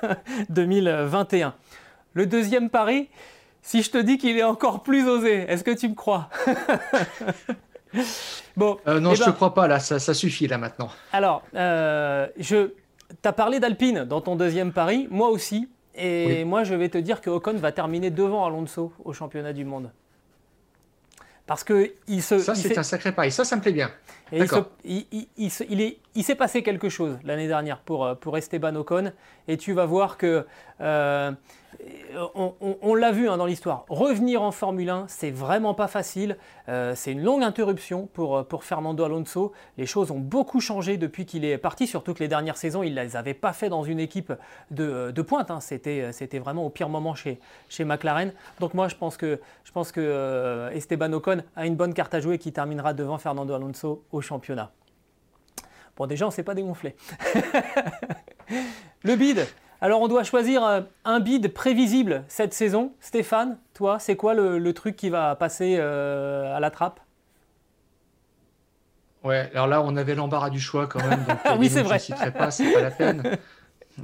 2021. 0.48 1.54
Le 2.14 2.26
deuxième 2.26 2.70
pari, 2.70 3.10
si 3.62 3.82
je 3.82 3.90
te 3.90 3.98
dis 3.98 4.16
qu'il 4.16 4.38
est 4.38 4.44
encore 4.44 4.82
plus 4.82 5.06
osé, 5.06 5.44
est-ce 5.48 5.64
que 5.64 5.70
tu 5.70 5.88
me 5.88 5.94
crois? 5.94 6.30
bon, 8.56 8.78
euh, 8.86 9.00
non, 9.00 9.12
eh 9.12 9.16
je 9.16 9.20
ne 9.20 9.24
te 9.26 9.30
ben- 9.30 9.36
crois 9.36 9.54
pas, 9.54 9.66
là, 9.68 9.78
ça, 9.80 10.14
suffit 10.14 10.46
là 10.46 10.58
maintenant. 10.58 10.90
Alors, 11.12 11.42
euh, 11.54 12.26
je, 12.38 12.70
tu 13.22 13.28
as 13.28 13.32
parlé 13.32 13.60
d'Alpine 13.60 14.04
dans 14.04 14.20
ton 14.20 14.36
deuxième 14.36 14.72
pari, 14.72 15.08
moi 15.10 15.28
aussi. 15.28 15.68
Et 16.00 16.44
moi, 16.44 16.62
je 16.62 16.76
vais 16.76 16.88
te 16.88 16.98
dire 16.98 17.20
que 17.20 17.28
Ocon 17.28 17.54
va 17.54 17.72
terminer 17.72 18.10
devant 18.10 18.46
Alonso 18.46 18.92
au 19.04 19.12
championnat 19.12 19.52
du 19.52 19.64
monde. 19.64 19.90
Parce 21.44 21.64
que 21.64 21.92
il 22.06 22.22
se. 22.22 22.38
Ça, 22.38 22.54
c'est 22.54 22.78
un 22.78 22.84
sacré 22.84 23.10
pari. 23.10 23.32
Ça, 23.32 23.44
ça 23.44 23.56
me 23.56 23.62
plaît 23.62 23.72
bien. 23.72 23.90
il, 24.30 25.06
il, 25.36 25.50
s'est 25.50 26.34
passé 26.36 26.62
quelque 26.62 26.88
chose 26.88 27.18
l'année 27.24 27.48
dernière 27.48 27.80
pour, 27.80 28.04
euh, 28.04 28.14
pour 28.14 28.36
Esteban 28.36 28.76
Ocon. 28.76 29.12
Et 29.48 29.56
tu 29.56 29.72
vas 29.72 29.86
voir 29.86 30.18
que 30.18 30.46
on, 32.34 32.94
l'a 32.94 33.12
vu 33.12 33.28
hein, 33.28 33.36
dans 33.36 33.46
l'histoire, 33.46 33.84
revenir 33.88 34.42
en 34.42 34.50
Formule 34.50 34.90
1, 34.90 35.04
c'est 35.08 35.30
vraiment 35.30 35.74
pas 35.74 35.86
facile. 35.86 36.36
Euh, 36.68 36.94
c'est 36.96 37.12
une 37.12 37.22
longue 37.22 37.42
interruption 37.42 38.08
pour, 38.12 38.36
euh, 38.36 38.42
pour 38.42 38.64
Fernando 38.64 39.04
Alonso. 39.04 39.52
Les 39.76 39.86
choses 39.86 40.10
ont 40.10 40.18
beaucoup 40.18 40.60
changé 40.60 40.96
depuis 40.96 41.26
qu'il 41.26 41.44
est 41.44 41.58
parti, 41.58 41.86
surtout 41.86 42.14
que 42.14 42.20
les 42.20 42.28
dernières 42.28 42.56
saisons, 42.56 42.82
il 42.82 42.94
ne 42.94 43.02
les 43.02 43.16
avait 43.16 43.34
pas 43.34 43.52
fait 43.52 43.68
dans 43.68 43.84
une 43.84 44.00
équipe 44.00 44.32
de, 44.70 45.22
pointe. 45.22 45.50
Hein. 45.50 45.60
C'était, 45.60 46.38
vraiment 46.38 46.66
au 46.66 46.70
pire 46.70 46.88
moment 46.88 47.14
chez, 47.14 47.38
McLaren. 47.80 48.32
Donc 48.60 48.74
moi, 48.74 48.88
je 48.88 48.96
pense 48.96 49.16
que, 49.16 49.40
euh, 49.98 50.70
Esteban 50.70 51.12
Ocon 51.12 51.42
a 51.56 51.66
une 51.66 51.76
bonne 51.76 51.94
carte 51.94 52.14
à 52.14 52.20
jouer 52.20 52.38
qui 52.38 52.52
terminera 52.52 52.92
devant 52.92 53.18
Fernando 53.18 53.54
Alonso 53.54 54.04
au 54.10 54.20
championnat. 54.20 54.72
Bon, 55.96 56.06
déjà, 56.06 56.26
on 56.26 56.28
ne 56.28 56.32
s'est 56.32 56.44
pas 56.44 56.54
dégonflé. 56.54 56.94
Le 59.02 59.16
bid, 59.16 59.46
alors 59.80 60.00
on 60.02 60.08
doit 60.08 60.24
choisir 60.24 60.64
euh, 60.64 60.80
un 61.04 61.20
bid 61.20 61.52
prévisible 61.52 62.24
cette 62.28 62.52
saison. 62.52 62.92
Stéphane, 63.00 63.58
toi, 63.74 63.98
c'est 63.98 64.16
quoi 64.16 64.34
le, 64.34 64.72
truc 64.72 64.96
qui 64.96 65.08
va 65.08 65.36
passer 65.36 65.76
euh, 65.78 66.56
à 66.56 66.60
la 66.60 66.70
trappe? 66.70 67.00
Ouais, 69.24 69.50
alors 69.52 69.66
là 69.66 69.82
on 69.82 69.96
avait 69.96 70.14
l'embarras 70.14 70.50
du 70.50 70.60
choix 70.60 70.86
quand 70.86 71.04
même. 71.06 71.24
Donc, 71.26 71.38
oui, 71.58 71.68
c'est 71.68 71.82
vrai. 71.82 71.98
Je 71.98 72.12
ne 72.12 72.30
pas, 72.30 72.50
c'est 72.50 72.72
pas 72.72 72.82
la 72.82 72.90
peine. 72.90 73.22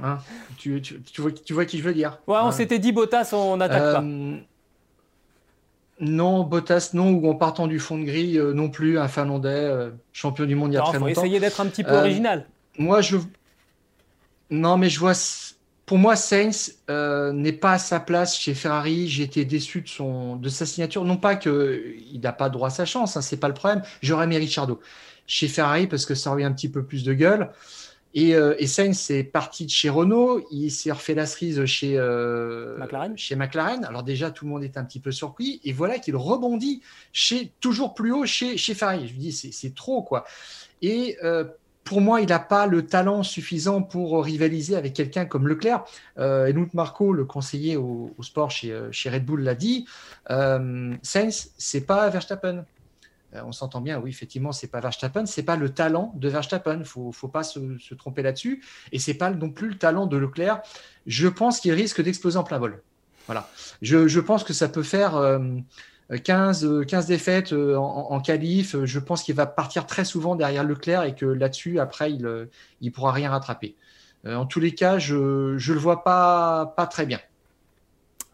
Hein, 0.03 0.19
tu, 0.57 0.81
vois, 1.19 1.65
qui 1.65 1.77
je 1.77 1.83
veux 1.83 1.93
dire. 1.93 2.19
Ouais, 2.27 2.35
on 2.35 2.47
hein. 2.47 2.51
s'était 2.51 2.79
dit 2.79 2.91
Bottas, 2.91 3.29
on 3.33 3.57
n'attaque 3.57 3.93
pas. 3.93 4.01
Euh, 4.01 4.37
non, 6.01 6.43
Bottas, 6.43 6.91
non, 6.93 7.11
ou 7.11 7.29
en 7.29 7.35
partant 7.35 7.67
du 7.67 7.79
fond 7.79 7.97
de 7.97 8.03
grille, 8.03 8.41
non 8.53 8.69
plus, 8.69 8.99
un 8.99 9.07
Finlandais, 9.07 9.89
champion 10.11 10.45
du 10.45 10.55
monde 10.55 10.73
il 10.73 10.75
y 10.75 10.77
a 10.77 10.81
très 10.81 10.93
longtemps. 10.93 11.07
Il 11.07 11.15
faut 11.15 11.21
essayer 11.21 11.39
d'être 11.39 11.61
un 11.61 11.67
petit 11.67 11.83
peu 11.83 11.95
original. 11.95 12.45
Moi, 12.77 13.01
je. 13.01 13.17
Non, 14.49 14.77
mais 14.77 14.89
je 14.89 14.99
vois 14.99 15.13
pour 15.85 15.99
moi, 15.99 16.15
Sainz 16.15 16.79
euh, 16.89 17.31
n'est 17.31 17.53
pas 17.53 17.73
à 17.73 17.79
sa 17.79 17.99
place 17.99 18.37
chez 18.37 18.55
Ferrari. 18.55 19.07
J'ai 19.07 19.23
été 19.23 19.45
déçu 19.45 19.81
de, 19.81 19.87
son, 19.87 20.35
de 20.35 20.49
sa 20.49 20.65
signature. 20.65 21.05
Non 21.05 21.17
pas 21.17 21.35
qu'il 21.35 22.19
n'a 22.21 22.33
pas 22.33 22.49
droit 22.49 22.69
à 22.69 22.71
sa 22.71 22.85
chance, 22.85 23.17
hein, 23.17 23.21
c'est 23.21 23.37
pas 23.37 23.47
le 23.47 23.53
problème. 23.53 23.83
J'aurais 24.01 24.25
aimé 24.25 24.37
Ricciardo 24.37 24.79
chez 25.27 25.47
Ferrari 25.47 25.87
parce 25.87 26.05
que 26.05 26.15
ça 26.15 26.31
aurait 26.31 26.43
un 26.43 26.53
petit 26.53 26.69
peu 26.69 26.83
plus 26.83 27.03
de 27.03 27.13
gueule. 27.13 27.51
Et, 28.15 28.33
euh, 28.33 28.55
et 28.57 28.65
Sainz 28.65 29.11
est 29.11 29.25
parti 29.25 29.65
de 29.65 29.69
chez 29.69 29.89
Renault. 29.89 30.47
Il 30.49 30.71
s'est 30.71 30.91
refait 30.91 31.13
la 31.13 31.27
cerise 31.27 31.65
chez, 31.65 31.97
euh, 31.97 32.77
McLaren. 32.77 33.15
chez 33.17 33.35
McLaren. 33.35 33.83
Alors 33.85 34.03
déjà, 34.03 34.31
tout 34.31 34.45
le 34.45 34.51
monde 34.51 34.63
est 34.63 34.77
un 34.77 34.85
petit 34.85 35.01
peu 35.01 35.11
surpris. 35.11 35.59
Et 35.65 35.73
voilà 35.73 35.99
qu'il 35.99 36.15
rebondit 36.15 36.81
chez, 37.11 37.51
toujours 37.59 37.93
plus 37.93 38.11
haut 38.11 38.25
chez, 38.25 38.57
chez 38.57 38.73
Ferrari. 38.73 39.07
Je 39.09 39.13
me 39.13 39.19
dis, 39.19 39.33
c'est 39.33 39.75
trop, 39.75 40.01
quoi. 40.01 40.25
Et 40.81 41.17
euh, 41.23 41.43
pour 41.85 42.01
moi, 42.01 42.19
il 42.19 42.29
n'a 42.29 42.39
pas 42.39 42.65
le 42.65 42.85
talent 42.85 43.21
suffisant 43.21 43.83
pour 43.83 44.23
rivaliser 44.23 44.75
avec 44.75 44.93
quelqu'un 44.93 45.25
comme 45.25 45.47
Leclerc. 45.47 45.85
Euh, 46.17 46.51
Marco, 46.73 47.13
le 47.13 47.25
conseiller 47.25 47.77
au, 47.77 48.13
sport 48.21 48.49
chez, 48.49 48.71
euh, 48.71 48.91
chez, 48.91 49.11
Red 49.11 49.23
Bull, 49.23 49.43
l'a 49.43 49.53
dit. 49.53 49.85
Euh, 50.31 50.95
Sainz, 51.03 51.51
c'est 51.57 51.85
pas 51.85 52.09
Verstappen. 52.09 52.65
Euh, 53.35 53.41
on 53.45 53.51
s'entend 53.51 53.81
bien, 53.81 53.99
oui, 53.99 54.09
effectivement, 54.09 54.51
c'est 54.51 54.67
pas 54.67 54.79
Verstappen, 54.79 55.27
c'est 55.27 55.43
pas 55.43 55.57
le 55.57 55.69
talent 55.69 56.11
de 56.15 56.27
Verstappen. 56.27 56.83
Faut, 56.83 57.11
faut 57.11 57.27
pas 57.27 57.43
se, 57.43 57.59
tromper 57.93 58.23
là-dessus. 58.23 58.63
Et 58.91 58.97
c'est 58.97 59.13
pas 59.13 59.29
non 59.29 59.51
plus 59.51 59.69
le 59.69 59.77
talent 59.77 60.07
de 60.07 60.17
Leclerc. 60.17 60.63
Je 61.05 61.27
pense 61.27 61.59
qu'il 61.59 61.73
risque 61.73 62.01
d'exploser 62.01 62.37
en 62.37 62.43
plein 62.43 62.57
vol. 62.57 62.81
Voilà. 63.27 63.47
Je, 63.83 64.19
pense 64.19 64.43
que 64.43 64.53
ça 64.53 64.69
peut 64.69 64.83
faire 64.83 65.39
15, 66.09 66.85
15 66.87 67.07
défaites 67.07 67.53
en, 67.53 68.11
en 68.11 68.19
qualif. 68.19 68.75
Je 68.83 68.99
pense 68.99 69.23
qu'il 69.23 69.35
va 69.35 69.45
partir 69.45 69.85
très 69.85 70.05
souvent 70.05 70.35
derrière 70.35 70.63
Leclerc 70.63 71.03
et 71.03 71.15
que 71.15 71.25
là-dessus, 71.25 71.79
après, 71.79 72.11
il 72.11 72.21
ne 72.81 72.89
pourra 72.89 73.11
rien 73.11 73.31
rattraper. 73.31 73.75
en 74.25 74.45
tous 74.45 74.59
les 74.59 74.73
cas, 74.73 74.99
je 74.99 75.15
ne 75.15 75.73
le 75.73 75.79
vois 75.79 76.03
pas, 76.03 76.73
pas 76.77 76.87
très 76.87 77.05
bien. 77.05 77.19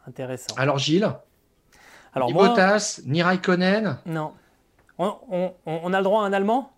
Intéressant. 0.07 0.55
Alors, 0.57 0.77
Gilles 0.77 1.13
alors 2.13 2.27
ni 2.27 2.33
moi, 2.33 2.49
Bottas, 2.49 3.01
ni 3.05 3.23
Raikkonen 3.23 3.97
Non. 4.05 4.33
On, 4.97 5.93
a 5.93 5.97
le 5.97 6.03
droit 6.03 6.23
à 6.23 6.27
un 6.27 6.33
Allemand? 6.33 6.71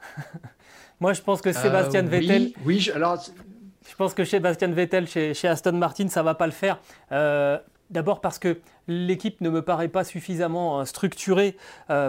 Moi, 1.00 1.12
je 1.12 1.20
pense 1.22 1.40
que 1.40 1.52
Sébastien 1.52 2.04
euh, 2.06 2.08
Vettel. 2.08 2.52
Oui, 2.64 2.80
je, 2.80 2.92
alors. 2.92 3.22
Je 3.88 3.96
pense 3.96 4.14
que 4.14 4.24
Sébastien 4.24 4.68
Vettel 4.68 5.06
chez, 5.06 5.48
Aston 5.48 5.72
Martin, 5.72 6.08
ça 6.08 6.22
va 6.22 6.34
pas 6.34 6.46
le 6.46 6.52
faire. 6.52 6.78
Euh, 7.12 7.58
d'abord 7.90 8.20
parce 8.20 8.38
que 8.38 8.60
l'équipe 8.90 9.40
ne 9.40 9.48
me 9.48 9.62
paraît 9.62 9.88
pas 9.88 10.04
suffisamment 10.04 10.80
euh, 10.80 10.84
structurée 10.84 11.56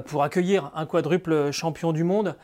pour 0.05 0.23
accueillir 0.23 0.71
un 0.75 0.85
quadruple 0.85 1.51
champion 1.51 1.91
du 1.91 2.03
monde, 2.03 2.35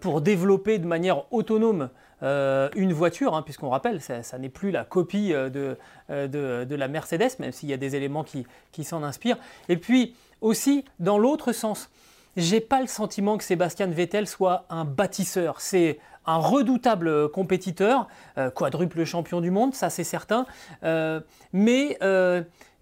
pour 0.00 0.20
développer 0.20 0.78
de 0.78 0.86
manière 0.86 1.32
autonome 1.32 1.90
une 2.22 2.92
voiture, 2.92 3.34
hein, 3.34 3.42
puisqu'on 3.42 3.68
rappelle, 3.68 4.00
ça, 4.00 4.38
n'est 4.38 4.48
plus 4.48 4.70
la 4.70 4.84
copie 4.84 5.30
de, 5.30 5.76
de, 6.08 6.74
la 6.74 6.88
Mercedes, 6.88 7.38
même 7.38 7.52
s'il 7.52 7.68
y 7.68 7.72
a 7.72 7.76
des 7.76 7.96
éléments 7.96 8.24
qui, 8.24 8.46
qui 8.72 8.84
s'en 8.84 9.02
inspirent. 9.02 9.38
Et 9.68 9.76
puis 9.76 10.14
aussi, 10.40 10.84
dans 11.00 11.18
l'autre 11.18 11.52
sens, 11.52 11.90
j'ai 12.36 12.60
pas 12.60 12.80
le 12.80 12.86
sentiment 12.86 13.38
que 13.38 13.44
Sébastien 13.44 13.86
Vettel 13.86 14.26
soit 14.26 14.66
un 14.70 14.84
bâtisseur. 14.84 15.60
C'est 15.60 15.98
un 16.26 16.36
redoutable 16.36 17.28
compétiteur, 17.30 18.08
euh, 18.38 18.50
quadruple 18.50 19.04
champion 19.04 19.40
du 19.40 19.50
monde, 19.50 19.74
ça 19.74 19.90
c'est 19.90 20.04
certain, 20.04 20.46
euh, 20.82 21.20
mais 21.52 21.98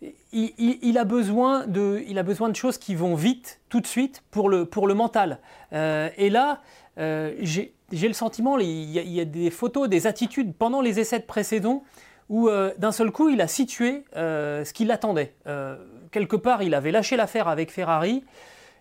euh, 0.03 0.09
il, 0.33 0.99
a 0.99 1.05
besoin 1.05 1.67
de, 1.67 2.55
choses 2.55 2.79
qui 2.79 2.95
vont 2.95 3.15
vite, 3.15 3.61
tout 3.69 3.81
de 3.81 3.87
suite, 3.87 4.23
pour 4.31 4.49
le, 4.49 4.95
mental. 4.95 5.39
et 5.73 6.31
là, 6.31 6.61
j'ai 6.97 7.73
le 7.93 8.13
sentiment, 8.13 8.59
il 8.59 8.91
y, 8.91 9.21
a, 9.21 9.25
des 9.25 9.51
photos, 9.51 9.89
des 9.89 10.07
attitudes 10.07 10.55
pendant 10.55 10.81
les 10.81 11.01
essais 11.01 11.19
de 11.19 11.25
précédents 11.25 11.85
où 12.29 12.49
d'un 12.79 12.93
seul 12.93 13.11
coup, 13.11 13.29
il 13.29 13.41
a 13.41 13.47
situé 13.47 14.05
ce 14.15 14.73
qu'il 14.73 14.91
attendait. 14.91 15.35
quelque 16.11 16.37
part, 16.37 16.63
il 16.63 16.75
avait 16.75 16.93
lâché 16.93 17.17
l'affaire 17.17 17.49
avec 17.49 17.71
Ferrari. 17.71 18.25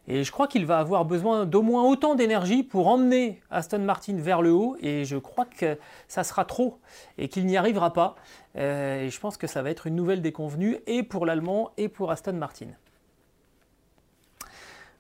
Et 0.08 0.24
je 0.24 0.32
crois 0.32 0.48
qu'il 0.48 0.66
va 0.66 0.80
avoir 0.80 1.06
besoin 1.06 1.46
d'au 1.46 1.62
moins 1.62 1.84
autant 1.84 2.16
d'énergie 2.16 2.64
pour 2.64 2.88
emmener 2.88 3.40
Aston 3.52 3.80
Martin 3.80 4.16
vers 4.18 4.42
le 4.42 4.52
haut. 4.52 4.76
Et 4.82 5.06
je 5.06 5.18
crois 5.18 5.46
que 5.46 5.78
ça 6.08 6.24
sera 6.24 6.44
trop 6.44 6.80
et 7.18 7.28
qu'il 7.28 7.46
n'y 7.46 7.56
arrivera 7.56 7.94
pas. 7.94 8.16
Euh, 8.58 9.04
et 9.04 9.10
je 9.10 9.20
pense 9.20 9.38
que 9.38 9.48
ça 9.48 9.62
va 9.62 9.70
être 9.70 9.88
une 9.88 9.96
nouvelle 9.96 10.22
déconvenue 10.22 10.80
et 10.88 11.04
pour 11.04 11.26
l'Allemand 11.26 11.72
et 11.78 11.88
pour 11.88 12.12
Aston 12.12 12.34
Martin. 12.34 12.68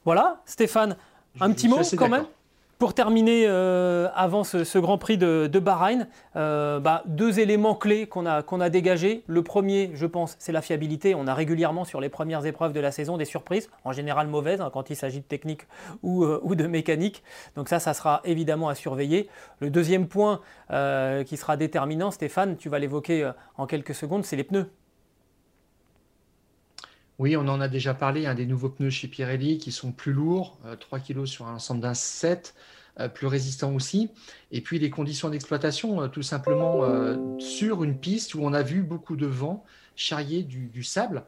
Voilà, 0.05 0.41
Stéphane, 0.45 0.97
un 1.39 1.51
petit 1.51 1.67
mot 1.67 1.79
quand 1.97 2.09
même? 2.09 2.25
Pour 2.81 2.95
terminer, 2.95 3.43
euh, 3.45 4.07
avant 4.15 4.43
ce, 4.43 4.79
Grand 4.79 4.97
Prix 4.97 5.19
de, 5.19 5.59
Bahreïn, 5.59 6.07
euh, 6.35 6.79
bah, 6.79 7.03
deux 7.05 7.39
éléments 7.39 7.75
clés 7.75 8.07
qu'on 8.07 8.25
a, 8.25 8.69
dégagés. 8.71 9.23
Le 9.27 9.43
premier, 9.43 9.91
je 9.93 10.07
pense, 10.07 10.35
c'est 10.39 10.51
la 10.51 10.63
fiabilité. 10.63 11.13
On 11.13 11.27
a 11.27 11.35
régulièrement 11.35 11.85
sur 11.85 12.01
les 12.01 12.09
premières 12.09 12.43
épreuves 12.43 12.73
de 12.73 12.79
la 12.79 12.91
saison 12.91 13.17
des 13.17 13.25
surprises, 13.25 13.69
en 13.85 13.91
général 13.91 14.25
mauvaises 14.25 14.61
hein, 14.61 14.71
quand 14.73 14.89
il 14.89 14.95
s'agit 14.95 15.19
de 15.19 15.25
technique 15.25 15.67
euh, 16.03 16.39
ou, 16.41 16.55
de 16.55 16.65
mécanique. 16.65 17.21
Donc 17.55 17.69
ça, 17.69 17.77
ça 17.77 17.93
sera 17.93 18.19
évidemment 18.23 18.67
à 18.67 18.73
surveiller. 18.73 19.29
Le 19.59 19.69
deuxième 19.69 20.07
point 20.07 20.39
qui 20.71 21.37
sera 21.37 21.57
déterminant, 21.57 22.09
Stéphane, 22.09 22.57
tu 22.57 22.67
vas 22.67 22.79
l'évoquer 22.79 23.29
en 23.57 23.67
quelques 23.67 23.93
secondes, 23.93 24.25
c'est 24.25 24.37
les 24.37 24.43
pneus. 24.43 24.71
Oui, 27.21 27.37
on 27.37 27.47
en 27.49 27.61
a 27.61 27.67
déjà 27.67 27.93
parlé, 27.93 28.25
un 28.25 28.33
des 28.33 28.47
nouveaux 28.47 28.69
pneus 28.69 28.89
chez 28.89 29.07
Pirelli 29.07 29.59
qui 29.59 29.71
sont 29.71 29.91
plus 29.91 30.11
lourds, 30.11 30.57
3 30.79 30.97
euh, 30.97 31.01
kg 31.01 31.25
sur 31.27 31.45
un 31.45 31.53
ensemble 31.53 31.79
d'un 31.79 31.93
7, 31.93 32.55
euh, 32.99 33.09
plus 33.09 33.27
résistants 33.27 33.75
aussi. 33.75 34.09
Et 34.51 34.61
puis 34.61 34.79
les 34.79 34.89
conditions 34.89 35.29
d'exploitation, 35.29 36.01
euh, 36.01 36.07
tout 36.07 36.23
simplement 36.23 36.81
sur 37.37 37.83
une 37.83 37.95
piste 37.95 38.33
où 38.33 38.39
on 38.41 38.53
a 38.53 38.63
vu 38.63 38.81
beaucoup 38.81 39.15
de 39.15 39.27
vent 39.27 39.63
charrier 39.95 40.41
du, 40.41 40.83
sable. 40.83 41.23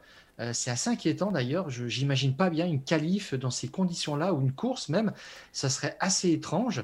c'est 0.52 0.72
assez 0.72 0.90
inquiétant 0.90 1.30
d'ailleurs. 1.30 1.70
Je 1.70 1.84
n'imagine 2.00 2.36
pas 2.36 2.50
bien 2.50 2.66
une 2.66 2.84
qualif 2.84 3.36
dans 3.36 3.52
ces 3.52 3.68
conditions-là, 3.68 4.34
ou 4.34 4.42
une 4.42 4.52
course 4.52 4.90
même. 4.90 5.14
Ça 5.52 5.70
serait 5.70 5.96
assez 6.00 6.32
étrange. 6.32 6.84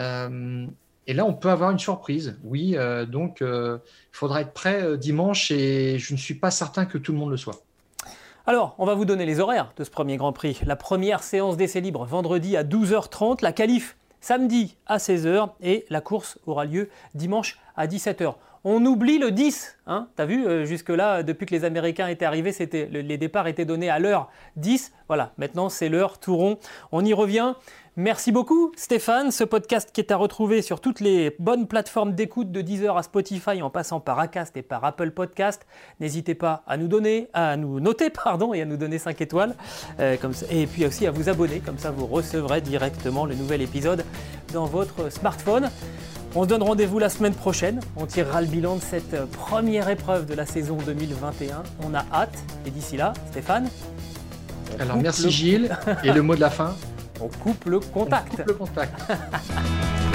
et 0.00 1.14
là, 1.14 1.24
on 1.24 1.34
peut 1.34 1.50
avoir 1.50 1.70
une 1.70 1.78
surprise. 1.78 2.36
Oui, 2.42 2.74
donc 3.06 3.38
il 3.40 3.78
faudra 4.10 4.40
être 4.40 4.52
prêt 4.52 4.98
dimanche 4.98 5.52
et 5.52 6.00
je 6.00 6.12
ne 6.12 6.18
suis 6.18 6.34
pas 6.34 6.50
certain 6.50 6.86
que 6.86 6.98
tout 6.98 7.12
le 7.12 7.18
monde 7.18 7.30
le 7.30 7.36
soit. 7.36 7.62
Alors, 8.48 8.74
on 8.78 8.86
va 8.86 8.94
vous 8.94 9.04
donner 9.04 9.26
les 9.26 9.40
horaires 9.40 9.74
de 9.76 9.84
ce 9.84 9.90
premier 9.90 10.16
Grand 10.16 10.32
Prix. 10.32 10.58
La 10.64 10.74
première 10.74 11.22
séance 11.22 11.58
d'essai 11.58 11.82
libre 11.82 12.06
vendredi 12.06 12.56
à 12.56 12.64
12h30, 12.64 13.42
la 13.42 13.52
qualif 13.52 13.98
samedi 14.22 14.78
à 14.86 14.96
16h 14.96 15.50
et 15.60 15.84
la 15.90 16.00
course 16.00 16.38
aura 16.46 16.64
lieu 16.64 16.88
dimanche 17.14 17.58
à 17.76 17.86
17h. 17.86 18.36
On 18.64 18.82
oublie 18.86 19.18
le 19.18 19.32
10, 19.32 19.76
hein 19.86 20.08
T'as 20.16 20.24
vu, 20.24 20.46
euh, 20.46 20.64
jusque-là, 20.64 21.22
depuis 21.22 21.44
que 21.44 21.54
les 21.54 21.66
Américains 21.66 22.08
étaient 22.08 22.24
arrivés, 22.24 22.54
les 22.90 23.18
départs 23.18 23.48
étaient 23.48 23.66
donnés 23.66 23.90
à 23.90 23.98
l'heure 23.98 24.30
10. 24.56 24.94
Voilà, 25.08 25.32
maintenant 25.36 25.68
c'est 25.68 25.90
l'heure 25.90 26.18
tout 26.18 26.34
rond. 26.34 26.58
On 26.90 27.04
y 27.04 27.12
revient. 27.12 27.52
Merci 28.00 28.30
beaucoup 28.30 28.70
Stéphane, 28.76 29.32
ce 29.32 29.42
podcast 29.42 29.90
qui 29.92 30.00
est 30.00 30.12
à 30.12 30.16
retrouver 30.16 30.62
sur 30.62 30.80
toutes 30.80 31.00
les 31.00 31.34
bonnes 31.40 31.66
plateformes 31.66 32.14
d'écoute 32.14 32.52
de 32.52 32.60
Deezer 32.60 32.96
à 32.96 33.02
Spotify 33.02 33.60
en 33.60 33.70
passant 33.70 33.98
par 33.98 34.20
Acast 34.20 34.56
et 34.56 34.62
par 34.62 34.84
Apple 34.84 35.10
Podcast. 35.10 35.66
N'hésitez 35.98 36.36
pas 36.36 36.62
à 36.68 36.76
nous 36.76 36.86
donner, 36.86 37.28
à 37.32 37.56
nous 37.56 37.80
noter 37.80 38.08
pardon 38.24 38.54
et 38.54 38.62
à 38.62 38.66
nous 38.66 38.76
donner 38.76 38.98
5 38.98 39.20
étoiles 39.20 39.56
euh, 39.98 40.16
comme 40.16 40.30
et 40.48 40.68
puis 40.68 40.86
aussi 40.86 41.08
à 41.08 41.10
vous 41.10 41.28
abonner 41.28 41.58
comme 41.58 41.76
ça 41.76 41.90
vous 41.90 42.06
recevrez 42.06 42.60
directement 42.60 43.26
le 43.26 43.34
nouvel 43.34 43.62
épisode 43.62 44.04
dans 44.52 44.66
votre 44.66 45.10
smartphone. 45.10 45.68
On 46.36 46.44
se 46.44 46.48
donne 46.48 46.62
rendez-vous 46.62 47.00
la 47.00 47.08
semaine 47.08 47.34
prochaine. 47.34 47.80
On 47.96 48.06
tirera 48.06 48.42
le 48.42 48.46
bilan 48.46 48.76
de 48.76 48.80
cette 48.80 49.24
première 49.32 49.88
épreuve 49.88 50.24
de 50.24 50.34
la 50.34 50.46
saison 50.46 50.76
2021. 50.86 51.64
On 51.82 51.92
a 51.94 52.04
hâte. 52.12 52.38
Et 52.64 52.70
d'ici 52.70 52.96
là, 52.96 53.12
Stéphane. 53.32 53.68
Alors 54.78 54.98
merci 54.98 55.32
Gilles. 55.32 55.76
Et 56.04 56.12
le 56.12 56.22
mot 56.22 56.36
de 56.36 56.40
la 56.40 56.50
fin? 56.50 56.76
on 57.20 57.28
coupe 57.28 57.64
le 57.66 57.80
contact. 57.80 58.32
On 58.32 58.36
coupe 58.36 58.46
le 58.46 58.54
contact. 58.54 58.94